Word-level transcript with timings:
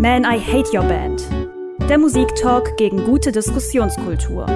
Man, 0.00 0.24
I 0.24 0.40
Hate 0.40 0.74
Your 0.74 0.84
Band. 0.84 1.28
Der 1.86 1.98
Musiktalk 1.98 2.78
gegen 2.78 3.04
gute 3.04 3.32
Diskussionskultur. 3.32 4.46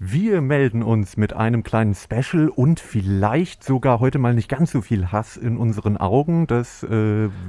Wir 0.00 0.40
melden 0.40 0.82
uns 0.82 1.16
mit 1.16 1.32
einem 1.32 1.62
kleinen 1.62 1.94
Special 1.94 2.48
und 2.48 2.80
vielleicht 2.80 3.62
sogar 3.62 4.00
heute 4.00 4.18
mal 4.18 4.34
nicht 4.34 4.48
ganz 4.48 4.72
so 4.72 4.80
viel 4.80 5.12
Hass 5.12 5.36
in 5.36 5.58
unseren 5.58 5.96
Augen. 5.96 6.48
Das 6.48 6.82
äh, 6.82 6.88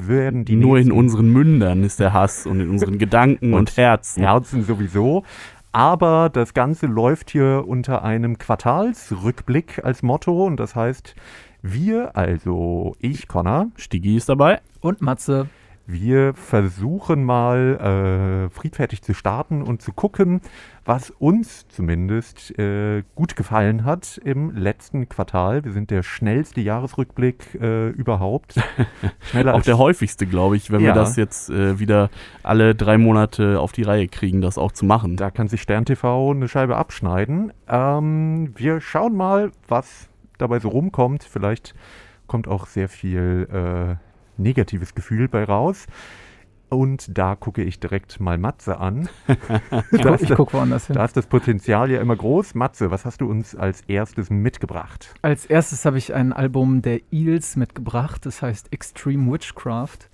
werden 0.01 0.45
die 0.45 0.55
Nur 0.55 0.77
in 0.77 0.91
unseren 0.91 1.33
Mündern 1.33 1.83
ist 1.83 1.99
der 1.99 2.13
Hass 2.13 2.45
und 2.45 2.59
in 2.59 2.69
unseren 2.69 2.99
Gedanken 2.99 3.55
und, 3.55 3.59
und 3.59 3.77
Herzen. 3.77 4.21
Herzen 4.21 4.63
sowieso. 4.63 5.23
Aber 5.71 6.29
das 6.29 6.53
Ganze 6.53 6.85
läuft 6.85 7.31
hier 7.31 7.65
unter 7.67 8.03
einem 8.03 8.37
Quartalsrückblick 8.37 9.83
als 9.83 10.03
Motto 10.03 10.45
und 10.45 10.57
das 10.57 10.75
heißt, 10.75 11.15
wir, 11.67 12.15
also 12.15 12.95
ich, 12.99 13.27
Connor, 13.27 13.71
Stigi 13.75 14.15
ist 14.15 14.29
dabei 14.29 14.61
und 14.81 15.01
Matze. 15.01 15.49
Wir 15.87 16.33
versuchen 16.33 17.23
mal 17.23 18.47
äh, 18.49 18.49
friedfertig 18.49 19.03
zu 19.03 19.13
starten 19.13 19.61
und 19.61 19.83
zu 19.83 19.91
gucken, 19.91 20.41
was 20.83 21.11
uns 21.11 21.67
zumindest 21.67 22.57
äh, 22.57 23.03
gut 23.13 23.35
gefallen 23.35 23.83
hat 23.83 24.19
im 24.23 24.55
letzten 24.55 25.09
Quartal. 25.09 25.63
Wir 25.63 25.71
sind 25.71 25.91
der 25.91 26.01
schnellste 26.01 26.61
Jahresrückblick 26.61 27.55
äh, 27.59 27.89
überhaupt. 27.89 28.55
Schneller 29.21 29.53
auch 29.53 29.61
der 29.61 29.77
häufigste, 29.77 30.25
glaube 30.25 30.57
ich, 30.57 30.71
wenn 30.71 30.81
ja. 30.81 30.87
wir 30.87 30.93
das 30.93 31.15
jetzt 31.17 31.51
äh, 31.51 31.79
wieder 31.79 32.09
alle 32.41 32.73
drei 32.73 32.97
Monate 32.97 33.59
auf 33.59 33.71
die 33.71 33.83
Reihe 33.83 34.07
kriegen, 34.07 34.41
das 34.41 34.57
auch 34.57 34.71
zu 34.71 34.85
machen. 34.85 35.17
Da 35.17 35.29
kann 35.29 35.47
sich 35.47 35.61
Stern 35.61 35.85
TV 35.85 36.31
eine 36.31 36.47
Scheibe 36.47 36.77
abschneiden. 36.77 37.53
Ähm, 37.67 38.53
wir 38.55 38.81
schauen 38.81 39.15
mal, 39.15 39.51
was 39.67 40.09
dabei 40.37 40.59
so 40.59 40.69
rumkommt. 40.69 41.23
Vielleicht 41.23 41.73
kommt 42.27 42.47
auch 42.47 42.67
sehr 42.67 42.89
viel 42.89 43.47
äh, 43.51 44.41
negatives 44.41 44.95
Gefühl 44.95 45.27
bei 45.27 45.43
raus. 45.43 45.87
Und 46.67 47.17
da 47.17 47.35
gucke 47.35 47.61
ich 47.61 47.79
direkt 47.79 48.19
mal 48.19 48.37
Matze 48.37 48.79
an. 48.79 49.07
ich 49.91 50.01
gucke 50.01 50.35
guck 50.35 50.53
woanders 50.53 50.87
hin. 50.87 50.95
Da 50.95 51.05
ist 51.05 51.15
das 51.15 51.27
Potenzial 51.27 51.91
ja 51.91 52.01
immer 52.01 52.15
groß. 52.15 52.55
Matze, 52.55 52.89
was 52.89 53.05
hast 53.05 53.21
du 53.21 53.29
uns 53.29 53.55
als 53.55 53.81
erstes 53.81 54.29
mitgebracht? 54.29 55.13
Als 55.21 55.45
erstes 55.45 55.85
habe 55.85 55.97
ich 55.97 56.13
ein 56.13 56.33
Album 56.33 56.81
der 56.81 57.01
Eels 57.11 57.55
mitgebracht. 57.55 58.25
Das 58.25 58.41
heißt 58.41 58.73
Extreme 58.73 59.31
Witchcraft. 59.31 60.09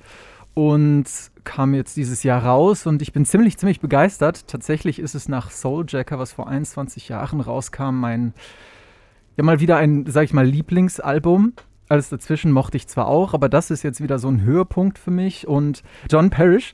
Und 0.53 1.05
kam 1.45 1.73
jetzt 1.73 1.95
dieses 1.95 2.23
Jahr 2.23 2.45
raus 2.45 2.85
und 2.85 3.01
ich 3.01 3.13
bin 3.13 3.25
ziemlich, 3.25 3.57
ziemlich 3.57 3.79
begeistert. 3.79 4.47
Tatsächlich 4.47 4.99
ist 4.99 5.15
es 5.15 5.29
nach 5.29 5.49
Souljacker, 5.49 6.19
was 6.19 6.33
vor 6.33 6.49
21 6.49 7.07
Jahren 7.07 7.39
rauskam, 7.39 7.95
mein, 7.95 8.33
ja 9.37 9.43
mal 9.43 9.59
wieder 9.59 9.77
ein, 9.77 10.05
sag 10.07 10.23
ich 10.23 10.33
mal, 10.33 10.45
Lieblingsalbum. 10.45 11.53
Alles 11.89 12.09
dazwischen 12.09 12.51
mochte 12.51 12.77
ich 12.77 12.87
zwar 12.87 13.07
auch, 13.07 13.33
aber 13.33 13.49
das 13.49 13.69
ist 13.69 13.83
jetzt 13.83 14.01
wieder 14.01 14.17
so 14.17 14.29
ein 14.29 14.41
Höhepunkt 14.41 14.97
für 14.97 15.11
mich. 15.11 15.47
Und 15.47 15.83
John 16.09 16.29
Parrish 16.29 16.73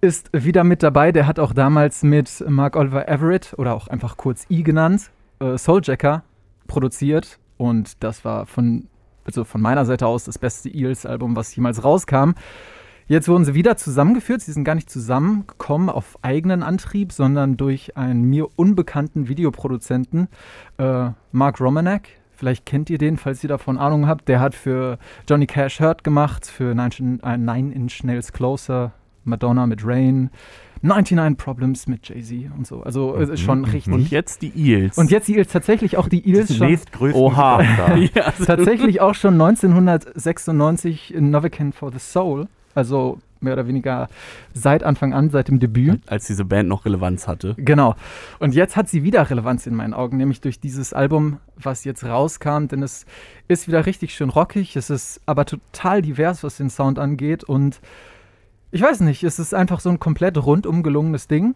ist 0.00 0.30
wieder 0.32 0.64
mit 0.64 0.82
dabei. 0.82 1.12
Der 1.12 1.26
hat 1.26 1.38
auch 1.38 1.52
damals 1.52 2.02
mit 2.02 2.44
Mark 2.46 2.76
Oliver 2.76 3.08
Everett 3.08 3.54
oder 3.56 3.74
auch 3.74 3.88
einfach 3.88 4.16
kurz 4.16 4.44
E 4.50 4.62
genannt, 4.62 5.10
äh, 5.40 5.56
Souljacker 5.56 6.22
produziert. 6.66 7.38
Und 7.56 8.02
das 8.02 8.24
war 8.24 8.46
von, 8.46 8.88
also 9.24 9.44
von 9.44 9.60
meiner 9.60 9.84
Seite 9.84 10.06
aus 10.06 10.24
das 10.24 10.38
beste 10.38 10.68
Eels-Album, 10.68 11.36
was 11.36 11.54
jemals 11.54 11.84
rauskam. 11.84 12.32
Jetzt 13.06 13.28
wurden 13.28 13.44
sie 13.44 13.54
wieder 13.54 13.76
zusammengeführt. 13.76 14.40
Sie 14.40 14.52
sind 14.52 14.64
gar 14.64 14.74
nicht 14.74 14.90
zusammengekommen 14.90 15.88
auf 15.88 16.18
eigenen 16.22 16.62
Antrieb, 16.62 17.12
sondern 17.12 17.56
durch 17.56 17.96
einen 17.96 18.24
mir 18.24 18.48
unbekannten 18.56 19.28
Videoproduzenten, 19.28 20.28
äh, 20.78 21.10
Mark 21.32 21.60
Romanek. 21.60 22.08
Vielleicht 22.34 22.66
kennt 22.66 22.90
ihr 22.90 22.98
den, 22.98 23.18
falls 23.18 23.42
ihr 23.44 23.48
davon 23.48 23.78
Ahnung 23.78 24.08
habt. 24.08 24.28
Der 24.28 24.40
hat 24.40 24.54
für 24.54 24.98
Johnny 25.28 25.46
Cash 25.46 25.80
Hurt 25.80 26.02
gemacht, 26.02 26.46
für 26.46 26.74
Nine, 26.74 27.18
äh, 27.22 27.36
Nine 27.36 27.72
Inch 27.72 28.02
Nails 28.02 28.32
Closer, 28.32 28.92
Madonna 29.24 29.66
mit 29.66 29.86
Rain, 29.86 30.30
99 30.82 31.38
Problems 31.38 31.86
mit 31.86 32.08
Jay-Z 32.08 32.50
und 32.56 32.66
so. 32.66 32.82
Also 32.82 33.14
es 33.16 33.28
ist 33.28 33.40
schon 33.40 33.60
mhm. 33.60 33.64
richtig. 33.66 33.94
Und 33.94 34.10
jetzt 34.10 34.42
die 34.42 34.52
Eels. 34.56 34.98
Und 34.98 35.10
jetzt 35.10 35.28
die 35.28 35.36
Eels, 35.36 35.52
tatsächlich 35.52 35.96
auch 35.96 36.08
die 36.08 36.28
Eels 36.28 36.48
die 36.48 36.54
schon. 36.54 37.12
Oha. 37.12 37.62
ja, 37.96 38.32
tatsächlich 38.44 39.00
auch 39.00 39.14
schon 39.14 39.34
1996 39.40 41.14
in 41.14 41.30
Novocaine 41.30 41.72
for 41.72 41.92
the 41.92 42.00
Soul. 42.00 42.48
Also 42.74 43.18
mehr 43.40 43.54
oder 43.54 43.66
weniger 43.66 44.08
seit 44.54 44.84
Anfang 44.84 45.12
an, 45.12 45.30
seit 45.30 45.48
dem 45.48 45.58
Debüt. 45.58 46.00
Als 46.06 46.26
diese 46.26 46.44
Band 46.44 46.68
noch 46.68 46.84
Relevanz 46.84 47.26
hatte. 47.26 47.54
Genau. 47.58 47.96
Und 48.38 48.54
jetzt 48.54 48.76
hat 48.76 48.88
sie 48.88 49.02
wieder 49.02 49.28
Relevanz 49.28 49.66
in 49.66 49.74
meinen 49.74 49.94
Augen, 49.94 50.16
nämlich 50.16 50.40
durch 50.40 50.60
dieses 50.60 50.92
Album, 50.92 51.38
was 51.56 51.84
jetzt 51.84 52.04
rauskam, 52.04 52.66
denn 52.66 52.82
es 52.82 53.04
ist 53.48 53.66
wieder 53.66 53.86
richtig 53.86 54.14
schön 54.14 54.30
rockig, 54.30 54.76
es 54.76 54.90
ist 54.90 55.20
aber 55.26 55.44
total 55.44 56.02
divers, 56.02 56.44
was 56.44 56.56
den 56.56 56.70
Sound 56.70 56.98
angeht 56.98 57.44
und 57.44 57.80
ich 58.74 58.80
weiß 58.80 59.00
nicht, 59.00 59.22
es 59.22 59.38
ist 59.38 59.52
einfach 59.52 59.80
so 59.80 59.90
ein 59.90 60.00
komplett 60.00 60.38
rundum 60.38 60.82
gelungenes 60.82 61.28
Ding. 61.28 61.54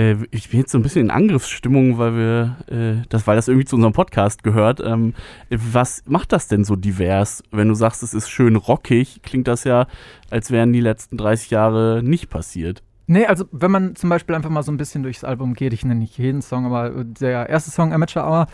Äh, 0.00 0.16
ich 0.30 0.50
bin 0.50 0.60
jetzt 0.60 0.72
so 0.72 0.78
ein 0.78 0.82
bisschen 0.82 1.02
in 1.02 1.10
Angriffsstimmung, 1.10 1.98
weil 1.98 2.14
wir, 2.14 2.56
äh, 2.68 3.06
das, 3.08 3.26
weil 3.26 3.36
das 3.36 3.48
irgendwie 3.48 3.66
zu 3.66 3.76
unserem 3.76 3.92
Podcast 3.92 4.42
gehört. 4.42 4.80
Ähm, 4.80 5.14
was 5.50 6.02
macht 6.06 6.32
das 6.32 6.48
denn 6.48 6.64
so 6.64 6.76
divers? 6.76 7.42
Wenn 7.50 7.68
du 7.68 7.74
sagst, 7.74 8.02
es 8.02 8.14
ist 8.14 8.30
schön 8.30 8.56
rockig, 8.56 9.20
klingt 9.22 9.48
das 9.48 9.64
ja, 9.64 9.86
als 10.30 10.50
wären 10.50 10.72
die 10.72 10.80
letzten 10.80 11.16
30 11.16 11.50
Jahre 11.50 12.02
nicht 12.02 12.30
passiert. 12.30 12.82
Nee, 13.06 13.26
also 13.26 13.44
wenn 13.50 13.72
man 13.72 13.96
zum 13.96 14.08
Beispiel 14.08 14.36
einfach 14.36 14.50
mal 14.50 14.62
so 14.62 14.70
ein 14.70 14.76
bisschen 14.76 15.02
durchs 15.02 15.24
Album 15.24 15.54
geht, 15.54 15.72
ich 15.72 15.84
nenne 15.84 15.98
nicht 15.98 16.16
jeden 16.16 16.42
Song, 16.42 16.64
aber 16.64 17.04
der 17.04 17.48
erste 17.48 17.72
Song, 17.72 17.92
Amateur 17.92 18.24
Hour, 18.24 18.46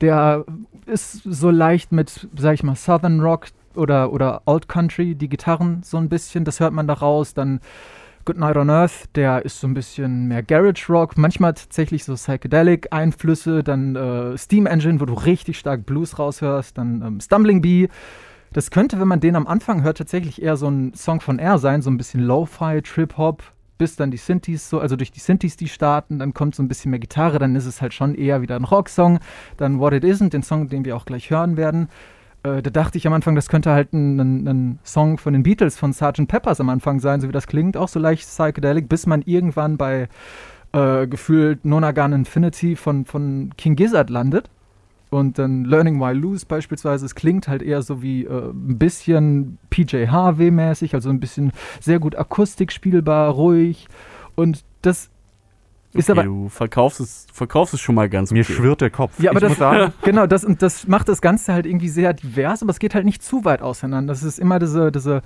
der 0.00 0.44
ist 0.86 1.22
so 1.24 1.50
leicht 1.50 1.90
mit, 1.90 2.28
sag 2.36 2.54
ich 2.54 2.62
mal, 2.62 2.76
Southern 2.76 3.20
Rock 3.20 3.48
oder, 3.74 4.12
oder 4.12 4.42
Old 4.46 4.68
Country, 4.68 5.16
die 5.16 5.28
Gitarren 5.28 5.82
so 5.82 5.96
ein 5.96 6.08
bisschen, 6.08 6.44
das 6.44 6.60
hört 6.60 6.72
man 6.72 6.86
da 6.86 6.94
raus, 6.94 7.34
dann 7.34 7.58
Good 8.24 8.38
Night 8.38 8.56
on 8.56 8.70
Earth, 8.70 9.04
der 9.16 9.44
ist 9.44 9.60
so 9.60 9.66
ein 9.66 9.74
bisschen 9.74 10.28
mehr 10.28 10.42
Garage 10.42 10.90
Rock, 10.90 11.18
manchmal 11.18 11.52
tatsächlich 11.52 12.04
so 12.04 12.14
Psychedelic 12.14 12.88
Einflüsse, 12.90 13.62
dann 13.62 13.96
äh, 13.96 14.38
Steam 14.38 14.64
Engine, 14.64 14.98
wo 15.00 15.04
du 15.04 15.12
richtig 15.12 15.58
stark 15.58 15.84
Blues 15.84 16.18
raushörst, 16.18 16.78
dann 16.78 17.02
ähm, 17.02 17.20
Stumbling 17.20 17.60
Bee. 17.60 17.88
Das 18.54 18.70
könnte, 18.70 18.98
wenn 18.98 19.08
man 19.08 19.20
den 19.20 19.36
am 19.36 19.46
Anfang 19.46 19.82
hört, 19.82 19.98
tatsächlich 19.98 20.40
eher 20.40 20.56
so 20.56 20.68
ein 20.68 20.94
Song 20.94 21.20
von 21.20 21.38
R 21.38 21.58
sein, 21.58 21.82
so 21.82 21.90
ein 21.90 21.98
bisschen 21.98 22.20
Lo-Fi, 22.20 22.80
Trip-Hop, 22.80 23.42
bis 23.76 23.96
dann 23.96 24.10
die 24.10 24.16
Synthes 24.16 24.70
so, 24.70 24.78
also 24.78 24.96
durch 24.96 25.12
die 25.12 25.20
Synthes, 25.20 25.56
die 25.56 25.68
starten, 25.68 26.18
dann 26.18 26.32
kommt 26.32 26.54
so 26.54 26.62
ein 26.62 26.68
bisschen 26.68 26.92
mehr 26.92 27.00
Gitarre, 27.00 27.38
dann 27.38 27.56
ist 27.56 27.66
es 27.66 27.82
halt 27.82 27.92
schon 27.92 28.14
eher 28.14 28.40
wieder 28.40 28.56
ein 28.56 28.64
Rocksong. 28.64 29.18
Dann 29.58 29.80
What 29.80 29.92
It 29.92 30.04
Isn't, 30.04 30.30
den 30.30 30.42
Song, 30.42 30.68
den 30.68 30.84
wir 30.84 30.96
auch 30.96 31.04
gleich 31.04 31.28
hören 31.30 31.56
werden 31.56 31.88
äh, 32.44 32.62
da 32.62 32.70
dachte 32.70 32.98
ich 32.98 33.06
am 33.06 33.12
Anfang, 33.12 33.34
das 33.34 33.48
könnte 33.48 33.72
halt 33.72 33.92
ein, 33.92 34.46
ein, 34.46 34.78
Song 34.84 35.18
von 35.18 35.32
den 35.32 35.42
Beatles, 35.42 35.76
von 35.76 35.92
Sgt. 35.92 36.28
Peppers 36.28 36.60
am 36.60 36.68
Anfang 36.68 37.00
sein, 37.00 37.20
so 37.20 37.28
wie 37.28 37.32
das 37.32 37.46
klingt, 37.46 37.76
auch 37.76 37.88
so 37.88 37.98
leicht 37.98 38.22
psychedelic, 38.22 38.88
bis 38.88 39.06
man 39.06 39.22
irgendwann 39.22 39.76
bei 39.76 40.08
äh, 40.72 41.06
gefühlt 41.06 41.64
Nonagon 41.64 42.12
Infinity 42.12 42.76
von, 42.76 43.06
von 43.06 43.50
King 43.56 43.76
Gizzard 43.76 44.10
landet. 44.10 44.50
Und 45.10 45.38
dann 45.38 45.64
Learning 45.64 46.00
Why 46.00 46.12
Lose 46.12 46.44
beispielsweise, 46.44 47.06
es 47.06 47.14
klingt 47.14 47.46
halt 47.46 47.62
eher 47.62 47.82
so 47.82 48.02
wie 48.02 48.24
äh, 48.24 48.50
ein 48.50 48.78
bisschen 48.78 49.58
PJ 49.70 50.08
Harvey-mäßig, 50.08 50.92
also 50.94 51.08
ein 51.08 51.20
bisschen 51.20 51.52
sehr 51.80 52.00
gut 52.00 52.16
Akustik 52.16 52.72
spielbar, 52.72 53.30
ruhig. 53.30 53.86
Und 54.34 54.64
das 54.82 55.10
ist 55.94 56.10
okay, 56.10 56.20
aber, 56.20 56.28
du 56.28 56.48
verkaufst 56.48 57.00
es, 57.00 57.26
verkaufst 57.32 57.74
es 57.74 57.80
schon 57.80 57.94
mal 57.94 58.08
ganz 58.08 58.30
Mir 58.30 58.44
schwirrt 58.44 58.80
der 58.80 58.90
Kopf. 58.90 59.12
Ja, 59.18 59.30
aber 59.30 59.42
ich 59.42 59.56
das, 59.56 59.92
genau, 60.02 60.26
das, 60.26 60.44
und 60.44 60.60
das 60.60 60.86
macht 60.86 61.08
das 61.08 61.20
Ganze 61.20 61.52
halt 61.52 61.66
irgendwie 61.66 61.88
sehr 61.88 62.12
divers, 62.12 62.62
aber 62.62 62.70
es 62.70 62.78
geht 62.78 62.94
halt 62.94 63.04
nicht 63.04 63.22
zu 63.22 63.44
weit 63.44 63.62
auseinander. 63.62 64.12
Das 64.12 64.22
ist 64.22 64.38
immer 64.38 64.58
diese, 64.58 64.90
diese 64.90 65.22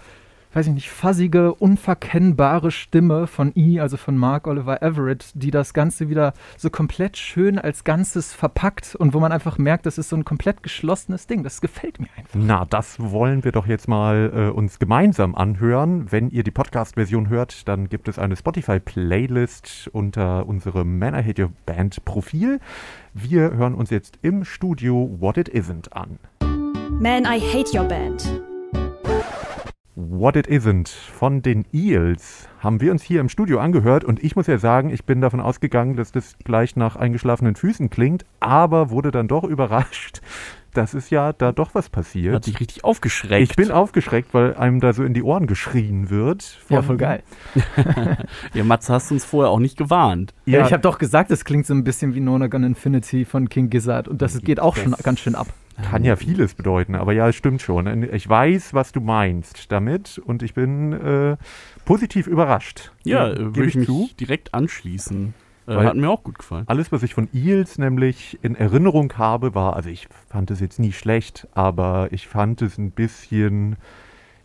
weiß 0.53 0.69
ich 0.69 0.73
nicht, 0.73 0.91
fassige, 0.91 1.55
unverkennbare 1.55 2.71
Stimme 2.71 3.27
von 3.27 3.53
E, 3.55 3.81
also 3.81 3.97
von 3.97 4.17
Mark 4.17 4.47
Oliver 4.47 4.83
Everett, 4.83 5.31
die 5.35 5.51
das 5.51 5.75
Ganze 5.75 6.09
wieder 6.09 6.33
so 6.57 6.71
komplett 6.71 7.17
schön 7.17 7.59
als 7.59 7.85
Ganzes 7.85 8.33
verpackt 8.33 8.95
und 8.95 9.15
wo 9.15 9.21
man 9.21 9.33
einfach 9.33 9.59
merkt, 9.59 9.87
das 9.87 9.99
ist 9.99 10.09
so 10.09 10.17
ein 10.17 10.25
komplett 10.25 10.63
geschlossenes 10.63 11.27
Ding. 11.27 11.43
Das 11.43 11.61
gefällt 11.61 12.01
mir 12.01 12.09
einfach. 12.17 12.35
Na, 12.35 12.65
das 12.65 12.97
wollen 12.99 13.45
wir 13.45 13.53
doch 13.53 13.67
jetzt 13.67 13.89
mal 13.89 14.33
äh, 14.35 14.51
uns 14.51 14.79
gemeinsam 14.79 15.35
anhören. 15.35 16.11
Wenn 16.11 16.31
ihr 16.31 16.43
die 16.43 16.51
Podcast-Version 16.51 17.29
hört, 17.29 17.69
dann 17.69 17.89
gibt 17.89 18.09
es 18.09 18.19
eine 18.19 18.37
Spotify-Playlist 18.37 19.91
unter 19.93 20.47
unserem 20.47 20.99
Man 20.99 21.15
I 21.15 21.23
Hate 21.23 21.43
Your 21.43 21.53
Band 21.67 22.05
Profil. 22.05 22.61
Wir 23.15 23.53
hören 23.53 23.75
uns 23.75 23.91
jetzt 23.91 24.19
im 24.23 24.45
Studio 24.45 25.17
What 25.19 25.37
It 25.37 25.49
Isn't 25.49 25.93
an. 25.93 26.19
Man 27.01 27.25
I 27.25 27.41
Hate 27.41 27.77
Your 27.77 27.85
Band 27.85 28.43
What 30.01 30.37
It 30.37 30.47
Isn't 30.47 30.89
von 30.91 31.43
den 31.43 31.65
Eels 31.73 32.49
haben 32.61 32.81
wir 32.81 32.93
uns 32.93 33.03
hier 33.03 33.21
im 33.21 33.29
Studio 33.29 33.59
angehört 33.59 34.05
und 34.05 34.23
ich 34.23 34.37
muss 34.37 34.47
ja 34.47 34.57
sagen, 34.57 34.91
ich 34.91 35.05
bin 35.05 35.21
davon 35.21 35.41
ausgegangen, 35.41 35.97
dass 35.97 36.13
das 36.13 36.37
gleich 36.45 36.77
nach 36.77 36.95
eingeschlafenen 36.95 37.57
Füßen 37.57 37.91
klingt, 37.91 38.25
aber 38.39 38.91
wurde 38.91 39.11
dann 39.11 39.27
doch 39.27 39.43
überrascht, 39.43 40.21
das 40.79 40.95
ist 40.95 41.11
ja 41.11 41.33
da 41.33 41.51
doch 41.51 41.75
was 41.75 41.89
passiert. 41.89 42.37
Hat 42.37 42.47
dich 42.47 42.61
richtig 42.61 42.85
aufgeschreckt. 42.85 43.51
Ich 43.51 43.57
bin 43.57 43.73
aufgeschreckt, 43.73 44.33
weil 44.33 44.55
einem 44.55 44.79
da 44.79 44.93
so 44.93 45.03
in 45.03 45.13
die 45.13 45.25
Ohren 45.25 45.49
geschrien 45.49 46.09
wird. 46.09 46.57
Ja, 46.69 46.83
voll 46.83 46.97
geil. 46.97 47.25
ja, 48.55 48.63
Matze, 48.63 48.93
hast 48.93 49.11
du 49.11 49.15
uns 49.15 49.25
vorher 49.25 49.51
auch 49.51 49.59
nicht 49.59 49.77
gewarnt. 49.77 50.35
Ja, 50.47 50.65
ich 50.65 50.73
habe 50.73 50.81
doch 50.81 50.99
gesagt, 50.99 51.33
es 51.33 51.45
klingt 51.45 51.67
so 51.67 51.75
ein 51.75 51.83
bisschen 51.83 52.15
wie 52.15 52.21
Nona 52.21 52.47
Gun 52.47 52.63
Infinity 52.63 53.25
von 53.25 53.49
King 53.49 53.71
Gizzard 53.71 54.07
und 54.07 54.23
das 54.23 54.41
geht 54.41 54.61
auch 54.61 54.77
schon 54.77 54.95
ganz 55.03 55.19
schön 55.19 55.35
ab. 55.35 55.49
Kann 55.83 56.05
ja 56.05 56.15
vieles 56.15 56.55
bedeuten, 56.55 56.95
aber 56.95 57.13
ja, 57.13 57.29
es 57.29 57.35
stimmt 57.35 57.61
schon. 57.61 58.05
Ich 58.13 58.29
weiß, 58.29 58.73
was 58.73 58.93
du 58.93 59.01
meinst 59.01 59.73
damit 59.73 60.19
und 60.19 60.45
ich 60.45 60.55
bin 60.55 60.93
äh, 60.93 61.37
positiv 61.85 62.29
überrascht. 62.29 62.93
Ja, 63.03 63.37
würde 63.37 63.67
ich 63.67 63.75
mich 63.75 63.87
zu. 63.87 64.09
direkt 64.21 64.55
anschließen. 64.55 65.35
Äh, 65.69 65.85
hat 65.85 65.97
mir 65.97 66.11
auch 66.11 66.23
gut 66.23 66.39
gefallen. 66.39 66.65
Alles, 66.67 66.91
was 66.93 67.03
ich 67.03 67.15
von 67.15 67.29
Eels 67.35 67.79
nämlich 67.79 68.39
in 68.43 68.55
Erinnerung 68.55 69.13
habe, 69.19 69.55
war, 69.55 69.77
also 69.77 69.91
ich 69.91 70.09
fand 70.29 70.51
es 70.51 70.61
jetzt 70.61 70.79
nie 70.79 70.93
schlecht, 70.93 71.47
aber 71.53 72.09
ich 72.11 72.27
fand 72.27 72.63
es 72.63 72.79
ein 72.79 72.91
bisschen, 72.91 73.77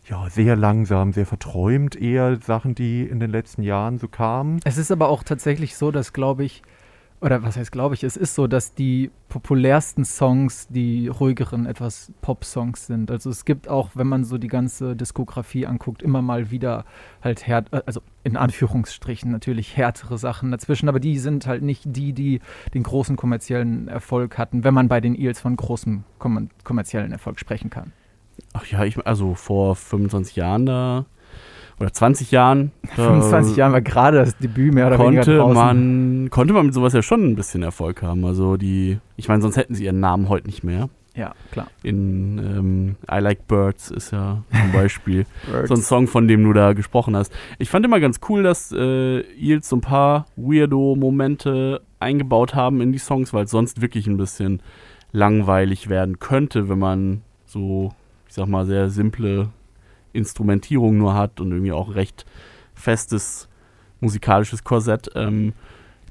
ja, 0.06 0.28
sehr 0.28 0.54
langsam, 0.54 1.12
sehr 1.12 1.26
verträumt 1.26 1.96
eher 1.96 2.36
Sachen, 2.40 2.74
die 2.74 3.02
in 3.02 3.20
den 3.20 3.30
letzten 3.30 3.62
Jahren 3.62 3.98
so 3.98 4.06
kamen. 4.06 4.60
Es 4.64 4.76
ist 4.76 4.92
aber 4.92 5.08
auch 5.08 5.22
tatsächlich 5.22 5.76
so, 5.76 5.90
dass, 5.90 6.12
glaube 6.12 6.44
ich, 6.44 6.62
oder 7.24 7.42
was 7.42 7.56
heißt 7.56 7.72
glaube 7.72 7.94
ich, 7.94 8.04
es 8.04 8.18
ist 8.18 8.34
so, 8.34 8.46
dass 8.46 8.74
die 8.74 9.10
populärsten 9.30 10.04
Songs 10.04 10.68
die 10.68 11.08
ruhigeren, 11.08 11.64
etwas 11.64 12.12
Pop-Songs 12.20 12.86
sind. 12.86 13.10
Also 13.10 13.30
es 13.30 13.46
gibt 13.46 13.66
auch, 13.66 13.90
wenn 13.94 14.06
man 14.06 14.24
so 14.24 14.36
die 14.36 14.48
ganze 14.48 14.94
Diskografie 14.94 15.66
anguckt, 15.66 16.02
immer 16.02 16.20
mal 16.20 16.50
wieder 16.50 16.84
halt 17.22 17.46
härt, 17.46 17.72
also 17.86 18.02
in 18.24 18.36
Anführungsstrichen 18.36 19.32
natürlich 19.32 19.74
härtere 19.74 20.18
Sachen 20.18 20.50
dazwischen, 20.50 20.88
aber 20.90 21.00
die 21.00 21.18
sind 21.18 21.46
halt 21.46 21.62
nicht 21.62 21.84
die, 21.86 22.12
die 22.12 22.40
den 22.74 22.82
großen 22.82 23.16
kommerziellen 23.16 23.88
Erfolg 23.88 24.36
hatten, 24.36 24.62
wenn 24.62 24.74
man 24.74 24.88
bei 24.88 25.00
den 25.00 25.18
Eels 25.18 25.40
von 25.40 25.56
großem 25.56 26.04
kommerziellen 26.62 27.10
Erfolg 27.10 27.40
sprechen 27.40 27.70
kann. 27.70 27.92
Ach 28.52 28.66
ja, 28.66 28.84
ich, 28.84 29.04
also 29.06 29.34
vor 29.34 29.76
25 29.76 30.36
Jahren 30.36 30.66
da 30.66 31.06
oder 31.80 31.92
20 31.92 32.30
Jahren. 32.30 32.72
25 32.94 33.54
äh, 33.54 33.60
Jahren 33.60 33.72
war 33.72 33.80
gerade 33.80 34.18
das 34.18 34.36
Debüt 34.38 34.74
mehr 34.74 34.86
oder 34.86 34.96
konnte 34.96 35.26
weniger 35.26 35.38
draußen. 35.38 35.54
Man, 35.54 36.30
konnte 36.30 36.54
man 36.54 36.66
mit 36.66 36.74
sowas 36.74 36.92
ja 36.92 37.02
schon 37.02 37.24
ein 37.24 37.36
bisschen 37.36 37.62
Erfolg 37.62 38.02
haben. 38.02 38.24
Also 38.24 38.56
die, 38.56 38.98
ich 39.16 39.28
meine, 39.28 39.42
sonst 39.42 39.56
hätten 39.56 39.74
sie 39.74 39.84
ihren 39.84 40.00
Namen 40.00 40.28
heute 40.28 40.46
nicht 40.46 40.64
mehr. 40.64 40.88
Ja, 41.16 41.32
klar. 41.52 41.68
In 41.84 42.38
ähm, 42.38 42.96
I 43.10 43.20
Like 43.20 43.46
Birds 43.46 43.90
ist 43.90 44.10
ja 44.10 44.42
zum 44.50 44.72
Beispiel 44.72 45.26
so 45.64 45.74
ein 45.74 45.82
Song, 45.82 46.08
von 46.08 46.26
dem 46.26 46.42
du 46.42 46.52
da 46.52 46.72
gesprochen 46.72 47.16
hast. 47.16 47.32
Ich 47.58 47.70
fand 47.70 47.84
immer 47.84 48.00
ganz 48.00 48.18
cool, 48.28 48.42
dass 48.42 48.72
äh, 48.72 49.20
Eels 49.20 49.68
so 49.68 49.76
ein 49.76 49.80
paar 49.80 50.26
Weirdo-Momente 50.36 51.82
eingebaut 52.00 52.54
haben 52.54 52.80
in 52.80 52.92
die 52.92 52.98
Songs, 52.98 53.32
weil 53.32 53.44
es 53.44 53.52
sonst 53.52 53.80
wirklich 53.80 54.08
ein 54.08 54.16
bisschen 54.16 54.60
langweilig 55.12 55.88
werden 55.88 56.18
könnte, 56.18 56.68
wenn 56.68 56.80
man 56.80 57.22
so, 57.46 57.92
ich 58.26 58.34
sag 58.34 58.48
mal, 58.48 58.66
sehr 58.66 58.90
simple 58.90 59.50
Instrumentierung 60.14 60.96
nur 60.96 61.14
hat 61.14 61.40
und 61.40 61.50
irgendwie 61.50 61.72
auch 61.72 61.94
recht 61.94 62.24
festes 62.74 63.48
musikalisches 64.00 64.64
Korsett. 64.64 65.10
Ähm, 65.14 65.52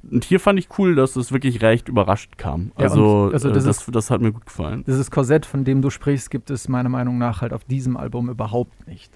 und 0.09 0.25
hier 0.25 0.39
fand 0.39 0.59
ich 0.59 0.67
cool, 0.77 0.95
dass 0.95 1.15
es 1.15 1.31
wirklich 1.31 1.61
recht 1.61 1.87
überrascht 1.87 2.37
kam. 2.37 2.71
Ja, 2.77 2.85
also, 2.85 3.29
also 3.31 3.49
das, 3.49 3.63
äh, 3.63 3.67
das, 3.67 3.85
das, 3.85 4.11
hat 4.11 4.21
mir 4.21 4.33
gut 4.33 4.45
gefallen. 4.45 4.83
Dieses 4.85 5.09
Korsett, 5.09 5.45
von 5.45 5.63
dem 5.63 5.81
du 5.81 5.89
sprichst, 5.89 6.29
gibt 6.29 6.49
es 6.49 6.67
meiner 6.67 6.89
Meinung 6.89 7.17
nach 7.17 7.41
halt 7.41 7.53
auf 7.53 7.63
diesem 7.63 7.95
Album 7.95 8.29
überhaupt 8.29 8.87
nicht. 8.87 9.13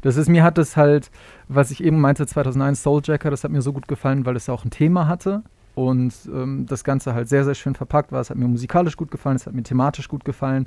Das 0.00 0.16
ist, 0.16 0.28
mir 0.28 0.42
hat 0.42 0.56
es 0.56 0.76
halt, 0.76 1.10
was 1.48 1.70
ich 1.70 1.84
eben 1.84 2.00
meinte, 2.00 2.26
2001 2.26 2.82
Souljacker, 2.82 3.30
das 3.30 3.44
hat 3.44 3.50
mir 3.50 3.62
so 3.62 3.72
gut 3.72 3.86
gefallen, 3.86 4.24
weil 4.24 4.36
es 4.36 4.48
auch 4.48 4.64
ein 4.64 4.70
Thema 4.70 5.06
hatte 5.06 5.42
und 5.74 6.14
ähm, 6.32 6.66
das 6.66 6.84
Ganze 6.84 7.14
halt 7.14 7.28
sehr, 7.28 7.44
sehr 7.44 7.54
schön 7.54 7.74
verpackt 7.74 8.12
war. 8.12 8.20
Es 8.20 8.30
hat 8.30 8.36
mir 8.36 8.48
musikalisch 8.48 8.96
gut 8.96 9.10
gefallen, 9.10 9.36
es 9.36 9.46
hat 9.46 9.54
mir 9.54 9.62
thematisch 9.62 10.08
gut 10.08 10.24
gefallen. 10.24 10.66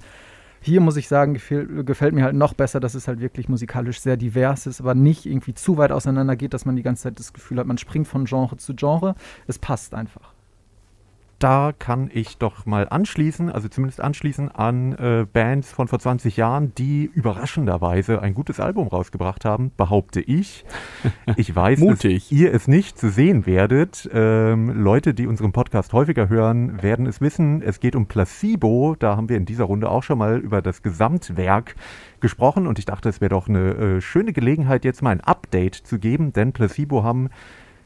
Hier 0.63 0.79
muss 0.79 0.95
ich 0.95 1.09
sagen, 1.09 1.33
gefällt, 1.33 1.85
gefällt 1.85 2.13
mir 2.13 2.23
halt 2.23 2.35
noch 2.35 2.53
besser, 2.53 2.79
dass 2.79 2.95
es 2.95 3.07
halt 3.07 3.19
wirklich 3.19 3.49
musikalisch 3.49 3.99
sehr 3.99 4.15
divers 4.15 4.65
ist, 4.65 4.79
aber 4.79 4.95
nicht 4.95 5.25
irgendwie 5.25 5.53
zu 5.53 5.77
weit 5.77 5.91
auseinander 5.91 6.37
geht, 6.37 6.53
dass 6.53 6.65
man 6.65 6.77
die 6.77 6.83
ganze 6.83 7.03
Zeit 7.03 7.19
das 7.19 7.33
Gefühl 7.33 7.59
hat, 7.59 7.67
man 7.67 7.77
springt 7.77 8.07
von 8.07 8.25
Genre 8.25 8.55
zu 8.55 8.73
Genre. 8.73 9.15
Es 9.45 9.59
passt 9.59 9.93
einfach 9.93 10.32
da 11.43 11.73
kann 11.77 12.09
ich 12.13 12.37
doch 12.37 12.65
mal 12.65 12.87
anschließen, 12.87 13.51
also 13.51 13.67
zumindest 13.67 13.99
anschließen 13.99 14.49
an 14.49 14.93
äh, 14.93 15.25
Bands 15.31 15.73
von 15.73 15.89
vor 15.89 15.99
20 15.99 16.37
Jahren, 16.37 16.73
die 16.75 17.11
überraschenderweise 17.13 18.21
ein 18.21 18.33
gutes 18.33 18.61
Album 18.61 18.87
rausgebracht 18.87 19.43
haben, 19.43 19.71
behaupte 19.75 20.21
ich. 20.21 20.63
Ich 21.35 21.55
weiß, 21.55 21.79
dass 21.79 22.31
ihr 22.31 22.53
es 22.53 22.67
nicht 22.67 22.97
zu 22.97 23.09
sehen 23.09 23.45
werdet. 23.45 24.09
Ähm, 24.13 24.69
Leute, 24.69 25.13
die 25.13 25.25
unseren 25.25 25.51
Podcast 25.51 25.91
häufiger 25.91 26.29
hören, 26.29 26.81
werden 26.83 27.07
es 27.07 27.21
wissen. 27.21 27.61
Es 27.61 27.79
geht 27.79 27.95
um 27.95 28.07
Placebo. 28.07 28.95
Da 28.97 29.17
haben 29.17 29.29
wir 29.29 29.37
in 29.37 29.45
dieser 29.45 29.63
Runde 29.63 29.89
auch 29.89 30.03
schon 30.03 30.19
mal 30.19 30.37
über 30.37 30.61
das 30.61 30.83
Gesamtwerk 30.83 31.75
gesprochen 32.19 32.67
und 32.67 32.77
ich 32.79 32.85
dachte, 32.85 33.09
es 33.09 33.19
wäre 33.19 33.29
doch 33.29 33.47
eine 33.47 33.73
äh, 33.73 34.01
schöne 34.01 34.31
Gelegenheit, 34.31 34.85
jetzt 34.85 35.01
mal 35.01 35.11
ein 35.11 35.21
Update 35.21 35.75
zu 35.75 35.97
geben, 35.97 36.33
denn 36.33 36.53
Placebo 36.53 37.03
haben 37.03 37.29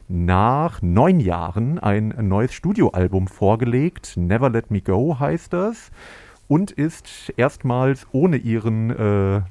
nach 0.08 0.82
neun 0.82 1.20
Jahren 1.20 1.78
ein 1.78 2.14
neues 2.20 2.52
Studioalbum 2.54 3.28
vorgelegt. 3.28 4.16
Never 4.16 4.50
Let 4.50 4.70
Me 4.70 4.80
Go 4.80 5.18
heißt 5.18 5.52
das. 5.52 5.90
Und 6.48 6.70
ist 6.70 7.32
erstmals 7.36 8.06
ohne 8.12 8.38
ihren 8.38 8.90
äh, 8.90 9.42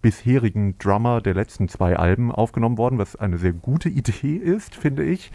bisherigen 0.00 0.78
Drummer 0.78 1.20
der 1.20 1.34
letzten 1.34 1.68
zwei 1.68 1.96
Alben 1.96 2.32
aufgenommen 2.32 2.78
worden, 2.78 2.98
was 2.98 3.16
eine 3.16 3.36
sehr 3.36 3.52
gute 3.52 3.88
Idee 3.88 4.36
ist, 4.36 4.74
finde 4.74 5.04
ich. 5.04 5.32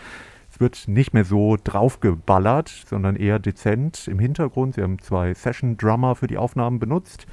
Es 0.51 0.59
wird 0.59 0.87
nicht 0.87 1.13
mehr 1.13 1.23
so 1.23 1.57
draufgeballert, 1.63 2.67
sondern 2.67 3.15
eher 3.15 3.39
dezent 3.39 4.07
im 4.07 4.19
Hintergrund. 4.19 4.75
Sie 4.75 4.81
haben 4.81 4.99
zwei 4.99 5.33
Session-Drummer 5.33 6.15
für 6.15 6.27
die 6.27 6.37
Aufnahmen 6.37 6.79
benutzt. 6.79 7.25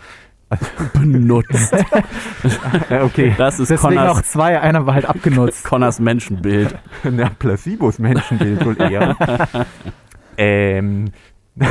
benutzt. 0.95 1.75
okay. 3.03 3.35
Das 3.37 3.61
ist 3.61 3.71
Deswegen 3.71 3.97
Connors, 3.97 4.19
auch 4.19 4.23
zwei, 4.23 4.61
einer 4.61 4.87
war 4.87 4.95
halt 4.95 5.07
abgenutzt. 5.07 5.65
Connors 5.65 6.01
Menschenbild. 6.01 6.77
Na, 7.05 7.31
Placebos 7.39 7.99
Menschenbild 7.99 8.65
wohl 8.65 8.81
eher. 8.81 9.17
ähm, 10.39 11.11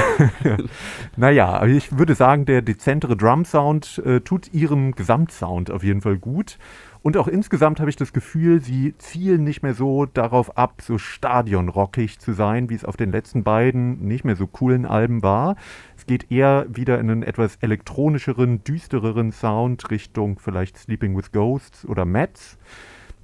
naja, 1.16 1.66
ich 1.66 1.98
würde 1.98 2.16
sagen, 2.16 2.46
der 2.46 2.62
dezentere 2.62 3.16
Drum-Sound 3.16 4.02
äh, 4.06 4.20
tut 4.22 4.54
ihrem 4.54 4.94
Gesamtsound 4.94 5.72
auf 5.72 5.84
jeden 5.84 6.02
Fall 6.02 6.18
gut. 6.18 6.58
Und 7.02 7.18
auch 7.18 7.28
insgesamt 7.28 7.80
habe 7.80 7.90
ich 7.90 7.96
das 7.96 8.14
Gefühl, 8.14 8.62
sie 8.62 8.96
zielen 8.98 9.44
nicht 9.44 9.64
mehr 9.64 9.74
so 9.74 10.06
darauf 10.06 10.58
ab, 10.58 10.82
so 10.82 10.98
stadionrockig 10.98 12.20
zu 12.20 12.34
sein, 12.34 12.70
wie 12.70 12.76
es 12.76 12.86
auf 12.86 12.98
den 12.98 13.12
letzten 13.12 13.44
beiden 13.44 14.06
nicht 14.08 14.26
mehr 14.26 14.36
so 14.36 14.48
coolen 14.48 14.86
Alben 14.86 15.24
war. 15.24 15.56
Es 15.96 16.06
geht 16.06 16.32
eher 16.32 16.66
wieder 16.70 17.00
in 17.00 17.10
einen 17.10 17.24
etwas 17.24 17.58
elektronischeren, 17.58 18.64
düstereren 18.64 19.32
Sound 19.32 19.90
Richtung 19.92 20.40
vielleicht 20.40 20.78
Sleeping 20.78 21.16
with 21.16 21.32
Ghosts 21.32 21.86
oder 21.86 22.06
Mets 22.06 22.58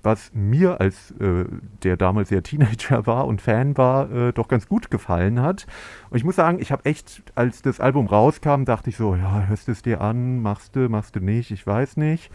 was 0.04 0.32
mir 0.34 0.82
als 0.82 1.12
äh, 1.20 1.46
der 1.82 1.98
damals 1.98 2.30
ja 2.30 2.42
Teenager 2.42 3.06
war 3.08 3.26
und 3.26 3.42
Fan 3.42 3.78
war, 3.78 4.12
äh, 4.12 4.34
doch 4.34 4.48
ganz 4.48 4.68
gut 4.68 4.92
gefallen 4.92 5.42
hat. 5.42 5.66
Und 6.10 6.18
ich 6.18 6.24
muss 6.24 6.36
sagen, 6.36 6.60
ich 6.60 6.72
habe 6.72 6.86
echt, 6.86 7.24
als 7.36 7.62
das 7.62 7.80
Album 7.80 8.08
rauskam, 8.08 8.66
dachte 8.66 8.90
ich 8.90 8.98
so, 8.98 9.16
ja, 9.16 9.46
hörst 9.48 9.68
du 9.68 9.72
es 9.72 9.82
dir 9.82 10.02
an, 10.02 10.42
machst 10.42 10.76
du, 10.76 10.90
machst 10.90 11.16
du 11.16 11.22
nicht, 11.22 11.52
ich 11.52 11.66
weiß 11.66 11.98
nicht. 11.98 12.30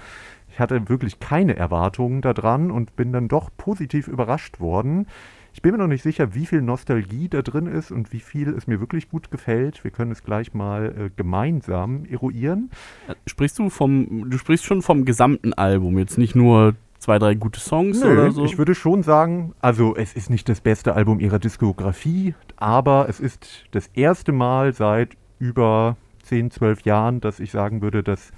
Ich 0.58 0.60
hatte 0.60 0.88
wirklich 0.88 1.20
keine 1.20 1.54
Erwartungen 1.54 2.20
daran 2.20 2.72
und 2.72 2.96
bin 2.96 3.12
dann 3.12 3.28
doch 3.28 3.48
positiv 3.56 4.08
überrascht 4.08 4.58
worden. 4.58 5.06
Ich 5.52 5.62
bin 5.62 5.70
mir 5.70 5.78
noch 5.78 5.86
nicht 5.86 6.02
sicher, 6.02 6.34
wie 6.34 6.46
viel 6.46 6.62
Nostalgie 6.62 7.28
da 7.28 7.42
drin 7.42 7.66
ist 7.66 7.92
und 7.92 8.12
wie 8.12 8.18
viel 8.18 8.48
es 8.48 8.66
mir 8.66 8.80
wirklich 8.80 9.08
gut 9.08 9.30
gefällt. 9.30 9.84
Wir 9.84 9.92
können 9.92 10.10
es 10.10 10.24
gleich 10.24 10.54
mal 10.54 10.86
äh, 10.86 11.10
gemeinsam 11.14 12.06
eruieren. 12.06 12.72
Äh, 13.06 13.14
sprichst 13.26 13.56
du 13.60 13.70
vom, 13.70 14.28
du 14.28 14.36
sprichst 14.36 14.64
schon 14.64 14.82
vom 14.82 15.04
gesamten 15.04 15.52
Album, 15.52 15.96
jetzt 15.96 16.18
nicht 16.18 16.34
nur 16.34 16.74
zwei, 16.98 17.20
drei 17.20 17.36
gute 17.36 17.60
Songs 17.60 18.02
Nö, 18.02 18.10
oder 18.10 18.32
so? 18.32 18.44
Ich 18.44 18.58
würde 18.58 18.74
schon 18.74 19.04
sagen, 19.04 19.54
also 19.60 19.94
es 19.94 20.14
ist 20.14 20.28
nicht 20.28 20.48
das 20.48 20.60
beste 20.60 20.96
Album 20.96 21.20
ihrer 21.20 21.38
Diskografie, 21.38 22.34
aber 22.56 23.08
es 23.08 23.20
ist 23.20 23.66
das 23.70 23.86
erste 23.94 24.32
Mal 24.32 24.74
seit 24.74 25.10
über 25.38 25.96
10, 26.24 26.50
12 26.50 26.80
Jahren, 26.80 27.20
dass 27.20 27.38
ich 27.38 27.52
sagen 27.52 27.80
würde, 27.80 28.02
dass 28.02 28.32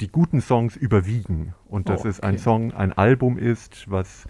die 0.00 0.08
guten 0.08 0.40
Songs 0.40 0.76
überwiegen 0.76 1.54
und 1.68 1.88
dass 1.88 2.00
oh, 2.00 2.00
okay. 2.00 2.08
es 2.08 2.20
ein 2.20 2.38
Song, 2.38 2.72
ein 2.72 2.92
Album 2.92 3.38
ist, 3.38 3.90
was 3.90 4.26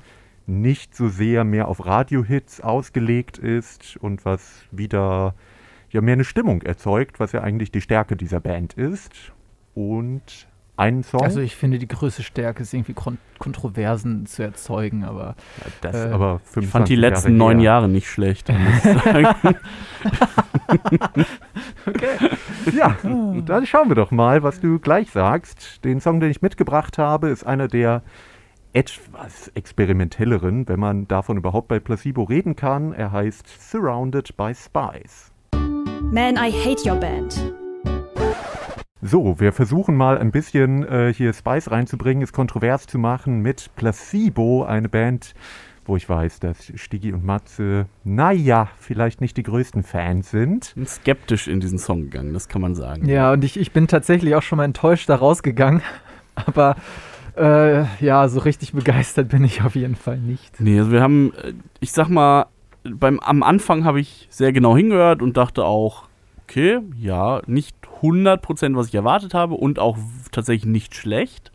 nicht 0.47 0.95
so 0.95 1.09
sehr 1.09 1.45
mehr 1.45 1.69
auf 1.69 1.87
Radiohits 1.87 2.61
ausgelegt 2.61 3.39
ist 3.39 3.97
und 3.97 4.25
was 4.25 4.65
wieder 4.71 5.35
ja 5.91 6.01
mehr 6.01 6.15
eine 6.15 6.25
Stimmung 6.25 6.63
erzeugt, 6.63 7.21
was 7.21 7.33
ja 7.33 7.41
eigentlich 7.43 7.71
die 7.71 7.81
Stärke 7.81 8.17
dieser 8.17 8.41
Band 8.41 8.75
ist. 8.75 9.33
Und 9.75 10.49
einen 10.77 11.03
Song. 11.03 11.23
Also 11.23 11.41
ich 11.41 11.57
finde, 11.57 11.79
die 11.79 11.89
größte 11.89 12.23
Stärke 12.23 12.63
ist 12.63 12.75
irgendwie 12.75 12.95
Kon 12.95 13.19
Kontroversen 13.39 14.27
zu 14.27 14.43
erzeugen, 14.43 15.05
aber, 15.05 15.37
ja, 15.59 15.67
das, 15.83 16.07
äh, 16.07 16.09
aber 16.09 16.41
ich 16.59 16.67
fand 16.67 16.89
die 16.89 16.97
letzten 16.97 17.33
Jahre 17.33 17.39
neun 17.39 17.61
Jahre 17.61 17.89
nicht 17.89 18.09
schlecht. 18.09 18.49
okay. 21.87 22.31
Ja, 22.73 22.97
dann 23.47 23.67
schauen 23.67 23.89
wir 23.89 23.95
doch 23.95 24.11
mal, 24.11 24.43
was 24.43 24.61
du 24.61 24.79
gleich 24.79 25.11
sagst. 25.11 25.85
Den 25.85 26.01
Song, 26.01 26.21
den 26.21 26.31
ich 26.31 26.43
mitgebracht 26.43 26.99
habe, 26.99 27.29
ist 27.29 27.45
einer 27.45 27.69
der 27.69 28.03
etwas 28.73 29.49
experimentelleren, 29.55 30.69
wenn 30.69 30.81
man 30.81 31.07
davon 31.07 31.37
überhaupt 31.37 31.69
bei 31.69 31.79
Placebo 31.79 32.25
reden 32.25 32.57
kann. 32.57 32.93
Er 32.93 33.13
heißt 33.13 33.47
Surrounded 33.71 34.37
by 34.37 34.53
Spies. 34.55 35.31
Man, 36.11 36.37
I 36.37 36.51
hate 36.51 36.89
your 36.89 36.97
band. 36.97 37.55
So, 39.01 39.39
wir 39.39 39.53
versuchen 39.53 39.97
mal 39.97 40.17
ein 40.17 40.31
bisschen 40.33 40.83
äh, 40.89 41.13
hier 41.15 41.33
Spice 41.35 41.71
reinzubringen, 41.71 42.23
es 42.23 42.33
kontrovers 42.33 42.87
zu 42.87 42.99
machen 42.99 43.41
mit 43.41 43.71
Placebo, 43.77 44.65
eine 44.65 44.89
Band, 44.89 45.35
wo 45.87 45.97
ich 45.97 46.09
weiß, 46.09 46.41
dass 46.41 46.73
Stigi 46.75 47.13
und 47.13 47.25
Matze, 47.25 47.87
naja, 48.05 48.69
vielleicht 48.79 49.21
nicht 49.21 49.37
die 49.37 49.43
größten 49.43 49.83
Fans 49.83 50.31
sind. 50.31 50.73
Bin 50.75 50.87
skeptisch 50.87 51.49
in 51.49 51.61
diesen 51.61 51.79
Song 51.79 52.03
gegangen, 52.03 52.33
das 52.33 52.49
kann 52.49 52.63
man 52.63 52.75
sagen. 52.75 53.09
Ja, 53.09 53.33
und 53.33 53.45
ich, 53.45 53.59
ich 53.59 53.73
bin 53.73 53.87
tatsächlich 53.87 54.35
auch 54.35 54.43
schon 54.43 54.59
mal 54.59 54.65
enttäuscht 54.65 55.09
da 55.09 55.17
rausgegangen. 55.17 55.83
Aber 56.35 56.77
äh, 57.37 57.85
ja, 58.05 58.29
so 58.29 58.41
richtig 58.41 58.73
begeistert 58.73 59.29
bin 59.29 59.45
ich 59.45 59.63
auf 59.63 59.75
jeden 59.75 59.97
Fall 59.97 60.19
nicht. 60.19 60.61
Nee, 60.61 60.79
also 60.79 60.93
wir 60.93 61.01
haben, 61.01 61.33
äh, 61.43 61.53
ich 61.81 61.93
sag 61.93 62.09
mal, 62.09 62.47
beim, 62.85 63.19
am 63.21 63.43
Anfang 63.43 63.85
habe 63.85 64.01
ich 64.01 64.29
sehr 64.31 64.53
genau 64.53 64.77
hingehört 64.77 65.23
und 65.23 65.37
dachte 65.37 65.65
auch, 65.65 66.05
okay, 66.43 66.81
ja, 66.99 67.41
nicht 67.47 67.77
100%, 68.03 68.77
was 68.77 68.89
ich 68.89 68.95
erwartet 68.95 69.35
habe 69.35 69.55
und 69.55 69.79
auch 69.79 69.97
tatsächlich 70.31 70.71
nicht 70.71 70.95
schlecht. 70.95 71.51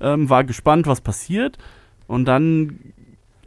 Ähm, 0.00 0.30
war 0.30 0.44
gespannt, 0.44 0.86
was 0.86 1.00
passiert. 1.00 1.58
Und 2.06 2.26
dann. 2.26 2.92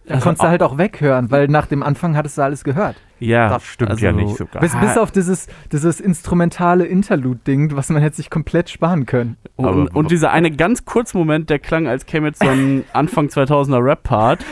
Da 0.06 0.20
konntest 0.20 0.44
du 0.44 0.48
halt 0.48 0.62
auch 0.64 0.78
weghören, 0.78 1.32
weil 1.32 1.48
nach 1.48 1.66
dem 1.66 1.82
Anfang 1.84 2.18
hattest 2.18 2.38
du 2.38 2.42
alles 2.42 2.64
gehört. 2.64 2.96
Ja, 3.25 3.50
Das 3.50 3.63
stimmt 3.65 4.00
ja 4.01 4.12
nicht 4.12 4.36
so 4.38 4.46
ganz. 4.46 4.62
Bis, 4.74 4.80
bis 4.82 4.98
auf 4.98 5.12
dieses, 5.12 5.48
dieses 5.72 6.00
instrumentale 6.00 6.86
Interlude-Ding, 6.86 7.75
was 7.75 7.89
man 7.89 8.01
hätte 8.01 8.15
sich 8.18 8.30
komplett 8.30 8.70
sparen 8.70 9.06
können. 9.06 9.38
Und, 9.56 9.65
Aber- 9.65 9.88
und 9.96 10.12
dieser 10.12 10.32
eine 10.32 10.51
ganz 10.51 10.86
kurze 10.86 11.18
Moment, 11.18 11.50
der 11.50 11.60
klang, 11.60 11.88
als 11.88 12.06
käme 12.06 12.27
jetzt 12.27 12.42
so 12.44 12.50
ein 12.50 12.84
Anfang 12.94 13.27
2000er 13.27 13.84
Rap-Part. 13.84 14.44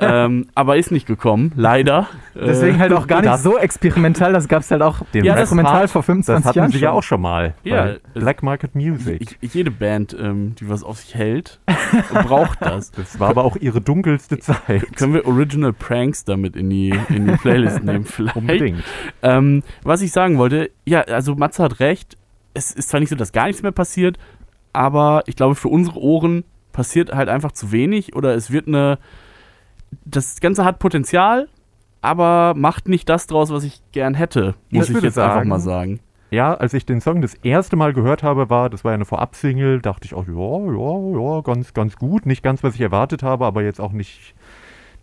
ähm, 0.00 0.46
aber 0.54 0.76
ist 0.76 0.90
nicht 0.90 1.06
gekommen, 1.06 1.52
leider. 1.56 2.06
Deswegen 2.34 2.78
halt 2.78 2.92
auch 2.92 3.06
gar 3.06 3.20
nicht 3.22 3.32
das- 3.32 3.42
so 3.42 3.58
experimental, 3.58 4.32
das 4.32 4.48
gab 4.48 4.60
es 4.62 4.70
halt 4.70 4.82
auch 4.82 5.00
Den 5.14 5.24
Ja, 5.24 5.32
das 5.34 5.42
instrumental 5.42 5.72
Rap-Part, 5.82 5.90
vor 5.90 6.00
Das 6.02 6.06
25 6.06 6.46
hatten 6.46 6.58
Jahren 6.58 6.70
sie 6.72 6.78
ja 6.78 6.90
auch 6.92 7.02
schon 7.02 7.20
mal. 7.20 7.54
Ja, 7.64 7.94
Black 8.14 8.42
Market 8.42 8.74
Music. 8.74 9.36
ich, 9.40 9.54
jede 9.54 9.70
Band, 9.70 10.16
ähm, 10.18 10.54
die 10.58 10.68
was 10.68 10.82
auf 10.84 10.98
sich 10.98 11.14
hält, 11.14 11.60
braucht 12.12 12.60
das. 12.62 12.90
das 12.92 13.18
war 13.20 13.30
aber 13.30 13.44
auch 13.44 13.56
ihre 13.56 13.80
dunkelste 13.80 14.38
Zeit. 14.38 14.96
Können 14.96 15.14
wir 15.14 15.26
Original 15.26 15.72
Pranks 15.72 16.24
damit 16.24 16.56
in 16.56 16.70
die, 16.70 16.94
in 17.08 17.26
die 17.26 17.32
Playlist 17.36 17.82
nehmen 17.84 18.04
vielleicht? 18.06 18.36
Unbedingt. 18.36 18.82
Ähm, 19.22 19.62
was 19.82 20.02
ich 20.02 20.12
sagen 20.12 20.38
wollte, 20.38 20.70
ja, 20.84 21.02
also 21.02 21.34
Matze 21.34 21.62
hat 21.62 21.80
recht. 21.80 22.16
Es 22.54 22.70
ist 22.70 22.88
zwar 22.88 23.00
nicht 23.00 23.10
so, 23.10 23.16
dass 23.16 23.32
gar 23.32 23.46
nichts 23.46 23.62
mehr 23.62 23.72
passiert, 23.72 24.18
aber 24.72 25.22
ich 25.26 25.36
glaube, 25.36 25.54
für 25.54 25.68
unsere 25.68 26.00
Ohren 26.00 26.44
passiert 26.72 27.12
halt 27.14 27.28
einfach 27.28 27.52
zu 27.52 27.72
wenig 27.72 28.14
oder 28.14 28.34
es 28.34 28.50
wird 28.50 28.68
eine. 28.68 28.98
Das 30.04 30.40
Ganze 30.40 30.64
hat 30.64 30.78
Potenzial, 30.78 31.48
aber 32.02 32.54
macht 32.56 32.88
nicht 32.88 33.08
das 33.08 33.26
draus, 33.26 33.50
was 33.50 33.64
ich 33.64 33.80
gern 33.92 34.14
hätte, 34.14 34.54
muss 34.70 34.90
Ich 34.90 34.96
ich, 34.96 35.02
jetzt 35.02 35.18
einfach 35.18 35.36
sagen, 35.36 35.48
mal 35.48 35.60
sagen. 35.60 36.00
Ja, 36.30 36.54
als 36.54 36.74
ich 36.74 36.84
den 36.84 37.00
Song 37.00 37.22
das 37.22 37.34
erste 37.34 37.76
Mal 37.76 37.92
gehört 37.92 38.22
habe, 38.22 38.50
war, 38.50 38.68
das 38.68 38.84
war 38.84 38.92
ja 38.92 38.96
eine 38.96 39.04
Vorab-Single, 39.04 39.80
dachte 39.80 40.06
ich 40.06 40.14
auch, 40.14 40.26
ja, 40.26 40.32
ja, 40.34 41.34
ja, 41.36 41.40
ganz, 41.42 41.72
ganz 41.72 41.96
gut. 41.96 42.26
Nicht 42.26 42.42
ganz, 42.42 42.64
was 42.64 42.74
ich 42.74 42.80
erwartet 42.80 43.22
habe, 43.22 43.46
aber 43.46 43.62
jetzt 43.62 43.80
auch 43.80 43.92
nicht 43.92 44.34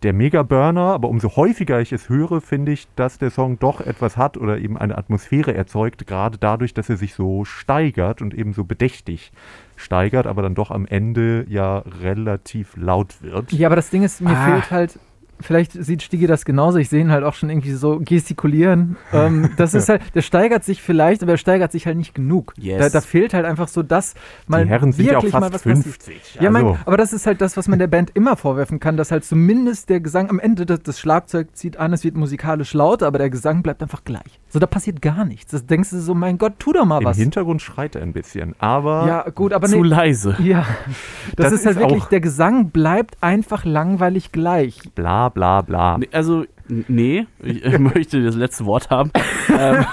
der 0.03 0.13
Mega-Burner. 0.13 0.81
Aber 0.93 1.10
umso 1.10 1.36
häufiger 1.36 1.79
ich 1.81 1.91
es 1.93 2.10
höre, 2.10 2.41
finde 2.41 2.72
ich, 2.72 2.88
dass 2.95 3.17
der 3.17 3.29
Song 3.31 3.57
doch 3.60 3.81
etwas 3.81 4.17
hat 4.17 4.38
oder 4.38 4.57
eben 4.57 4.77
eine 4.77 4.98
Atmosphäre 4.98 5.53
erzeugt, 5.53 6.05
gerade 6.07 6.38
dadurch, 6.38 6.74
dass 6.74 6.89
er 6.89 6.98
sich 6.98 7.13
so 7.13 7.45
steigert 7.45 8.22
und 8.22 8.33
eben 8.33 8.53
so 8.53 8.63
bedächtig 8.63 9.31
steigert, 9.75 10.27
aber 10.27 10.41
dann 10.41 10.55
doch 10.55 10.69
am 10.72 10.86
Ende 10.86 11.45
ja 11.50 11.79
relativ 12.01 12.75
laut 12.77 13.22
wird. 13.22 13.51
Ja, 13.51 13.67
aber 13.67 13.75
das 13.75 13.89
Ding 13.89 14.03
ist, 14.03 14.22
mir 14.22 14.29
Ah. 14.38 14.45
fehlt 14.45 14.72
halt, 14.72 15.00
vielleicht 15.40 15.72
sieht 15.74 16.02
Stigi 16.04 16.28
das 16.28 16.46
genauso, 16.46 16.78
ich 16.78 16.90
sehe 16.90 17.02
ihn 17.02 17.12
halt 17.12 17.24
auch 17.24 17.34
schon 17.34 17.50
irgendwie 17.50 17.72
so 17.74 18.00
gestikulieren. 18.00 18.98
ähm, 19.13 19.52
das 19.58 19.74
ist 19.74 19.90
halt, 19.90 20.02
der 20.16 20.22
steigert 20.22 20.63
sich 20.63 20.82
vielleicht, 20.82 21.24
aber 21.24 21.34
er 21.34 21.38
steigert 21.38 21.72
sich 21.72 21.86
halt 21.86 21.98
nicht 21.98 22.16
genug. 22.16 22.54
Yes. 22.58 22.80
Da, 22.80 22.90
da 22.90 23.02
fehlt 23.02 23.34
halt 23.34 23.46
einfach 23.46 23.68
so 23.68 23.84
das, 23.84 24.13
mal 24.48 24.63
Die 24.63 24.70
Herren 24.70 24.92
sind 24.92 25.06
ja 25.06 25.18
auch 25.18 25.24
wirklich 25.24 25.34
mal 25.34 25.42
fast 25.52 25.54
was 25.54 25.63
passiert. 25.63 25.96
50. 26.04 26.38
Ja, 26.42 26.50
mein, 26.50 26.66
also, 26.66 26.80
aber 26.86 26.98
das 26.98 27.13
ist 27.13 27.25
halt 27.25 27.42
das, 27.42 27.58
was 27.58 27.68
man 27.68 27.80
der 27.80 27.88
Band 27.88 28.12
immer 28.13 28.36
vorwerfen 28.36 28.80
kann, 28.80 28.98
dass 28.98 29.12
halt 29.12 29.25
zumindest 29.25 29.90
der 29.90 30.00
Gesang 30.00 30.30
am 30.30 30.40
Ende 30.40 30.66
das, 30.66 30.82
das 30.84 31.00
Schlagzeug 31.00 31.56
zieht 31.56 31.78
an, 31.78 31.94
es 31.94 32.04
wird 32.04 32.16
musikalisch 32.16 32.74
lauter, 32.74 33.08
aber 33.08 33.18
der 33.18 33.30
Gesang 33.30 33.63
bleibt 33.63 33.82
einfach 33.82 34.04
gleich. 34.04 34.40
So, 34.50 34.60
da 34.60 34.68
passiert 34.68 35.02
gar 35.02 35.25
nichts. 35.25 35.52
Das 35.52 35.66
denkst 35.66 35.90
du 35.90 36.00
so, 36.00 36.13
mein 36.13 36.38
Gott, 36.38 36.54
tu 36.60 36.74
doch 36.74 36.86
mal 36.86 37.00
im 37.00 37.06
was. 37.06 37.18
Hintergrund 37.18 37.62
schreit 37.62 37.96
er 37.96 38.02
ein 38.04 38.13
bisschen, 38.13 38.56
aber 38.60 39.08
Ja, 39.08 39.30
gut, 39.30 39.54
aber 39.54 39.68
Zu 39.68 39.82
nee. 39.82 39.88
leise. 39.90 40.36
Ja, 40.40 40.66
das, 41.36 41.52
Das 41.52 41.54
ist 41.54 41.66
halt 41.66 41.78
ist 41.78 41.82
wirklich, 41.82 42.04
der 42.06 42.22
Gesang 42.22 42.70
bleibt 42.70 43.18
einfach 43.22 43.66
langweilig 43.66 44.32
gleich. 44.32 44.80
bla 44.96 45.23
bla 45.30 45.62
bla. 45.62 46.00
Also, 46.12 46.46
nee, 46.68 47.25
ich, 47.42 47.63
ich 47.65 47.80
möchte 47.80 48.24
das 48.24 48.36
letzte 48.36 48.65
Wort 48.65 48.89
haben. 48.89 49.12
ähm, 49.50 49.86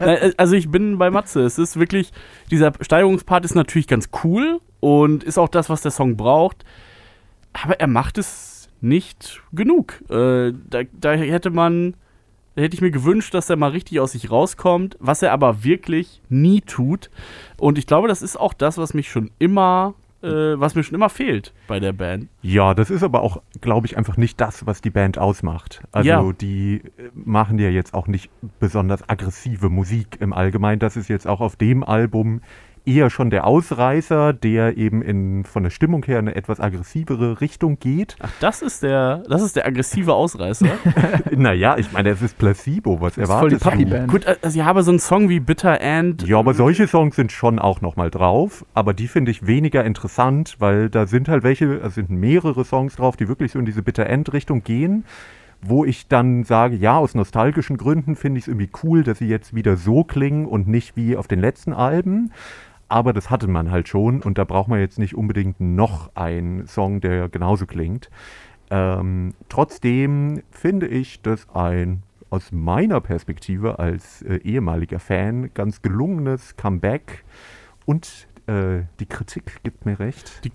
nein, 0.00 0.32
also 0.36 0.54
ich 0.54 0.70
bin 0.70 0.98
bei 0.98 1.10
Matze. 1.10 1.42
Es 1.42 1.58
ist 1.58 1.78
wirklich, 1.78 2.12
dieser 2.50 2.72
Steigerungspart 2.80 3.44
ist 3.44 3.54
natürlich 3.54 3.86
ganz 3.86 4.10
cool 4.24 4.60
und 4.80 5.24
ist 5.24 5.38
auch 5.38 5.48
das, 5.48 5.70
was 5.70 5.82
der 5.82 5.90
Song 5.90 6.16
braucht. 6.16 6.64
Aber 7.52 7.80
er 7.80 7.86
macht 7.86 8.18
es 8.18 8.68
nicht 8.80 9.42
genug. 9.52 10.02
Äh, 10.10 10.52
da, 10.68 10.82
da 10.92 11.12
hätte 11.12 11.50
man, 11.50 11.94
da 12.54 12.62
hätte 12.62 12.74
ich 12.74 12.80
mir 12.80 12.90
gewünscht, 12.90 13.34
dass 13.34 13.50
er 13.50 13.56
mal 13.56 13.70
richtig 13.70 14.00
aus 14.00 14.12
sich 14.12 14.30
rauskommt, 14.30 14.96
was 15.00 15.22
er 15.22 15.32
aber 15.32 15.64
wirklich 15.64 16.22
nie 16.28 16.60
tut. 16.60 17.10
Und 17.58 17.78
ich 17.78 17.86
glaube, 17.86 18.08
das 18.08 18.22
ist 18.22 18.38
auch 18.38 18.54
das, 18.54 18.78
was 18.78 18.94
mich 18.94 19.10
schon 19.10 19.30
immer, 19.38 19.94
äh, 20.22 20.26
was 20.58 20.74
mir 20.74 20.82
schon 20.82 20.94
immer 20.94 21.08
fehlt 21.08 21.52
bei 21.66 21.78
der 21.80 21.92
Band. 21.92 22.28
Ja, 22.42 22.74
das 22.74 22.90
ist 22.90 23.02
aber 23.02 23.22
auch, 23.22 23.40
glaube 23.60 23.86
ich, 23.86 23.96
einfach 23.96 24.16
nicht 24.16 24.40
das, 24.40 24.66
was 24.66 24.80
die 24.80 24.90
Band 24.90 25.18
ausmacht. 25.18 25.82
Also 25.92 26.08
Ja. 26.08 26.32
die 26.32 26.82
äh, 26.96 27.10
machen 27.14 27.58
ja 27.58 27.68
jetzt 27.68 27.94
auch 27.94 28.06
nicht 28.08 28.30
besonders 28.58 29.08
aggressive 29.08 29.68
Musik 29.68 30.16
im 30.20 30.32
Allgemeinen. 30.32 30.78
Das 30.80 30.96
ist 30.96 31.08
jetzt 31.08 31.26
auch 31.26 31.40
auf 31.40 31.56
dem 31.56 31.84
Album 31.84 32.40
eher 32.84 33.10
schon 33.10 33.30
der 33.30 33.46
Ausreißer, 33.46 34.32
der 34.32 34.76
eben 34.76 35.02
in, 35.02 35.44
von 35.44 35.62
der 35.62 35.70
Stimmung 35.70 36.04
her 36.04 36.18
eine 36.18 36.34
etwas 36.34 36.60
aggressivere 36.60 37.40
Richtung 37.40 37.78
geht. 37.78 38.16
Ach, 38.20 38.30
das 38.40 38.62
ist 38.62 38.82
der, 38.82 39.22
das 39.28 39.42
ist 39.42 39.56
der 39.56 39.66
aggressive 39.66 40.14
Ausreißer. 40.14 40.66
naja, 41.30 41.76
ich 41.78 41.92
meine, 41.92 42.10
es 42.10 42.22
ist 42.22 42.38
Placebo, 42.38 43.00
was 43.00 43.14
Das 43.14 43.28
ist 43.28 43.34
voll 43.34 43.50
die? 43.50 43.56
Puppy-Band. 43.56 44.10
Gut, 44.10 44.26
also 44.26 44.58
ich 44.58 44.64
habe 44.64 44.82
so 44.82 44.90
einen 44.90 45.00
Song 45.00 45.28
wie 45.28 45.40
Bitter 45.40 45.80
End. 45.80 46.26
Ja, 46.26 46.38
aber 46.38 46.54
solche 46.54 46.86
Songs 46.86 47.16
sind 47.16 47.32
schon 47.32 47.58
auch 47.58 47.80
nochmal 47.80 48.10
drauf, 48.10 48.64
aber 48.74 48.94
die 48.94 49.08
finde 49.08 49.30
ich 49.30 49.46
weniger 49.46 49.84
interessant, 49.84 50.56
weil 50.58 50.90
da 50.90 51.06
sind 51.06 51.28
halt 51.28 51.42
welche, 51.42 51.74
es 51.80 51.94
sind 51.94 52.10
mehrere 52.10 52.64
Songs 52.64 52.96
drauf, 52.96 53.16
die 53.16 53.28
wirklich 53.28 53.52
so 53.52 53.58
in 53.58 53.64
diese 53.64 53.82
Bitter-End-Richtung 53.82 54.62
gehen, 54.62 55.04
wo 55.60 55.84
ich 55.84 56.08
dann 56.08 56.44
sage, 56.44 56.76
ja, 56.76 56.96
aus 56.96 57.14
nostalgischen 57.14 57.76
Gründen 57.76 58.16
finde 58.16 58.38
ich 58.38 58.44
es 58.44 58.48
irgendwie 58.48 58.70
cool, 58.82 59.02
dass 59.02 59.18
sie 59.18 59.28
jetzt 59.28 59.54
wieder 59.54 59.76
so 59.76 60.04
klingen 60.04 60.46
und 60.46 60.68
nicht 60.68 60.96
wie 60.96 61.16
auf 61.16 61.26
den 61.26 61.40
letzten 61.40 61.72
Alben. 61.72 62.32
Aber 62.88 63.12
das 63.12 63.30
hatte 63.30 63.48
man 63.48 63.70
halt 63.70 63.88
schon 63.88 64.22
und 64.22 64.38
da 64.38 64.44
braucht 64.44 64.68
man 64.68 64.80
jetzt 64.80 64.98
nicht 64.98 65.14
unbedingt 65.14 65.60
noch 65.60 66.14
einen 66.14 66.66
Song, 66.66 67.00
der 67.00 67.28
genauso 67.28 67.66
klingt. 67.66 68.10
Ähm, 68.70 69.34
trotzdem 69.48 70.42
finde 70.50 70.86
ich 70.86 71.22
das 71.22 71.48
ein 71.50 72.02
aus 72.30 72.52
meiner 72.52 73.00
Perspektive 73.00 73.78
als 73.78 74.22
äh, 74.22 74.36
ehemaliger 74.36 75.00
Fan 75.00 75.50
ganz 75.54 75.80
gelungenes 75.80 76.56
Comeback 76.56 77.24
und 77.86 78.28
äh, 78.46 78.84
die 79.00 79.06
Kritik 79.06 79.62
gibt 79.62 79.86
mir 79.86 79.98
recht. 79.98 80.44
Die, 80.44 80.52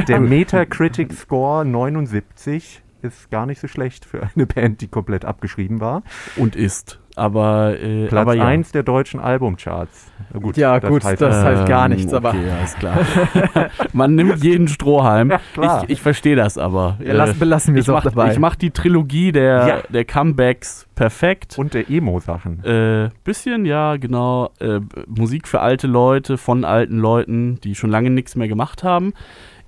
Der 0.06 0.20
Metacritic 0.20 1.12
Score 1.12 1.64
79 1.64 2.82
ist 3.02 3.30
gar 3.30 3.46
nicht 3.46 3.60
so 3.60 3.68
schlecht 3.68 4.04
für 4.04 4.28
eine 4.34 4.46
Band, 4.46 4.80
die 4.80 4.88
komplett 4.88 5.24
abgeschrieben 5.24 5.80
war. 5.80 6.02
und 6.36 6.56
ist. 6.56 7.00
Aber, 7.18 7.74
äh, 7.80 8.06
Platz 8.06 8.20
aber 8.22 8.34
ja. 8.34 8.46
1 8.46 8.72
der 8.72 8.82
deutschen 8.82 9.20
Albumcharts. 9.20 10.10
Gut, 10.40 10.56
Ja, 10.56 10.78
gut, 10.78 11.02
das- 11.04 11.20
halt 11.42 11.68
gar 11.68 11.88
nichts, 11.88 12.12
aber- 12.14 12.30
Okay, 12.30 12.50
alles 12.58 12.74
klar. 12.76 12.98
Man 13.92 14.14
nimmt 14.14 14.42
jeden 14.44 14.68
Strohhalm. 14.68 15.32
klar. 15.54 15.84
Ich, 15.84 15.90
ich 15.90 16.02
verstehe 16.02 16.36
das 16.36 16.58
aber. 16.58 16.98
Ja, 17.04 17.14
lass, 17.14 17.34
belassen 17.34 17.74
wir 17.74 17.80
ich 17.80 17.86
es 17.86 17.90
auch 17.90 17.96
mach, 18.04 18.04
dabei. 18.04 18.32
ich 18.32 18.38
mach 18.38 18.56
die 18.56 18.70
Trilogie 18.70 19.32
der, 19.32 19.66
Ja. 19.68 19.76
der 19.88 20.04
Comebacks 20.04 20.86
perfekt. 20.94 21.58
Und 21.58 21.74
der 21.74 21.90
Emo-Sachen. 21.90 22.64
Äh, 22.64 23.10
bisschen, 23.24 23.64
ja, 23.66 23.96
genau. 23.96 24.50
Äh, 24.60 24.80
Musik 25.06 25.46
für 25.48 25.60
alte 25.60 25.86
Leute, 25.86 26.38
von 26.38 26.64
alten 26.64 26.98
Leuten, 26.98 27.60
die 27.62 27.74
schon 27.74 27.90
lange 27.90 28.10
nichts 28.10 28.36
mehr 28.36 28.48
gemacht 28.48 28.82
haben. 28.84 29.12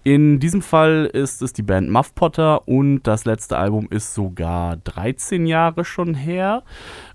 In 0.02 0.40
diesem 0.40 0.62
Fall 0.62 1.10
ist 1.12 1.42
es 1.42 1.52
die 1.52 1.62
Band 1.62 1.90
Muff 1.90 2.14
Potter 2.14 2.66
und 2.66 3.02
das 3.02 3.26
letzte 3.26 3.58
Album 3.58 3.86
ist 3.90 4.14
sogar 4.14 4.78
13 4.78 5.46
Jahre 5.46 5.84
schon 5.84 6.14
her. 6.14 6.62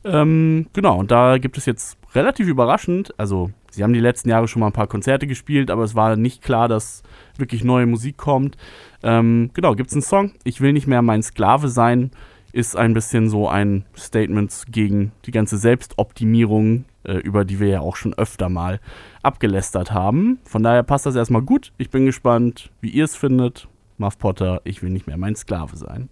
Ähm, 0.03 0.67
genau, 0.71 0.99
und 0.99 1.09
da 1.09 1.39
gibt 1.39 1.57
es 1.57 1.65
jetzt 1.65 1.97
relativ 2.13 2.47
überraschend, 2.47 3.11
also 3.17 3.49
sie 3.71 3.83
haben 3.83 3.93
die 3.93 3.99
letzten 3.99 4.29
Jahre 4.29 4.47
schon 4.47 4.59
mal 4.59 4.67
ein 4.67 4.73
paar 4.73 4.85
Konzerte 4.85 5.25
gespielt, 5.25 5.71
aber 5.71 5.83
es 5.83 5.95
war 5.95 6.15
nicht 6.15 6.43
klar, 6.43 6.67
dass 6.67 7.01
wirklich 7.37 7.63
neue 7.63 7.87
Musik 7.87 8.17
kommt. 8.17 8.55
Ähm, 9.01 9.49
genau, 9.55 9.73
gibt 9.73 9.89
es 9.89 9.95
einen 9.95 10.03
Song, 10.03 10.33
Ich 10.43 10.61
will 10.61 10.71
nicht 10.71 10.85
mehr 10.85 11.01
mein 11.01 11.23
Sklave 11.23 11.69
sein, 11.69 12.11
ist 12.51 12.77
ein 12.77 12.93
bisschen 12.93 13.29
so 13.29 13.49
ein 13.49 13.83
Statement 13.97 14.63
gegen 14.69 15.11
die 15.25 15.31
ganze 15.31 15.57
Selbstoptimierung, 15.57 16.85
äh, 17.03 17.17
über 17.17 17.45
die 17.45 17.59
wir 17.59 17.67
ja 17.67 17.79
auch 17.79 17.95
schon 17.95 18.13
öfter 18.13 18.47
mal 18.47 18.79
abgelästert 19.25 19.91
haben. 19.91 20.39
Von 20.45 20.63
daher 20.63 20.83
passt 20.83 21.05
das 21.05 21.15
erstmal 21.15 21.41
gut. 21.41 21.73
Ich 21.77 21.89
bin 21.89 22.05
gespannt, 22.05 22.71
wie 22.79 22.89
ihr 22.89 23.05
es 23.05 23.15
findet. 23.15 23.67
Muff 23.97 24.17
Potter, 24.17 24.61
ich 24.63 24.83
will 24.83 24.91
nicht 24.91 25.07
mehr 25.07 25.17
mein 25.17 25.35
Sklave 25.35 25.75
sein. 25.75 26.09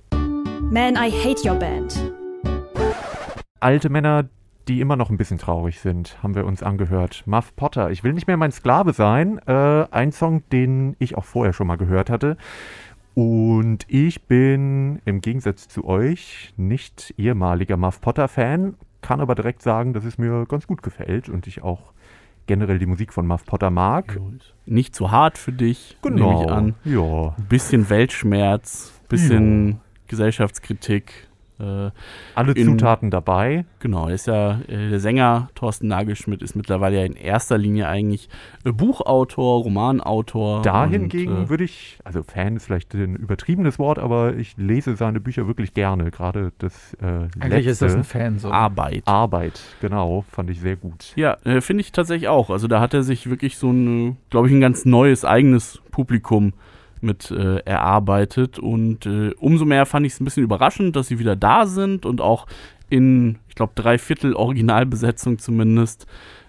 Man, 0.71 0.95
I 0.95 1.11
hate 1.11 1.47
your 1.47 1.55
band. 1.55 2.13
Alte 3.59 3.89
Männer, 3.89 4.27
die 4.67 4.81
immer 4.81 4.95
noch 4.95 5.09
ein 5.09 5.17
bisschen 5.17 5.37
traurig 5.37 5.79
sind, 5.79 6.21
haben 6.23 6.35
wir 6.35 6.45
uns 6.45 6.63
angehört. 6.63 7.23
Muff 7.25 7.55
Potter, 7.55 7.91
ich 7.91 8.03
will 8.03 8.13
nicht 8.13 8.27
mehr 8.27 8.37
mein 8.37 8.51
Sklave 8.51 8.93
sein. 8.93 9.39
Äh, 9.45 9.85
ein 9.91 10.11
Song, 10.11 10.43
den 10.51 10.95
ich 10.99 11.15
auch 11.17 11.25
vorher 11.25 11.53
schon 11.53 11.67
mal 11.67 11.77
gehört 11.77 12.09
hatte. 12.09 12.37
Und 13.13 13.85
ich 13.89 14.23
bin 14.23 15.01
im 15.05 15.21
Gegensatz 15.21 15.67
zu 15.67 15.85
euch 15.85 16.53
nicht 16.57 17.13
ehemaliger 17.17 17.77
Muff 17.77 18.01
Potter-Fan, 18.01 18.75
kann 19.01 19.21
aber 19.21 19.35
direkt 19.35 19.61
sagen, 19.61 19.93
dass 19.93 20.03
es 20.03 20.17
mir 20.17 20.45
ganz 20.47 20.65
gut 20.65 20.81
gefällt 20.81 21.29
und 21.29 21.45
ich 21.45 21.61
auch 21.61 21.92
generell 22.47 22.79
die 22.79 22.85
Musik 22.85 23.13
von 23.13 23.25
Muff 23.27 23.45
Potter 23.45 23.69
mag. 23.69 24.19
Nicht 24.65 24.95
zu 24.95 25.11
hart 25.11 25.37
für 25.37 25.51
dich, 25.51 25.97
Genau. 26.01 26.29
nehme 26.31 26.43
ich 26.45 26.51
an. 26.51 26.75
Ja. 26.85 27.35
Ein 27.37 27.45
bisschen 27.49 27.89
Weltschmerz, 27.89 28.93
bisschen 29.09 29.79
Gesellschaftskritik. 30.07 31.29
Äh, 31.59 31.91
Alle 32.35 32.53
In- 32.53 32.65
Zutaten 32.65 33.11
dabei. 33.11 33.65
genau, 33.79 34.07
ist 34.07 34.27
ja 34.27 34.59
äh, 34.67 34.89
der 34.89 34.99
Sänger 34.99 35.49
Thorsten 35.55 35.87
Nagelschmidt 35.87 36.41
ist 36.41 36.55
mittlerweile 36.55 36.97
ja 36.97 37.05
in 37.05 37.13
erster 37.15 37.57
Linie 37.57 37.87
eigentlich 37.87 38.27
äh, 38.65 38.71
Buchautor, 38.71 39.61
Romanautor. 39.63 40.61
Da 40.63 40.85
hingegen 40.87 41.43
äh, 41.45 41.49
würde 41.49 41.63
ich, 41.63 41.99
also 42.03 42.23
Fan 42.23 42.55
ist 42.55 42.65
vielleicht 42.65 42.93
ein 42.95 43.15
übertriebenes 43.15 43.79
Wort, 43.79 43.99
aber 43.99 44.35
ich 44.35 44.55
lese 44.57 44.95
seine 44.95 45.19
Bücher 45.19 45.47
wirklich 45.47 45.73
gerne. 45.73 46.09
Gerade 46.11 46.51
das 46.57 46.95
äh, 46.95 47.27
Eigentlich 47.39 47.67
ist 47.67 47.81
das 47.81 47.95
letzte, 47.95 48.17
ein 48.17 48.21
Fan 48.21 48.39
so. 48.39 48.51
Arbeit. 48.51 49.03
Arbeit, 49.07 49.61
genau, 49.81 50.25
fand 50.31 50.49
ich 50.49 50.59
sehr 50.59 50.75
gut. 50.75 51.13
Ja, 51.15 51.37
äh, 51.45 51.61
finde 51.61 51.81
ich 51.81 51.91
tatsächlich 51.91 52.27
auch. 52.29 52.49
Also 52.49 52.67
da 52.67 52.79
hat 52.81 52.93
er 52.93 53.03
sich 53.03 53.29
wirklich 53.29 53.57
so 53.57 53.69
ein, 53.71 54.17
glaube 54.29 54.47
ich, 54.47 54.53
ein 54.53 54.61
ganz 54.61 54.85
neues 54.85 55.23
eigenes 55.25 55.81
Publikum 55.91 56.53
mit 57.03 57.29
äh, 57.31 57.57
erarbeitet. 57.59 58.59
Und 58.59 59.05
äh, 59.05 59.31
umso 59.39 59.65
mehr 59.65 59.85
fand 59.85 60.05
ich 60.05 60.13
es 60.13 60.19
ein 60.19 60.25
bisschen 60.25 60.43
überraschend, 60.43 60.95
dass 60.95 61.07
sie 61.07 61.19
wieder 61.19 61.35
da 61.35 61.65
sind 61.65 62.05
und 62.05 62.21
auch 62.21 62.47
in, 62.89 63.37
ich 63.49 63.55
glaube, 63.55 63.73
drei 63.75 63.97
Viertel 63.97 64.33
Originalbesetzung 64.35 65.39
zumindest 65.39 66.05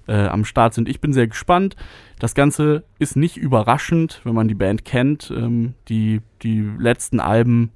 äh, 0.07 0.27
am 0.27 0.45
Start 0.45 0.75
sind. 0.75 0.89
Ich 0.89 1.01
bin 1.01 1.13
sehr 1.13 1.27
gespannt. 1.27 1.77
Das 2.19 2.35
Ganze 2.35 2.85
ist 2.99 3.17
nicht 3.17 3.37
überraschend, 3.37 4.21
wenn 4.25 4.35
man 4.35 4.49
die 4.49 4.55
Band 4.55 4.85
kennt. 4.85 5.33
Ähm, 5.35 5.75
die, 5.89 6.21
die 6.43 6.61
letzten 6.79 7.21
Alben, 7.21 7.71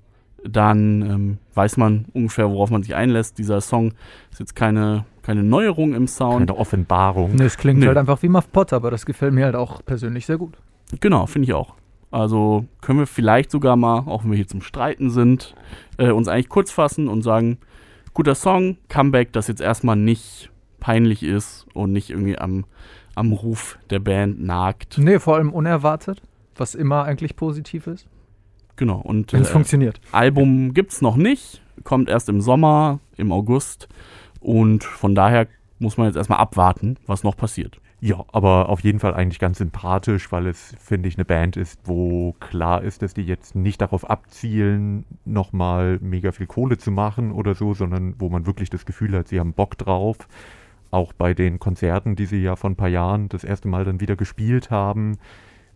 dann 0.45 1.03
ähm, 1.03 1.39
weiß 1.55 1.79
man 1.79 2.05
ungefähr, 2.13 2.51
worauf 2.51 2.71
man 2.71 2.83
sich 2.83 2.95
einlässt. 2.95 3.39
Dieser 3.39 3.61
Song 3.61 3.93
ist 4.31 4.39
jetzt 4.41 4.55
keine, 4.55 5.05
keine 5.23 5.43
Neuerung 5.43 5.95
im 5.95 6.07
Sound. 6.07 6.47
Keine 6.47 6.59
Offenbarung. 6.59 7.35
Nee, 7.35 7.45
es 7.45 7.57
klingt 7.57 7.81
Nee. 7.81 7.87
halt 7.87 7.97
einfach 7.97 8.23
wie 8.23 8.29
Muff 8.29 8.53
Potter, 8.53 8.77
aber 8.77 8.91
das 8.91 9.05
gefällt 9.07 9.33
mir 9.33 9.47
halt 9.47 9.57
auch 9.57 9.83
persönlich 9.85 10.27
sehr 10.27 10.37
gut. 10.39 10.55
Genau, 11.01 11.27
finde 11.27 11.47
ich 11.47 11.55
auch. 11.55 11.75
Also 12.11 12.65
können 12.81 12.99
wir 12.99 13.07
vielleicht 13.07 13.50
sogar 13.50 13.77
mal, 13.77 14.00
auch 14.07 14.25
wenn 14.25 14.31
wir 14.31 14.37
hier 14.37 14.47
zum 14.47 14.62
Streiten 14.62 15.11
sind, 15.11 15.55
äh, 15.99 16.11
uns 16.11 16.29
eigentlich 16.29 16.49
kurz 16.49 16.71
fassen 16.71 17.09
und 17.09 17.23
sagen, 17.23 17.59
guter 18.15 18.35
Song, 18.35 18.79
Comeback, 18.88 19.33
das 19.33 19.49
jetzt 19.49 19.61
erstmal 19.61 19.97
nicht 19.97 20.50
peinlich 20.81 21.23
ist 21.23 21.67
und 21.75 21.93
nicht 21.93 22.11
irgendwie 22.11 22.38
am, 22.38 22.65
am 23.15 23.33
Ruf 23.33 23.79
der 23.91 23.99
Band 23.99 24.43
nagt. 24.43 24.97
Nee, 24.99 25.19
vor 25.19 25.37
allem 25.37 25.53
unerwartet, 25.53 26.23
was 26.57 26.75
immer 26.75 27.05
eigentlich 27.05 27.37
positiv 27.37 27.87
ist, 27.87 28.09
Genau, 28.79 29.00
und 29.00 29.33
wenn 29.33 29.43
es 29.43 29.50
äh, 29.50 29.53
funktioniert. 29.53 30.00
Album 30.12 30.73
gibt's 30.73 31.03
noch 31.03 31.17
nicht, 31.17 31.61
kommt 31.83 32.09
erst 32.09 32.29
im 32.29 32.41
Sommer, 32.41 33.00
im 33.17 33.33
August 33.33 33.88
und 34.41 34.85
von 34.85 35.17
daher 35.17 35.49
muss 35.81 35.97
man 35.97 36.07
jetzt 36.07 36.17
erstmal 36.17 36.38
abwarten, 36.38 36.97
was 37.07 37.25
noch 37.25 37.37
passiert. 37.37 37.81
Ja, 38.00 38.25
aber 38.31 38.69
auf 38.69 38.81
jeden 38.81 39.00
Fall 39.00 39.14
eigentlich 39.14 39.40
ganz 39.40 39.59
sympathisch, 39.59 40.31
weil 40.31 40.47
es, 40.47 40.75
finde 40.78 41.09
ich, 41.09 41.17
eine 41.17 41.25
Band 41.25 41.57
ist, 41.57 41.81
wo 41.85 42.33
klar 42.38 42.83
ist, 42.83 43.02
dass 43.02 43.12
die 43.12 43.23
jetzt 43.23 43.57
nicht 43.57 43.81
darauf 43.81 44.09
abzielen, 44.09 45.05
nochmal 45.25 45.99
mega 46.00 46.31
viel 46.31 46.47
Kohle 46.47 46.78
zu 46.78 46.93
machen 46.93 47.33
oder 47.33 47.57
so, 47.57 47.75
sondern 47.75 48.14
wo 48.19 48.28
man 48.28 48.47
wirklich 48.47 48.71
das 48.71 48.87
Gefühl 48.87 49.17
hat, 49.17 49.28
sie 49.28 49.40
haben 49.40 49.52
Bock 49.52 49.76
drauf. 49.76 50.17
Auch 50.90 51.12
bei 51.12 51.35
den 51.35 51.59
Konzerten, 51.59 52.14
die 52.14 52.26
sie 52.26 52.40
ja 52.40 52.55
vor 52.55 52.71
ein 52.71 52.76
paar 52.76 52.88
Jahren 52.88 53.28
das 53.28 53.43
erste 53.43 53.67
Mal 53.67 53.85
dann 53.85 54.00
wieder 54.00 54.14
gespielt 54.14 54.71
haben, 54.71 55.19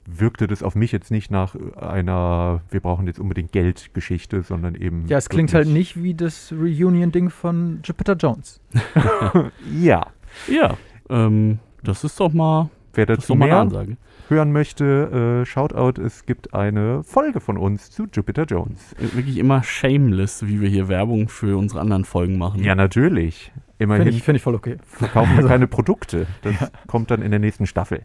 wirkte 0.07 0.47
das 0.47 0.63
auf 0.63 0.75
mich 0.77 0.93
jetzt 0.93 1.11
nicht 1.11 1.31
nach 1.31 1.57
einer, 1.77 2.63
wir 2.71 2.81
brauchen 2.81 3.07
jetzt 3.07 3.19
unbedingt 3.19 3.51
Geld-Geschichte, 3.53 4.43
sondern 4.43 4.77
eben. 4.77 5.07
Ja, 5.09 5.19
es 5.19 5.29
klingt 5.29 5.53
halt 5.55 5.69
nicht 5.69 6.03
wie 6.03 6.15
das 6.15 6.53
Reunion-Ding 6.53 7.31
von 7.31 7.81
Jupiter 7.85 8.15
Jones. 8.15 8.61
Ja. 9.73 10.07
Ja, 10.49 10.77
ähm, 11.11 11.59
das 11.83 12.05
ist 12.05 12.19
doch 12.21 12.33
mal, 12.33 12.71
Wer 12.95 13.07
dazu 13.07 13.33
doch 13.33 13.39
mal 13.39 13.45
eine 13.47 13.53
mehr 13.55 13.61
Ansage. 13.63 13.97
hören 14.29 14.53
möchte, 14.53 15.43
äh, 15.43 15.47
Shoutout, 15.47 16.01
es 16.01 16.27
gibt 16.27 16.55
eine 16.55 17.03
Folge 17.05 17.41
von 17.41 17.57
uns 17.57 17.91
zu 17.91 18.07
Jupiter 18.13 18.45
Jones. 18.45 18.93
Äh, 18.95 19.17
Wirklich 19.17 19.39
immer 19.39 19.63
shameless, 19.63 20.47
wie 20.47 20.61
wir 20.61 20.69
hier 20.69 20.89
Werbung 20.89 21.29
für 21.29 21.57
unsere 21.57 21.81
anderen 21.81 22.05
Folgen 22.05 22.39
machen. 22.39 22.63
Ja, 22.63 22.75
natürlich. 22.75 23.53
Immerhin 23.79 24.05
Finde 24.05 24.17
ich, 24.17 24.23
find 24.23 24.37
ich 24.37 24.43
voll 24.43 24.55
okay. 24.55 24.77
verkaufen 24.85 25.37
wir 25.37 25.47
keine 25.47 25.67
Produkte. 25.67 26.27
Das 26.43 26.71
kommt 26.87 27.11
dann 27.11 27.21
in 27.21 27.31
der 27.31 27.41
nächsten 27.41 27.67
Staffel. 27.67 28.03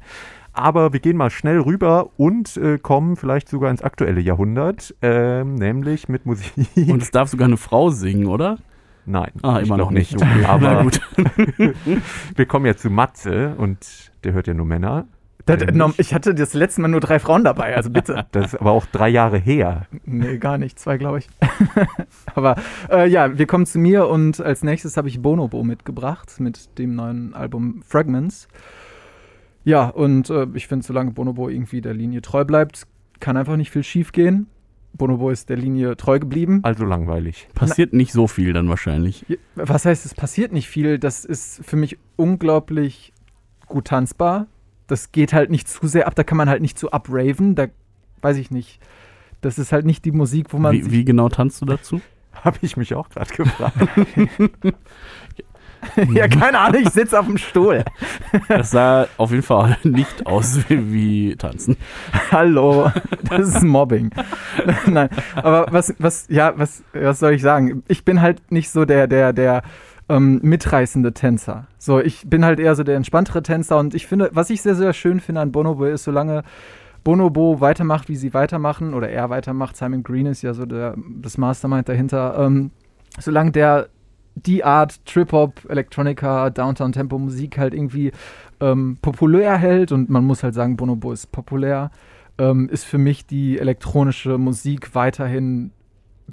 Aber 0.54 0.92
wir 0.92 1.00
gehen 1.00 1.18
mal 1.18 1.30
schnell 1.30 1.60
rüber 1.60 2.10
und 2.18 2.58
äh, 2.58 2.80
kommen 2.80 3.16
vielleicht 3.16 3.48
sogar 3.48 3.70
ins 3.70 3.84
aktuelle 3.84 4.20
Jahrhundert, 4.20 4.96
ähm, 5.04 5.54
nämlich 5.54 6.10
mit 6.10 6.26
Musik. 6.26 6.52
Und 6.76 7.04
es 7.04 7.12
darf 7.12 7.30
sogar 7.30 7.48
eine 7.48 7.58
Frau 7.58 7.92
singen, 7.92 8.26
oder? 8.26 8.58
Nein, 9.08 9.32
Ah, 9.42 9.60
ich 9.62 9.68
immer 9.68 9.78
noch 9.78 9.90
nicht. 9.90 10.16
Okay. 10.16 10.28
Na 10.42 10.50
Aber 10.50 10.84
gut. 10.84 11.02
wir 12.36 12.46
kommen 12.46 12.66
ja 12.66 12.76
zu 12.76 12.90
Matze 12.90 13.56
und 13.58 14.12
der 14.24 14.34
hört 14.34 14.48
ja 14.48 14.54
nur 14.54 14.66
Männer. 14.66 15.08
Das, 15.46 15.62
Äh, 15.62 15.92
ich 15.98 16.14
hatte 16.14 16.36
das 16.36 16.54
letzte 16.54 16.82
Mal 16.82 16.90
nur 16.90 17.00
drei 17.00 17.20
Frauen 17.20 17.46
dabei, 17.46 17.74
also 17.76 17.90
bitte. 17.90 18.26
Das 18.34 18.48
ist 18.54 18.60
aber 18.60 18.72
auch 18.72 18.86
drei 18.86 19.08
Jahre 19.08 19.38
her. 19.38 19.88
nee, 20.06 20.38
gar 20.38 20.58
nicht, 20.58 20.78
zwei 20.78 20.98
glaube 20.98 21.20
ich. 21.20 21.30
aber 22.36 22.58
äh, 22.92 23.08
ja, 23.08 23.38
wir 23.38 23.48
kommen 23.48 23.66
zu 23.66 23.80
mir 23.80 24.08
und 24.10 24.42
als 24.42 24.62
nächstes 24.62 24.98
habe 24.98 25.08
ich 25.08 25.22
Bonobo 25.22 25.64
mitgebracht 25.64 26.40
mit 26.40 26.78
dem 26.78 26.96
neuen 26.96 27.34
Album 27.34 27.82
Fragments. 27.88 28.50
Ja, 29.64 29.88
und 29.88 30.30
äh, 30.30 30.48
ich 30.54 30.68
finde, 30.68 30.86
solange 30.86 31.12
Bonobo 31.12 31.48
irgendwie 31.48 31.80
der 31.80 31.94
Linie 31.94 32.22
treu 32.22 32.44
bleibt, 32.44 32.86
kann 33.22 33.38
einfach 33.38 33.56
nicht 33.56 33.72
viel 33.72 33.84
schief 33.84 34.12
gehen. 34.12 34.48
Bonobo 34.98 35.30
ist 35.30 35.50
der 35.50 35.58
Linie 35.58 35.96
treu 35.98 36.20
geblieben. 36.20 36.60
Also 36.64 36.86
langweilig. 36.86 37.48
Passiert 37.54 37.94
nicht 37.94 38.12
so 38.12 38.28
viel 38.28 38.54
dann 38.54 38.70
wahrscheinlich. 38.70 39.26
Was 39.56 39.86
heißt, 39.86 40.06
es 40.06 40.14
passiert 40.14 40.52
nicht 40.52 40.68
viel? 40.68 41.00
Das 41.00 41.26
ist 41.26 41.64
für 41.64 41.76
mich 41.76 41.98
unglaublich 42.16 43.14
gut 43.68 43.86
tanzbar. 43.86 44.48
Das 44.88 45.12
geht 45.12 45.34
halt 45.34 45.50
nicht 45.50 45.68
zu 45.68 45.88
sehr 45.88 46.08
ab, 46.08 46.16
da 46.16 46.24
kann 46.24 46.38
man 46.38 46.50
halt 46.50 46.62
nicht 46.62 46.80
zu 46.80 46.92
abraven, 46.92 47.56
da 47.56 47.68
weiß 48.22 48.38
ich 48.38 48.52
nicht. 48.52 48.80
Das 49.42 49.60
ist 49.60 49.72
halt 49.72 49.86
nicht 49.86 50.06
die 50.06 50.12
Musik, 50.12 50.54
wo 50.54 50.58
man 50.58 50.74
Wie, 50.74 50.82
sich 50.82 50.92
wie 50.92 51.06
genau 51.06 51.30
tanzt 51.30 51.62
du 51.62 51.66
dazu? 51.66 52.02
Habe 52.34 52.58
ich 52.62 52.78
mich 52.78 52.94
auch 52.94 53.10
gerade 53.10 53.34
gefragt. 53.34 53.76
Ja, 56.14 56.28
keine 56.28 56.60
Ahnung, 56.60 56.82
ich 56.84 56.90
sitze 56.90 57.20
auf 57.20 57.26
dem 57.26 57.38
Stuhl. 57.38 57.84
Das 58.48 58.72
sah 58.72 59.08
auf 59.18 59.32
jeden 59.32 59.44
Fall 59.44 59.78
nicht 59.84 60.26
aus 60.26 60.60
wie, 60.68 60.92
wie 60.92 61.36
tanzen. 61.36 61.78
Hallo, 62.32 62.92
das 63.24 63.50
ist 63.50 63.64
Mobbing. 63.64 64.12
Nein, 64.86 65.10
aber 65.36 65.68
was, 65.72 65.94
was, 66.00 66.28
ja, 66.30 66.54
was, 66.56 66.84
was 66.94 67.20
soll 67.20 67.34
ich 67.34 67.42
sagen? 67.42 67.84
Ich 67.88 68.06
bin 68.06 68.22
halt 68.22 68.52
nicht 68.52 68.70
so 68.70 68.86
der, 68.86 69.08
der, 69.08 69.34
der 69.34 69.64
ähm, 70.10 70.40
mitreißende 70.44 71.14
Tänzer. 71.14 71.68
So, 71.78 72.00
ich 72.00 72.30
bin 72.30 72.46
halt 72.46 72.60
eher 72.60 72.76
so 72.76 72.84
der 72.84 72.96
entspanntere 72.96 73.44
Tänzer 73.44 73.78
und 73.78 73.94
ich 73.94 74.08
finde, 74.08 74.30
was 74.34 74.50
ich 74.50 74.62
sehr, 74.62 74.76
sehr 74.76 74.94
schön 74.94 75.20
finde 75.20 75.42
an 75.42 75.52
Bonobo 75.52 75.86
ist, 75.86 76.04
solange 76.04 76.44
Bonobo 77.04 77.62
weitermacht, 77.62 78.10
wie 78.10 78.16
sie 78.16 78.34
weitermachen, 78.34 78.94
oder 78.94 79.10
er 79.10 79.30
weitermacht, 79.30 79.78
Simon 79.78 80.04
Green 80.04 80.26
ist 80.26 80.42
ja 80.42 80.54
so 80.54 80.66
der, 80.66 80.96
das 81.22 81.38
Mastermind 81.38 81.88
dahinter, 81.88 82.38
ähm, 82.38 82.72
solange 83.20 83.52
der 83.52 83.88
die 84.46 84.64
Art 84.64 85.06
Trip-Hop, 85.06 85.66
Electronica, 85.70 86.50
Downtown-Tempo-Musik 86.50 87.58
halt 87.58 87.74
irgendwie 87.74 88.12
ähm, 88.60 88.98
populär 89.02 89.58
hält 89.58 89.92
und 89.92 90.10
man 90.10 90.26
muss 90.26 90.44
halt 90.44 90.54
sagen, 90.54 90.78
Bonobo 90.78 91.12
ist 91.12 91.32
populär, 91.32 91.92
ähm, 92.38 92.70
ist 92.70 92.86
für 92.86 92.98
mich 92.98 93.26
die 93.26 93.60
elektronische 93.60 94.38
Musik 94.38 94.94
weiterhin 94.96 95.72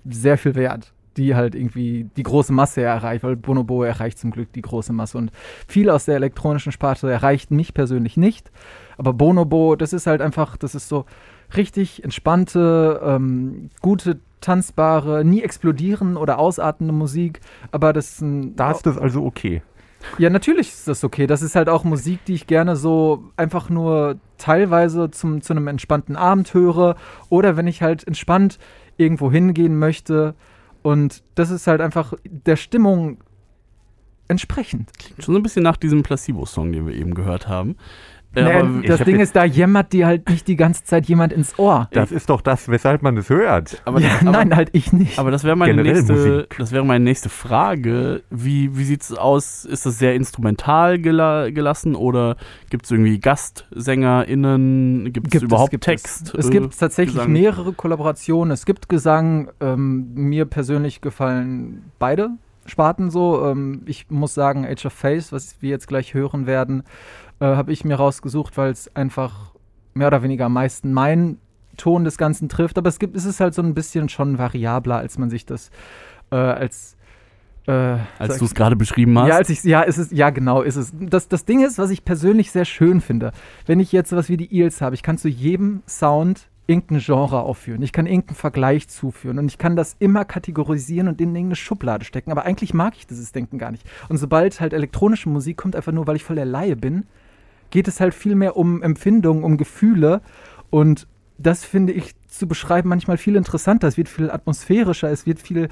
sehr 0.08 0.38
viel 0.38 0.54
wert, 0.54 0.92
die 1.16 1.34
halt 1.34 1.54
irgendwie 1.54 2.08
die 2.16 2.22
große 2.22 2.52
Masse 2.52 2.82
erreicht, 2.82 3.24
weil 3.24 3.36
Bonobo 3.36 3.84
erreicht 3.84 4.18
zum 4.18 4.30
Glück 4.30 4.52
die 4.52 4.62
große 4.62 4.92
Masse 4.92 5.18
und 5.18 5.30
viel 5.66 5.90
aus 5.90 6.04
der 6.04 6.16
elektronischen 6.16 6.72
Sparte 6.72 7.10
erreicht 7.10 7.50
mich 7.50 7.74
persönlich 7.74 8.16
nicht, 8.16 8.50
aber 8.96 9.12
Bonobo, 9.12 9.76
das 9.76 9.92
ist 9.92 10.06
halt 10.06 10.20
einfach, 10.20 10.56
das 10.56 10.74
ist 10.74 10.88
so 10.88 11.04
richtig 11.56 12.02
entspannte, 12.04 13.00
ähm, 13.04 13.70
gute, 13.80 14.18
tanzbare, 14.44 15.24
nie 15.24 15.42
explodieren 15.42 16.16
oder 16.16 16.38
ausartende 16.38 16.92
Musik, 16.92 17.40
aber 17.72 17.92
das 17.92 18.12
ist 18.12 18.20
ein 18.20 18.57
Da 18.57 18.70
ist 18.70 18.85
das 18.87 18.98
also 18.98 19.24
okay. 19.24 19.62
ja, 20.18 20.28
natürlich 20.28 20.68
ist 20.68 20.87
das 20.87 21.02
okay. 21.02 21.26
Das 21.26 21.40
ist 21.40 21.57
halt 21.57 21.68
auch 21.68 21.83
Musik, 21.83 22.24
die 22.26 22.35
ich 22.35 22.46
gerne 22.46 22.76
so 22.76 23.24
einfach 23.37 23.70
nur 23.70 24.18
teilweise 24.37 25.11
zum, 25.11 25.40
zu 25.40 25.54
einem 25.54 25.66
entspannten 25.66 26.16
Abend 26.16 26.52
höre 26.52 26.96
oder 27.30 27.57
wenn 27.57 27.66
ich 27.66 27.83
halt 27.83 28.07
entspannt 28.07 28.59
irgendwo 28.98 29.33
hingehen 29.33 29.78
möchte. 29.78 30.35
Und 30.83 31.22
das 31.35 31.50
ist 31.50 31.66
halt 31.66 31.80
einfach 31.80 32.12
der 32.24 32.57
Stimmung 32.57 33.18
entsprechend. 34.28 34.90
Schon 35.18 35.35
so 35.35 35.40
ein 35.40 35.42
bisschen 35.42 35.62
nach 35.62 35.76
diesem 35.78 36.02
Placebo-Song, 36.02 36.72
den 36.72 36.87
wir 36.87 36.94
eben 36.94 37.14
gehört 37.14 37.48
haben. 37.48 37.76
Ja, 38.35 38.62
Nee, 38.62 38.87
das 38.87 39.01
Ding 39.01 39.20
ist, 39.20 39.37
da 39.37 39.44
jammert 39.44 39.92
dir 39.92 40.07
halt 40.07 40.29
nicht 40.29 40.49
die 40.49 40.57
ganze 40.57 40.85
Zeit 40.85 41.07
jemand 41.07 41.33
ins 41.33 41.59
Ohr. 41.59 41.88
Das 41.92 42.12
ist 42.12 42.31
doch 42.31 42.40
das, 42.40 42.68
weshalb 42.68 43.03
man 43.03 43.16
es 43.16 43.31
hört. 43.31 43.81
aber, 43.85 44.01
ja, 44.01 44.11
aber, 44.20 44.31
nein, 44.31 44.55
halt 44.55 44.70
ich 44.73 44.92
nicht. 44.92 45.18
aber 45.18 45.31
das 45.31 45.44
wäre 45.44 45.57
meine 45.57 45.75
Generell 45.75 45.94
nächste, 45.94 46.12
Musik. 46.12 46.57
das 46.59 46.73
wäre 46.73 46.85
meine 46.85 47.05
nächste 47.05 47.29
Frage. 47.29 48.23
Wie, 48.31 48.77
wie 48.77 48.85
sieht 48.85 49.03
es 49.03 49.12
aus? 49.12 49.64
Ist 49.64 49.87
das 49.87 49.99
sehr 49.99 50.14
instrumental 50.14 50.99
gela 50.99 51.51
gelassen 51.51 51.94
oder 51.94 52.37
gibt 52.70 52.85
es 52.85 52.90
irgendwie 52.90 53.18
GastsängerInnen? 53.18 55.12
Gibt 55.12 55.35
es 55.35 55.42
überhaupt 55.42 55.70
gibt 55.70 55.85
Text? 55.85 56.35
Es, 56.35 56.47
es 56.47 56.49
äh, 56.49 56.51
gibt 56.51 56.79
tatsächlich 56.79 57.16
Gesang? 57.16 57.33
mehrere 57.33 57.73
Kollaborationen. 57.73 58.53
Es 58.53 58.66
gibt 58.66 58.88
Gesang. 58.88 59.51
Ähm, 59.61 60.12
mir 60.14 60.44
persönlich 60.44 61.01
gefallen 61.01 61.90
beide 61.99 62.31
Sparten 62.66 63.11
so. 63.11 63.44
Ähm, 63.47 63.83
ich 63.87 64.11
muss 64.11 64.35
sagen, 64.35 64.66
Age 64.66 64.87
of 64.87 64.92
Face, 64.92 65.33
was 65.33 65.61
wir 65.61 65.70
jetzt 65.70 65.88
gleich 65.88 66.14
hören 66.14 66.47
werden, 66.47 66.83
äh, 67.44 67.57
habe 67.57 67.72
ich 67.72 67.85
mir 67.85 67.96
rausgesucht, 67.96 68.57
weil 68.57 68.70
es 68.70 68.94
einfach 68.96 69.52
mehr 69.92 70.09
oder 70.09 70.22
weniger 70.22 70.46
am 70.46 70.54
meisten 70.54 70.92
meinen 70.92 71.38
Ton 71.76 72.04
des 72.04 72.16
Ganzen 72.16 72.48
trifft. 72.48 72.78
Aber 72.78 72.88
es 72.88 72.98
gibt, 72.98 73.16
es 73.16 73.24
ist 73.24 73.40
halt 73.40 73.54
so 73.54 73.62
ein 73.62 73.74
bisschen 73.74 74.09
schon 74.09 74.38
variabler, 74.38 74.96
als 74.96 75.18
man 75.18 75.28
sich 75.30 75.44
das 75.44 75.70
äh, 76.30 76.37
als 76.37 76.96
äh, 77.66 77.98
Als 78.18 78.38
du 78.38 78.44
es 78.44 78.54
gerade 78.54 78.76
beschrieben 78.76 79.18
hast. 79.18 79.28
ja, 79.28 79.37
als 79.37 79.50
ich, 79.50 79.62
ja, 79.64 79.83
ist 79.83 79.98
es, 79.98 80.11
ja, 80.11 80.30
genau, 80.30 80.62
ist 80.62 80.76
es. 80.76 80.92
Das, 80.98 81.28
das 81.28 81.44
Ding 81.44 81.64
ist, 81.64 81.78
was 81.78 81.90
ich 81.90 82.04
persönlich 82.04 82.50
sehr 82.50 82.64
schön 82.64 83.00
finde, 83.00 83.33
wenn 83.66 83.80
ich 83.80 83.92
jetzt 83.92 84.11
sowas 84.11 84.28
wie 84.28 84.37
die 84.37 84.54
Eels 84.54 84.80
habe, 84.80 84.94
ich 84.94 85.02
kann 85.02 85.18
zu 85.18 85.28
jedem 85.28 85.83
Sound 85.87 86.48
irgendein 86.66 86.98
Genre 87.00 87.40
aufführen. 87.40 87.83
Ich 87.83 87.92
kann 87.92 88.07
irgendeinen 88.07 88.37
Vergleich 88.37 88.88
zuführen 88.88 89.38
und 89.38 89.46
ich 89.48 89.59
kann 89.59 89.76
das 89.76 89.96
immer 89.98 90.24
kategorisieren 90.24 91.09
und 91.09 91.20
in 91.20 91.28
irgendeine 91.28 91.57
Schublade 91.57 92.07
stecken. 92.07 92.30
Aber 92.30 92.44
eigentlich 92.44 92.72
mag 92.72 92.94
ich 92.96 93.07
dieses 93.07 93.33
Denken 93.33 93.59
gar 93.59 93.70
nicht. 93.70 93.85
Und 94.09 94.16
sobald 94.16 94.61
halt 94.61 94.72
elektronische 94.72 95.28
Musik 95.28 95.59
kommt, 95.59 95.76
einfach 95.76 95.92
nur, 95.92 96.07
weil 96.07 96.16
ich 96.16 96.24
voll 96.24 96.37
der 96.37 96.46
Laie 96.46 96.76
bin, 96.76 97.04
geht 97.74 97.88
es 97.88 97.98
halt 97.98 98.14
viel 98.14 98.37
mehr 98.37 98.56
um 98.56 98.82
Empfindungen, 98.82 99.42
um 99.42 99.56
Gefühle. 99.56 100.20
Und 100.70 101.08
das 101.38 101.64
finde 101.64 101.92
ich 101.92 102.14
zu 102.28 102.46
beschreiben 102.46 102.88
manchmal 102.88 103.18
viel 103.18 103.34
interessanter. 103.34 103.88
Es 103.88 103.96
wird 103.96 104.08
viel 104.08 104.30
atmosphärischer, 104.30 105.10
es 105.10 105.26
wird 105.26 105.40
viel 105.40 105.68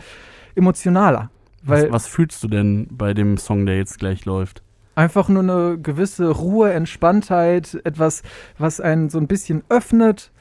emotionaler. 0.57 1.31
Was, 1.63 1.93
was 1.93 2.09
fühlst 2.09 2.43
du 2.43 2.49
denn 2.49 2.89
bei 2.91 3.15
dem 3.15 3.39
Song, 3.39 3.67
der 3.67 3.77
jetzt 3.77 4.01
gleich 4.01 4.25
läuft? 4.25 4.65
Einfach 4.97 5.29
nur 5.29 5.45
eine 5.45 5.79
gewisse 5.79 6.29
Ruhe, 6.29 6.73
Entspanntheit, 6.73 7.81
etwas, 7.85 8.25
was 8.59 8.81
einen 8.81 9.09
so 9.09 9.19
ein 9.19 9.29
bisschen 9.29 9.63
öffnet 9.69 10.33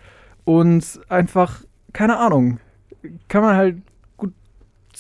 und 0.46 1.00
einfach, 1.10 1.62
keine 1.94 2.18
Ahnung, 2.18 2.60
kann 3.28 3.44
man 3.44 3.56
halt 3.56 3.76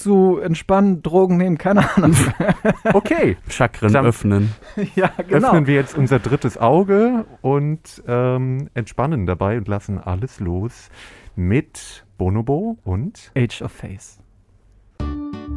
zu 0.01 0.39
entspannen, 0.39 1.01
Drogen 1.01 1.37
nehmen, 1.37 1.57
keine 1.57 1.89
Ahnung. 1.95 2.15
Okay, 2.93 3.37
Chakren 3.49 3.93
Dann- 3.93 4.05
öffnen. 4.05 4.51
ja, 4.95 5.11
genau. 5.27 5.47
öffnen 5.47 5.67
wir 5.67 5.75
jetzt 5.75 5.97
unser 5.97 6.19
drittes 6.19 6.57
Auge 6.57 7.25
und 7.41 8.03
ähm, 8.07 8.69
entspannen 8.73 9.25
dabei 9.25 9.57
und 9.57 9.67
lassen 9.67 9.97
alles 9.99 10.39
los 10.39 10.89
mit 11.35 12.05
Bonobo 12.17 12.77
und 12.83 13.31
Age 13.35 13.61
of 13.61 13.71
Face. 13.71 14.19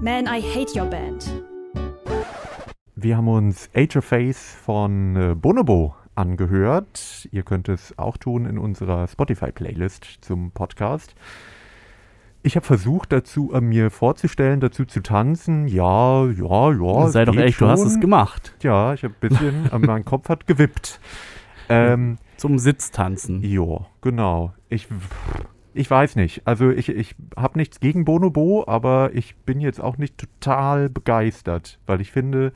Man, 0.03 0.27
I 0.27 0.41
hate 0.43 0.79
your 0.79 0.87
band. 0.87 1.31
wir 2.97 3.17
haben 3.17 3.29
uns 3.29 3.69
Age 3.75 3.97
of 3.97 4.05
Face 4.05 4.57
von 4.65 5.17
äh, 5.17 5.35
Bonobo 5.35 5.95
angehört. 6.15 7.29
Ihr 7.33 7.43
könnt 7.43 7.69
es 7.69 7.99
auch 7.99 8.17
tun 8.17 8.47
in 8.47 8.59
unserer 8.59 9.09
Spotify-Playlist 9.09 10.05
zum 10.21 10.53
Podcast. 10.53 11.15
Ich 12.47 12.57
habe 12.57 12.67
versucht, 12.67 13.11
dazu 13.11 13.55
äh, 13.55 13.63
mir 13.63 13.91
vorzustellen, 13.91 14.61
dazu 14.61 14.85
zu 14.85 15.03
tanzen. 15.03 15.67
Ja, 15.67 16.27
ja, 16.27 16.73
ja. 16.73 17.09
Sei 17.09 17.25
doch 17.25 17.35
ehrlich, 17.35 17.57
du 17.57 17.67
hast 17.67 17.81
es 17.81 17.93
schon. 17.93 18.03
gemacht. 18.03 18.55
Ja, 18.63 18.93
ich 18.93 19.03
habe 19.03 19.15
ein 19.15 19.29
bisschen, 19.29 19.71
äh, 19.73 19.79
mein 19.79 20.05
Kopf 20.05 20.29
hat 20.29 20.47
gewippt. 20.47 21.01
Ähm, 21.71 22.19
Zum 22.37 22.59
Sitztanzen. 22.59 23.43
Jo, 23.43 23.87
genau. 24.03 24.53
Ich, 24.69 24.89
ich 25.73 25.91
weiß 25.91 26.17
nicht. 26.17 26.43
Also 26.47 26.69
ich, 26.69 26.91
ich 26.91 27.17
habe 27.35 27.59
nichts 27.59 27.81
gegen 27.81 28.05
Bonobo, 28.05 28.65
aber 28.67 29.15
ich 29.15 29.37
bin 29.37 29.59
jetzt 29.61 29.81
auch 29.81 29.97
nicht 29.97 30.19
total 30.19 30.91
begeistert, 30.91 31.79
weil 31.87 32.03
ich 32.03 32.13
finde, 32.13 32.53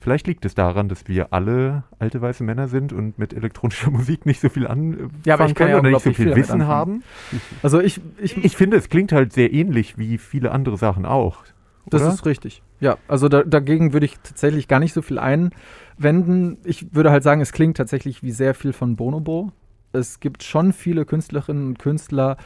vielleicht 0.00 0.26
liegt 0.26 0.44
es 0.44 0.54
daran, 0.54 0.88
dass 0.88 1.06
wir 1.06 1.32
alle 1.32 1.84
alte 1.98 2.20
weiße 2.20 2.42
Männer 2.42 2.68
sind 2.68 2.92
und 2.92 3.18
mit 3.18 3.32
elektronischer 3.34 3.90
Musik 3.92 4.26
nicht 4.26 4.40
so 4.40 4.48
viel 4.48 4.66
anfangen 4.66 5.10
Ja, 5.24 5.34
aber 5.34 5.46
ich 5.46 5.54
kann 5.54 5.68
können 5.68 5.70
ja 5.70 5.78
oder 5.78 5.90
nicht 5.90 6.02
so 6.02 6.12
viel 6.12 6.26
viel 6.26 6.36
Wissen 6.36 6.66
haben. 6.66 7.02
Also 7.62 7.80
ich, 7.80 8.00
ich, 8.18 8.36
Ich 8.42 8.56
finde, 8.56 8.76
es 8.76 8.88
klingt 8.88 9.12
halt 9.12 9.32
sehr 9.32 9.52
ähnlich 9.52 9.98
wie 9.98 10.18
viele 10.18 10.52
andere 10.52 10.76
Sachen 10.76 11.04
auch. 11.04 11.44
Das 11.86 12.02
oder? 12.02 12.12
ist 12.12 12.26
richtig. 12.26 12.62
Ja, 12.80 12.96
also 13.08 13.28
da, 13.28 13.42
dagegen 13.42 13.92
würde 13.92 14.06
ich 14.06 14.18
tatsächlich 14.20 14.68
gar 14.68 14.80
nicht 14.80 14.92
so 14.92 15.02
viel 15.02 15.18
einwenden. 15.18 16.58
Ich 16.64 16.94
würde 16.94 17.10
halt 17.10 17.22
sagen, 17.22 17.40
es 17.40 17.52
klingt 17.52 17.76
tatsächlich 17.76 18.22
wie 18.22 18.30
sehr 18.30 18.54
viel 18.54 18.72
von 18.72 18.96
Bonobo. 18.96 19.52
Es 19.92 20.20
gibt 20.20 20.42
schon 20.42 20.72
viele 20.72 21.04
Künstlerinnen 21.04 21.66
und 21.66 21.78
Künstler, 21.78 22.36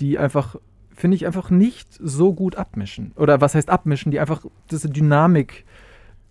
die 0.00 0.18
einfach, 0.18 0.56
finde 0.94 1.16
ich, 1.16 1.26
einfach 1.26 1.50
nicht 1.50 1.88
so 2.00 2.32
gut 2.32 2.56
abmischen. 2.56 3.12
Oder 3.16 3.40
was 3.40 3.54
heißt 3.54 3.70
abmischen? 3.70 4.12
Die 4.12 4.20
einfach 4.20 4.44
diese 4.70 4.88
Dynamik 4.88 5.64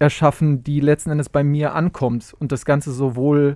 erschaffen, 0.02 0.64
die 0.64 0.80
letzten 0.82 1.12
Endes 1.12 1.30
bei 1.30 1.44
mir 1.44 1.74
ankommt 1.76 2.36
und 2.40 2.52
das 2.52 2.66
Ganze 2.66 2.92
sowohl 2.92 3.56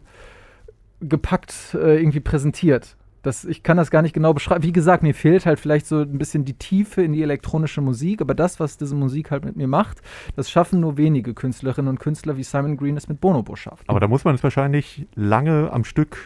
gepackt 1.01 1.75
äh, 1.75 1.97
irgendwie 1.99 2.19
präsentiert. 2.21 2.95
Das, 3.21 3.43
ich 3.43 3.63
kann 3.63 3.75
das 3.75 3.89
gar 3.89 4.03
nicht 4.03 4.13
genau 4.13 4.33
beschreiben. 4.35 4.63
Wie 4.63 4.71
gesagt, 4.71 5.01
mir 5.01 5.15
fehlt 5.15 5.47
halt 5.47 5.59
vielleicht 5.59 5.87
so 5.87 6.01
ein 6.01 6.19
bisschen 6.19 6.45
die 6.45 6.53
Tiefe 6.53 7.01
in 7.01 7.11
die 7.11 7.23
elektronische 7.23 7.81
Musik, 7.81 8.21
aber 8.21 8.35
das, 8.35 8.59
was 8.59 8.77
diese 8.77 8.93
Musik 8.95 9.31
halt 9.31 9.43
mit 9.45 9.55
mir 9.55 9.67
macht, 9.67 10.01
das 10.35 10.49
schaffen 10.49 10.79
nur 10.79 10.95
wenige 10.97 11.33
Künstlerinnen 11.33 11.89
und 11.89 11.99
Künstler, 11.99 12.37
wie 12.37 12.43
Simon 12.43 12.77
Green 12.77 12.95
es 12.97 13.07
mit 13.09 13.19
Bonobo 13.19 13.55
schafft. 13.55 13.89
Aber 13.89 13.99
da 13.99 14.07
muss 14.07 14.23
man 14.25 14.35
es 14.35 14.43
wahrscheinlich 14.43 15.07
lange 15.15 15.71
am 15.73 15.83
Stück 15.85 16.17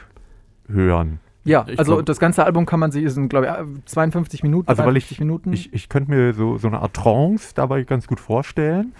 hören. 0.68 1.20
ja, 1.46 1.66
ich 1.70 1.80
also 1.80 1.94
glaub- 1.96 2.06
das 2.06 2.20
ganze 2.20 2.44
Album 2.44 2.66
kann 2.66 2.82
man 2.82 2.92
sich, 2.92 3.10
sind 3.14 3.30
glaube 3.30 3.48
ich 3.48 3.86
52 3.86 4.44
Minuten, 4.44 4.68
Also 4.70 4.84
weil 4.84 4.98
ich- 4.98 5.06
53 5.06 5.20
Minuten. 5.22 5.54
Ich, 5.54 5.74
ich 5.74 5.88
könnte 5.88 6.12
mir 6.12 6.34
so, 6.34 6.58
so 6.58 6.68
eine 6.68 6.80
Art 6.82 6.94
Trance 6.96 7.54
dabei 7.56 7.84
ganz 7.84 8.08
gut 8.08 8.20
vorstellen. 8.20 8.94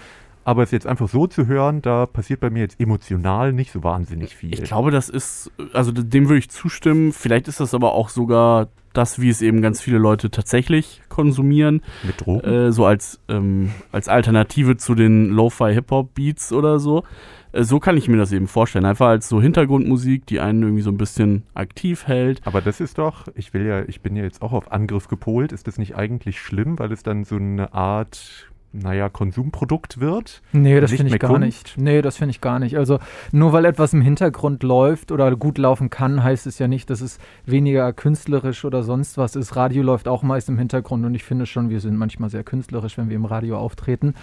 Aber 0.44 0.64
es 0.64 0.72
jetzt 0.72 0.88
einfach 0.88 1.10
so 1.10 1.28
zu 1.28 1.48
hören, 1.48 1.82
da 1.82 2.06
passiert 2.06 2.40
bei 2.40 2.50
mir 2.50 2.62
jetzt 2.62 2.80
emotional 2.80 3.54
nicht 3.54 3.72
so 3.72 3.84
wahnsinnig 3.84 4.36
viel. 4.36 4.54
Ich 4.54 4.64
glaube, 4.64 4.92
das 4.92 5.10
ist, 5.10 5.52
also 5.74 5.92
dem 5.92 6.28
würde 6.28 6.40
ich 6.40 6.50
zustimmen. 6.50 7.14
Vielleicht 7.14 7.48
ist 7.48 7.60
das 7.60 7.74
aber 7.74 7.94
auch 7.94 8.10
sogar 8.10 8.70
das, 8.94 9.22
wie 9.22 9.30
es 9.30 9.42
eben 9.42 9.62
ganz 9.62 9.82
viele 9.82 9.98
Leute 9.98 10.32
tatsächlich 10.32 11.02
konsumieren. 11.10 11.82
Mit 12.04 12.26
Drogen? 12.26 12.48
Äh, 12.48 12.72
so 12.72 12.86
als, 12.86 13.20
ähm, 13.30 13.72
als 13.92 14.08
Alternative 14.08 14.78
zu 14.78 14.96
den 14.96 15.30
Lo-Fi-Hip-Hop-Beats 15.30 16.54
oder 16.54 16.80
so. 16.80 17.04
Äh, 17.52 17.64
so 17.64 17.80
kann 17.80 17.98
ich 17.98 18.08
mir 18.08 18.18
das 18.18 18.32
eben 18.32 18.48
vorstellen. 18.48 18.86
Einfach 18.86 19.08
als 19.08 19.30
so 19.30 19.42
Hintergrundmusik, 19.42 20.26
die 20.26 20.40
einen 20.40 20.64
irgendwie 20.64 20.82
so 20.82 20.92
ein 20.92 20.98
bisschen 20.98 21.44
aktiv 21.54 22.08
hält. 22.08 22.42
Aber 22.46 22.62
das 22.62 22.80
ist 22.80 22.98
doch, 22.98 23.28
ich 23.36 23.54
will 23.54 23.66
ja, 23.66 23.84
ich 23.84 24.02
bin 24.02 24.16
ja 24.16 24.24
jetzt 24.24 24.42
auch 24.42 24.54
auf 24.54 24.72
Angriff 24.72 25.08
gepolt. 25.08 25.52
Ist 25.52 25.68
das 25.68 25.78
nicht 25.78 25.96
eigentlich 25.96 26.40
schlimm, 26.40 26.80
weil 26.80 26.92
es 26.92 27.04
dann 27.04 27.24
so 27.24 27.36
eine 27.36 27.74
Art, 27.74 28.49
naja, 28.72 29.10
Konsumprodukt 29.10 30.00
wird? 30.00 30.42
Nee, 30.52 30.80
das 30.80 30.92
finde 30.92 31.14
ich 31.14 31.20
gar 31.20 31.32
Kunst? 31.32 31.46
nicht. 31.46 31.78
Nee, 31.78 32.02
das 32.02 32.18
finde 32.18 32.32
ich 32.32 32.42
gar 32.42 32.60
nicht. 32.60 32.78
Also 32.78 33.00
nur 33.32 33.52
weil 33.52 33.66
etwas 33.66 33.94
im 33.94 34.02
Hintergrund 34.02 34.64
läuft 34.64 35.12
oder 35.12 35.36
gut 35.36 35.58
laufen 35.58 35.90
kann, 35.90 36.24
heißt 36.24 36.46
es 36.46 36.60
ja 36.60 36.68
nicht, 36.68 36.90
dass 36.90 37.02
es 37.02 37.18
weniger 37.46 37.92
künstlerisch 37.94 38.66
oder 38.66 38.84
sonst 38.84 39.18
was 39.18 39.36
ist. 39.36 39.56
Radio 39.56 39.82
läuft 39.82 40.08
auch 40.08 40.22
meist 40.22 40.50
im 40.50 40.58
Hintergrund 40.58 41.06
und 41.06 41.16
ich 41.16 41.24
finde 41.24 41.46
schon, 41.46 41.70
wir 41.70 41.80
sind 41.80 41.98
manchmal 41.98 42.30
sehr 42.30 42.44
künstlerisch, 42.44 42.98
wenn 42.98 43.10
wir 43.10 43.16
im 43.16 43.26
Radio 43.26 43.58
auftreten, 43.58 44.14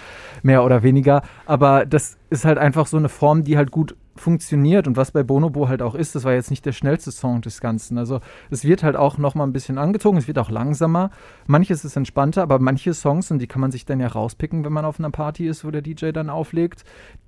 mehr 0.42 0.64
oder 0.64 0.82
weniger. 0.82 1.22
Aber 1.44 1.85
das 1.85 2.16
ist 2.30 2.44
halt 2.44 2.59
einfach 2.59 2.87
so 2.87 2.96
eine 2.96 3.09
Form, 3.09 3.42
die 3.42 3.56
halt 3.56 3.70
gut 3.70 3.96
funktioniert 4.20 4.87
und 4.87 4.96
was 4.96 5.11
bei 5.11 5.22
Bonobo 5.22 5.68
halt 5.68 5.83
auch 5.83 5.94
ist, 5.94 6.14
das 6.14 6.24
war 6.24 6.33
jetzt 6.33 6.50
nicht 6.50 6.64
der 6.64 6.72
schnellste 6.72 7.11
Song 7.11 7.40
des 7.40 7.61
Ganzen. 7.61 7.98
Also 7.98 8.20
es 8.50 8.64
wird 8.64 8.83
halt 8.83 8.96
auch 8.96 9.18
noch 9.18 9.35
mal 9.35 9.44
ein 9.44 9.52
bisschen 9.52 9.79
angezogen, 9.79 10.16
es 10.18 10.29
wird 10.29 10.38
auch 10.38 10.50
langsamer. 10.50 11.11
Manches 11.46 11.85
ist 11.85 11.96
entspannter, 11.96 12.42
aber 12.42 12.59
manche 12.59 12.94
Songs, 12.94 13.31
und 13.31 13.38
die 13.38 13.46
kann 13.46 13.61
man 13.61 13.70
sich 13.70 13.85
dann 13.85 14.00
ja 14.00 14.09
rauspicken, 14.09 14.64
wenn 14.64 14.72
man 14.72 14.85
auf 14.85 14.98
einer 14.98 15.11
Party 15.11 15.46
ist, 15.46 15.64
wo 15.64 15.70
der 15.70 15.83
DJ 15.83 16.11
dann 16.11 16.31
auflegt, 16.31 16.85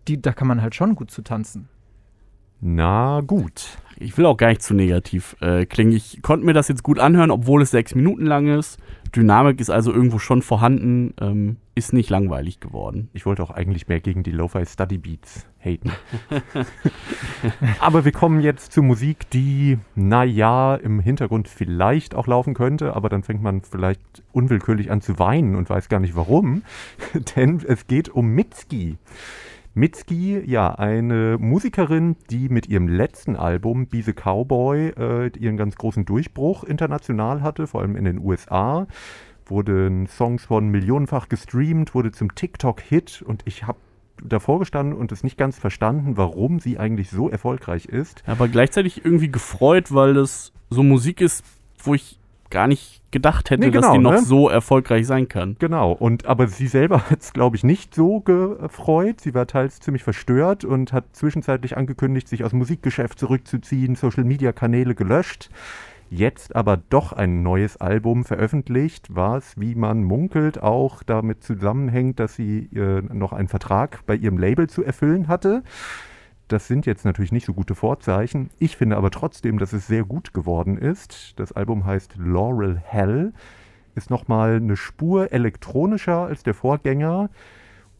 die, 0.06 0.20
da 0.20 0.32
kann 0.32 0.48
man 0.48 0.62
halt 0.62 0.74
schon 0.74 0.94
gut 0.94 1.10
zu 1.10 1.22
tanzen. 1.22 1.68
Na 2.60 3.20
gut. 3.20 3.78
Ich 4.00 4.16
will 4.16 4.26
auch 4.26 4.36
gar 4.36 4.48
nicht 4.48 4.62
zu 4.62 4.74
negativ 4.74 5.36
äh, 5.40 5.66
klingen. 5.66 5.92
Ich 5.92 6.22
konnte 6.22 6.46
mir 6.46 6.52
das 6.52 6.68
jetzt 6.68 6.82
gut 6.82 6.98
anhören, 6.98 7.30
obwohl 7.30 7.62
es 7.62 7.70
sechs 7.70 7.94
Minuten 7.94 8.26
lang 8.26 8.46
ist. 8.46 8.78
Dynamik 9.14 9.60
ist 9.60 9.70
also 9.70 9.92
irgendwo 9.92 10.18
schon 10.18 10.42
vorhanden, 10.42 11.14
ähm, 11.20 11.56
ist 11.74 11.92
nicht 11.92 12.10
langweilig 12.10 12.60
geworden. 12.60 13.08
Ich 13.12 13.26
wollte 13.26 13.42
auch 13.42 13.50
eigentlich 13.50 13.88
mehr 13.88 14.00
gegen 14.00 14.22
die 14.22 14.30
Lo-Fi 14.30 14.66
Study 14.66 14.98
Beats 14.98 15.46
haten. 15.58 15.92
aber 17.80 18.04
wir 18.04 18.12
kommen 18.12 18.40
jetzt 18.40 18.72
zu 18.72 18.82
Musik, 18.82 19.30
die, 19.30 19.78
naja, 19.94 20.76
im 20.76 21.00
Hintergrund 21.00 21.48
vielleicht 21.48 22.14
auch 22.14 22.26
laufen 22.26 22.54
könnte, 22.54 22.94
aber 22.94 23.08
dann 23.08 23.22
fängt 23.22 23.42
man 23.42 23.62
vielleicht 23.62 24.00
unwillkürlich 24.32 24.90
an 24.90 25.00
zu 25.00 25.18
weinen 25.18 25.56
und 25.56 25.70
weiß 25.70 25.88
gar 25.88 26.00
nicht 26.00 26.14
warum. 26.14 26.62
Denn 27.36 27.62
es 27.66 27.86
geht 27.86 28.08
um 28.10 28.28
Mitski. 28.28 28.98
Mitski, 29.78 30.42
ja, 30.44 30.74
eine 30.74 31.38
Musikerin, 31.38 32.16
die 32.30 32.48
mit 32.48 32.66
ihrem 32.66 32.88
letzten 32.88 33.36
Album 33.36 33.86
Be 33.86 34.02
the 34.02 34.12
Cowboy 34.12 34.88
äh, 34.88 35.30
ihren 35.38 35.56
ganz 35.56 35.76
großen 35.76 36.04
Durchbruch 36.04 36.64
international 36.64 37.42
hatte, 37.42 37.68
vor 37.68 37.82
allem 37.82 37.94
in 37.94 38.04
den 38.04 38.18
USA. 38.18 38.88
Wurden 39.46 40.08
Songs 40.08 40.44
von 40.44 40.68
millionenfach 40.68 41.28
gestreamt, 41.28 41.94
wurde 41.94 42.10
zum 42.10 42.34
TikTok-Hit 42.34 43.22
und 43.22 43.42
ich 43.44 43.68
habe 43.68 43.78
davor 44.20 44.58
gestanden 44.58 44.98
und 44.98 45.12
es 45.12 45.22
nicht 45.22 45.38
ganz 45.38 45.60
verstanden, 45.60 46.16
warum 46.16 46.58
sie 46.58 46.76
eigentlich 46.78 47.10
so 47.10 47.30
erfolgreich 47.30 47.86
ist. 47.86 48.24
Aber 48.26 48.48
gleichzeitig 48.48 49.04
irgendwie 49.04 49.30
gefreut, 49.30 49.94
weil 49.94 50.14
das 50.14 50.52
so 50.70 50.82
Musik 50.82 51.20
ist, 51.20 51.44
wo 51.78 51.94
ich 51.94 52.18
gar 52.50 52.66
nicht 52.66 53.02
gedacht 53.10 53.50
hätte, 53.50 53.64
Nee, 53.64 53.70
dass 53.70 53.82
genau, 53.82 53.94
die 53.94 54.02
noch 54.02 54.12
ne? 54.12 54.22
so 54.22 54.48
erfolgreich 54.48 55.06
sein 55.06 55.28
kann. 55.28 55.56
Genau, 55.58 55.92
und 55.92 56.26
aber 56.26 56.48
sie 56.48 56.66
selber 56.66 57.02
hat 57.10 57.20
es, 57.20 57.32
glaube 57.32 57.56
ich, 57.56 57.64
nicht 57.64 57.94
so 57.94 58.20
gefreut. 58.20 59.20
Sie 59.20 59.34
war 59.34 59.46
teils 59.46 59.80
ziemlich 59.80 60.02
verstört 60.04 60.64
und 60.64 60.92
hat 60.92 61.04
zwischenzeitlich 61.12 61.76
angekündigt, 61.76 62.28
sich 62.28 62.44
aus 62.44 62.50
dem 62.50 62.58
Musikgeschäft 62.58 63.18
zurückzuziehen, 63.18 63.94
Social-Media-Kanäle 63.94 64.94
gelöscht. 64.94 65.50
Jetzt 66.10 66.56
aber 66.56 66.78
doch 66.88 67.12
ein 67.12 67.42
neues 67.42 67.76
Album 67.76 68.24
veröffentlicht, 68.24 69.14
was, 69.14 69.60
wie 69.60 69.74
man 69.74 70.02
munkelt, 70.04 70.62
auch 70.62 71.02
damit 71.02 71.44
zusammenhängt, 71.44 72.18
dass 72.18 72.34
sie 72.34 72.70
äh, 72.74 73.02
noch 73.02 73.34
einen 73.34 73.48
Vertrag 73.48 74.06
bei 74.06 74.14
ihrem 74.14 74.38
Label 74.38 74.70
zu 74.70 74.82
erfüllen 74.82 75.28
hatte. 75.28 75.62
Das 76.48 76.66
sind 76.66 76.86
jetzt 76.86 77.04
natürlich 77.04 77.32
nicht 77.32 77.46
so 77.46 77.52
gute 77.52 77.74
Vorzeichen. 77.74 78.48
Ich 78.58 78.76
finde 78.76 78.96
aber 78.96 79.10
trotzdem, 79.10 79.58
dass 79.58 79.74
es 79.74 79.86
sehr 79.86 80.04
gut 80.04 80.32
geworden 80.32 80.78
ist. 80.78 81.38
Das 81.38 81.52
Album 81.52 81.84
heißt 81.84 82.14
Laurel 82.16 82.78
Hell 82.82 83.32
ist 83.94 84.10
nochmal 84.10 84.56
eine 84.56 84.76
Spur 84.76 85.32
elektronischer 85.32 86.26
als 86.26 86.42
der 86.42 86.54
Vorgänger. 86.54 87.28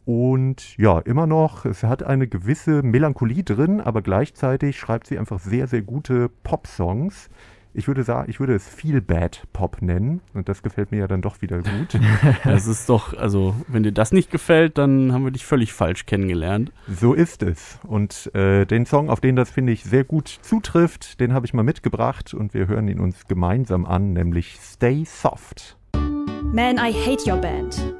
Und 0.06 0.78
ja, 0.78 1.00
immer 1.00 1.26
noch, 1.26 1.66
es 1.66 1.82
hat 1.82 2.02
eine 2.02 2.26
gewisse 2.26 2.82
Melancholie 2.82 3.44
drin, 3.44 3.82
aber 3.82 4.00
gleichzeitig 4.00 4.78
schreibt 4.78 5.06
sie 5.06 5.18
einfach 5.18 5.38
sehr, 5.38 5.66
sehr 5.66 5.82
gute 5.82 6.30
Pop-Songs. 6.44 7.28
Ich 7.74 7.86
würde 7.86 8.02
sagen, 8.02 8.30
ich 8.30 8.40
würde 8.40 8.54
es 8.54 8.66
Feel 8.66 9.00
Bad 9.00 9.42
Pop 9.52 9.82
nennen. 9.82 10.20
Und 10.34 10.48
das 10.48 10.62
gefällt 10.62 10.90
mir 10.90 10.98
ja 10.98 11.06
dann 11.06 11.22
doch 11.22 11.42
wieder 11.42 11.58
gut. 11.58 11.98
Das 12.44 12.66
ist 12.66 12.88
doch, 12.88 13.16
also, 13.16 13.54
wenn 13.68 13.82
dir 13.82 13.92
das 13.92 14.12
nicht 14.12 14.30
gefällt, 14.30 14.78
dann 14.78 15.12
haben 15.12 15.24
wir 15.24 15.30
dich 15.30 15.44
völlig 15.44 15.72
falsch 15.72 16.06
kennengelernt. 16.06 16.72
so 16.88 17.14
ist 17.14 17.42
es. 17.42 17.78
Und 17.86 18.34
äh, 18.34 18.64
den 18.64 18.86
Song, 18.86 19.10
auf 19.10 19.20
den 19.20 19.36
das, 19.36 19.50
finde 19.50 19.72
ich, 19.72 19.84
sehr 19.84 20.04
gut 20.04 20.28
zutrifft, 20.28 21.20
den 21.20 21.32
habe 21.32 21.46
ich 21.46 21.54
mal 21.54 21.62
mitgebracht 21.62 22.34
und 22.34 22.54
wir 22.54 22.68
hören 22.68 22.88
ihn 22.88 23.00
uns 23.00 23.26
gemeinsam 23.26 23.84
an, 23.84 24.12
nämlich 24.12 24.58
Stay 24.60 25.04
Soft. 25.04 25.76
Man, 25.94 26.76
I 26.76 26.92
hate 26.92 27.30
your 27.30 27.38
band. 27.38 27.94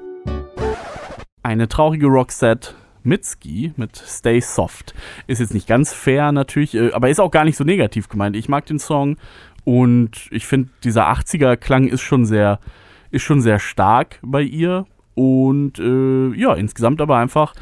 Eine 1.43 1.69
traurige 1.69 2.07
Roxette 2.07 2.75
Mitski 3.09 3.73
mit 3.77 3.97
Stay 3.97 4.41
Soft. 4.41 4.95
Ist 5.27 5.41
jetzt 5.41 5.55
nicht 5.55 5.67
ganz 5.67 5.93
fair 5.93 6.33
natürlich, 6.33 6.75
äh, 6.75 6.93
aber 6.93 7.09
ist 7.09 7.21
auch 7.21 7.31
gar 7.31 7.45
nicht 7.45 7.57
so 7.57 7.65
negativ 7.65 8.09
gemeint. 8.09 8.37
Ich 8.37 8.49
mag 8.49 8.67
den 8.67 8.79
Song 8.79 9.17
und 9.69 10.29
ich 10.31 10.47
finde, 10.47 10.71
dieser 10.83 11.13
80er-Klang 11.13 11.89
ist 11.89 12.01
schon 12.01 12.25
sehr, 12.25 12.59
ist 13.11 13.21
schon 13.21 13.43
sehr 13.43 13.59
stark 13.59 14.19
bei 14.23 14.41
ihr. 14.41 14.87
Und 15.15 15.79
äh, 15.79 16.29
ja, 16.35 16.55
insgesamt 16.55 17.03
aber 17.03 17.19
einfach 17.19 17.53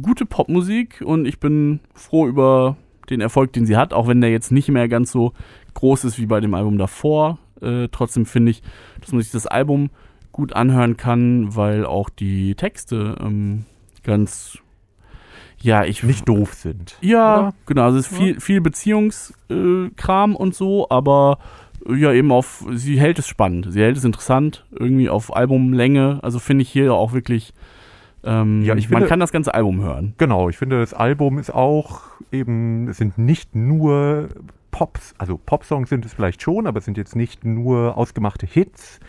gute 0.00 0.24
Popmusik 0.24 1.02
und 1.04 1.26
ich 1.26 1.38
bin 1.38 1.80
froh 1.92 2.26
über 2.26 2.78
den 3.10 3.20
Erfolg, 3.20 3.52
den 3.52 3.66
sie 3.66 3.76
hat, 3.76 3.92
auch 3.92 4.08
wenn 4.08 4.22
der 4.22 4.30
jetzt 4.30 4.50
nicht 4.50 4.70
mehr 4.70 4.88
ganz 4.88 5.12
so 5.12 5.34
groß 5.74 6.04
ist 6.04 6.18
wie 6.18 6.24
bei 6.24 6.40
dem 6.40 6.54
Album 6.54 6.78
davor. 6.78 7.38
Äh, 7.60 7.88
trotzdem 7.92 8.24
finde 8.24 8.52
ich, 8.52 8.62
dass 9.02 9.12
man 9.12 9.20
sich 9.20 9.30
das 9.30 9.46
Album 9.46 9.90
gut 10.32 10.54
anhören 10.54 10.96
kann, 10.96 11.54
weil 11.54 11.84
auch 11.84 12.08
die 12.08 12.54
Texte 12.54 13.14
ähm, 13.20 13.66
ganz, 14.04 14.56
ja, 15.66 15.84
ich 15.84 16.02
Nicht 16.02 16.28
doof 16.28 16.54
sind. 16.54 16.96
ja, 17.02 17.38
oder? 17.38 17.54
genau. 17.66 17.82
Also 17.84 17.98
es 17.98 18.10
ist 18.10 18.16
viel, 18.16 18.40
viel 18.40 18.60
Beziehungskram 18.60 19.86
äh, 19.88 19.90
Kram 19.96 20.34
und 20.36 20.54
so, 20.54 20.88
aber 20.88 21.38
äh, 21.86 21.94
ja, 21.96 22.12
eben 22.12 22.32
auf, 22.32 22.64
sie 22.72 22.98
hält 22.98 23.18
es 23.18 23.26
spannend, 23.28 23.66
sie 23.70 23.80
hält 23.82 23.96
es 23.96 24.04
interessant, 24.04 24.64
irgendwie 24.70 25.08
auf 25.10 25.34
Albumlänge. 25.36 26.20
Also 26.22 26.38
finde 26.38 26.62
ich 26.62 26.70
hier 26.70 26.94
auch 26.94 27.12
wirklich, 27.12 27.52
ähm, 28.24 28.62
Ja, 28.62 28.74
ich 28.76 28.88
man 28.88 29.00
finde- 29.00 29.08
kann 29.08 29.20
das 29.20 29.32
ganze 29.32 29.52
Album 29.54 29.80
hören. 29.82 30.14
Genau, 30.18 30.48
ich 30.48 30.56
finde, 30.56 30.80
das 30.80 30.94
Album 30.94 31.38
ist 31.38 31.52
auch 31.54 32.00
eben, 32.32 32.88
es 32.88 32.96
sind 32.98 33.18
nicht 33.18 33.54
nur 33.54 34.28
Pops, 34.70 35.14
also 35.18 35.38
Popsongs 35.38 35.88
sind 35.88 36.04
es 36.04 36.12
vielleicht 36.12 36.42
schon, 36.42 36.66
aber 36.66 36.78
es 36.78 36.84
sind 36.84 36.96
jetzt 36.98 37.16
nicht 37.16 37.44
nur 37.44 37.96
ausgemachte 37.96 38.46
Hits. 38.46 39.00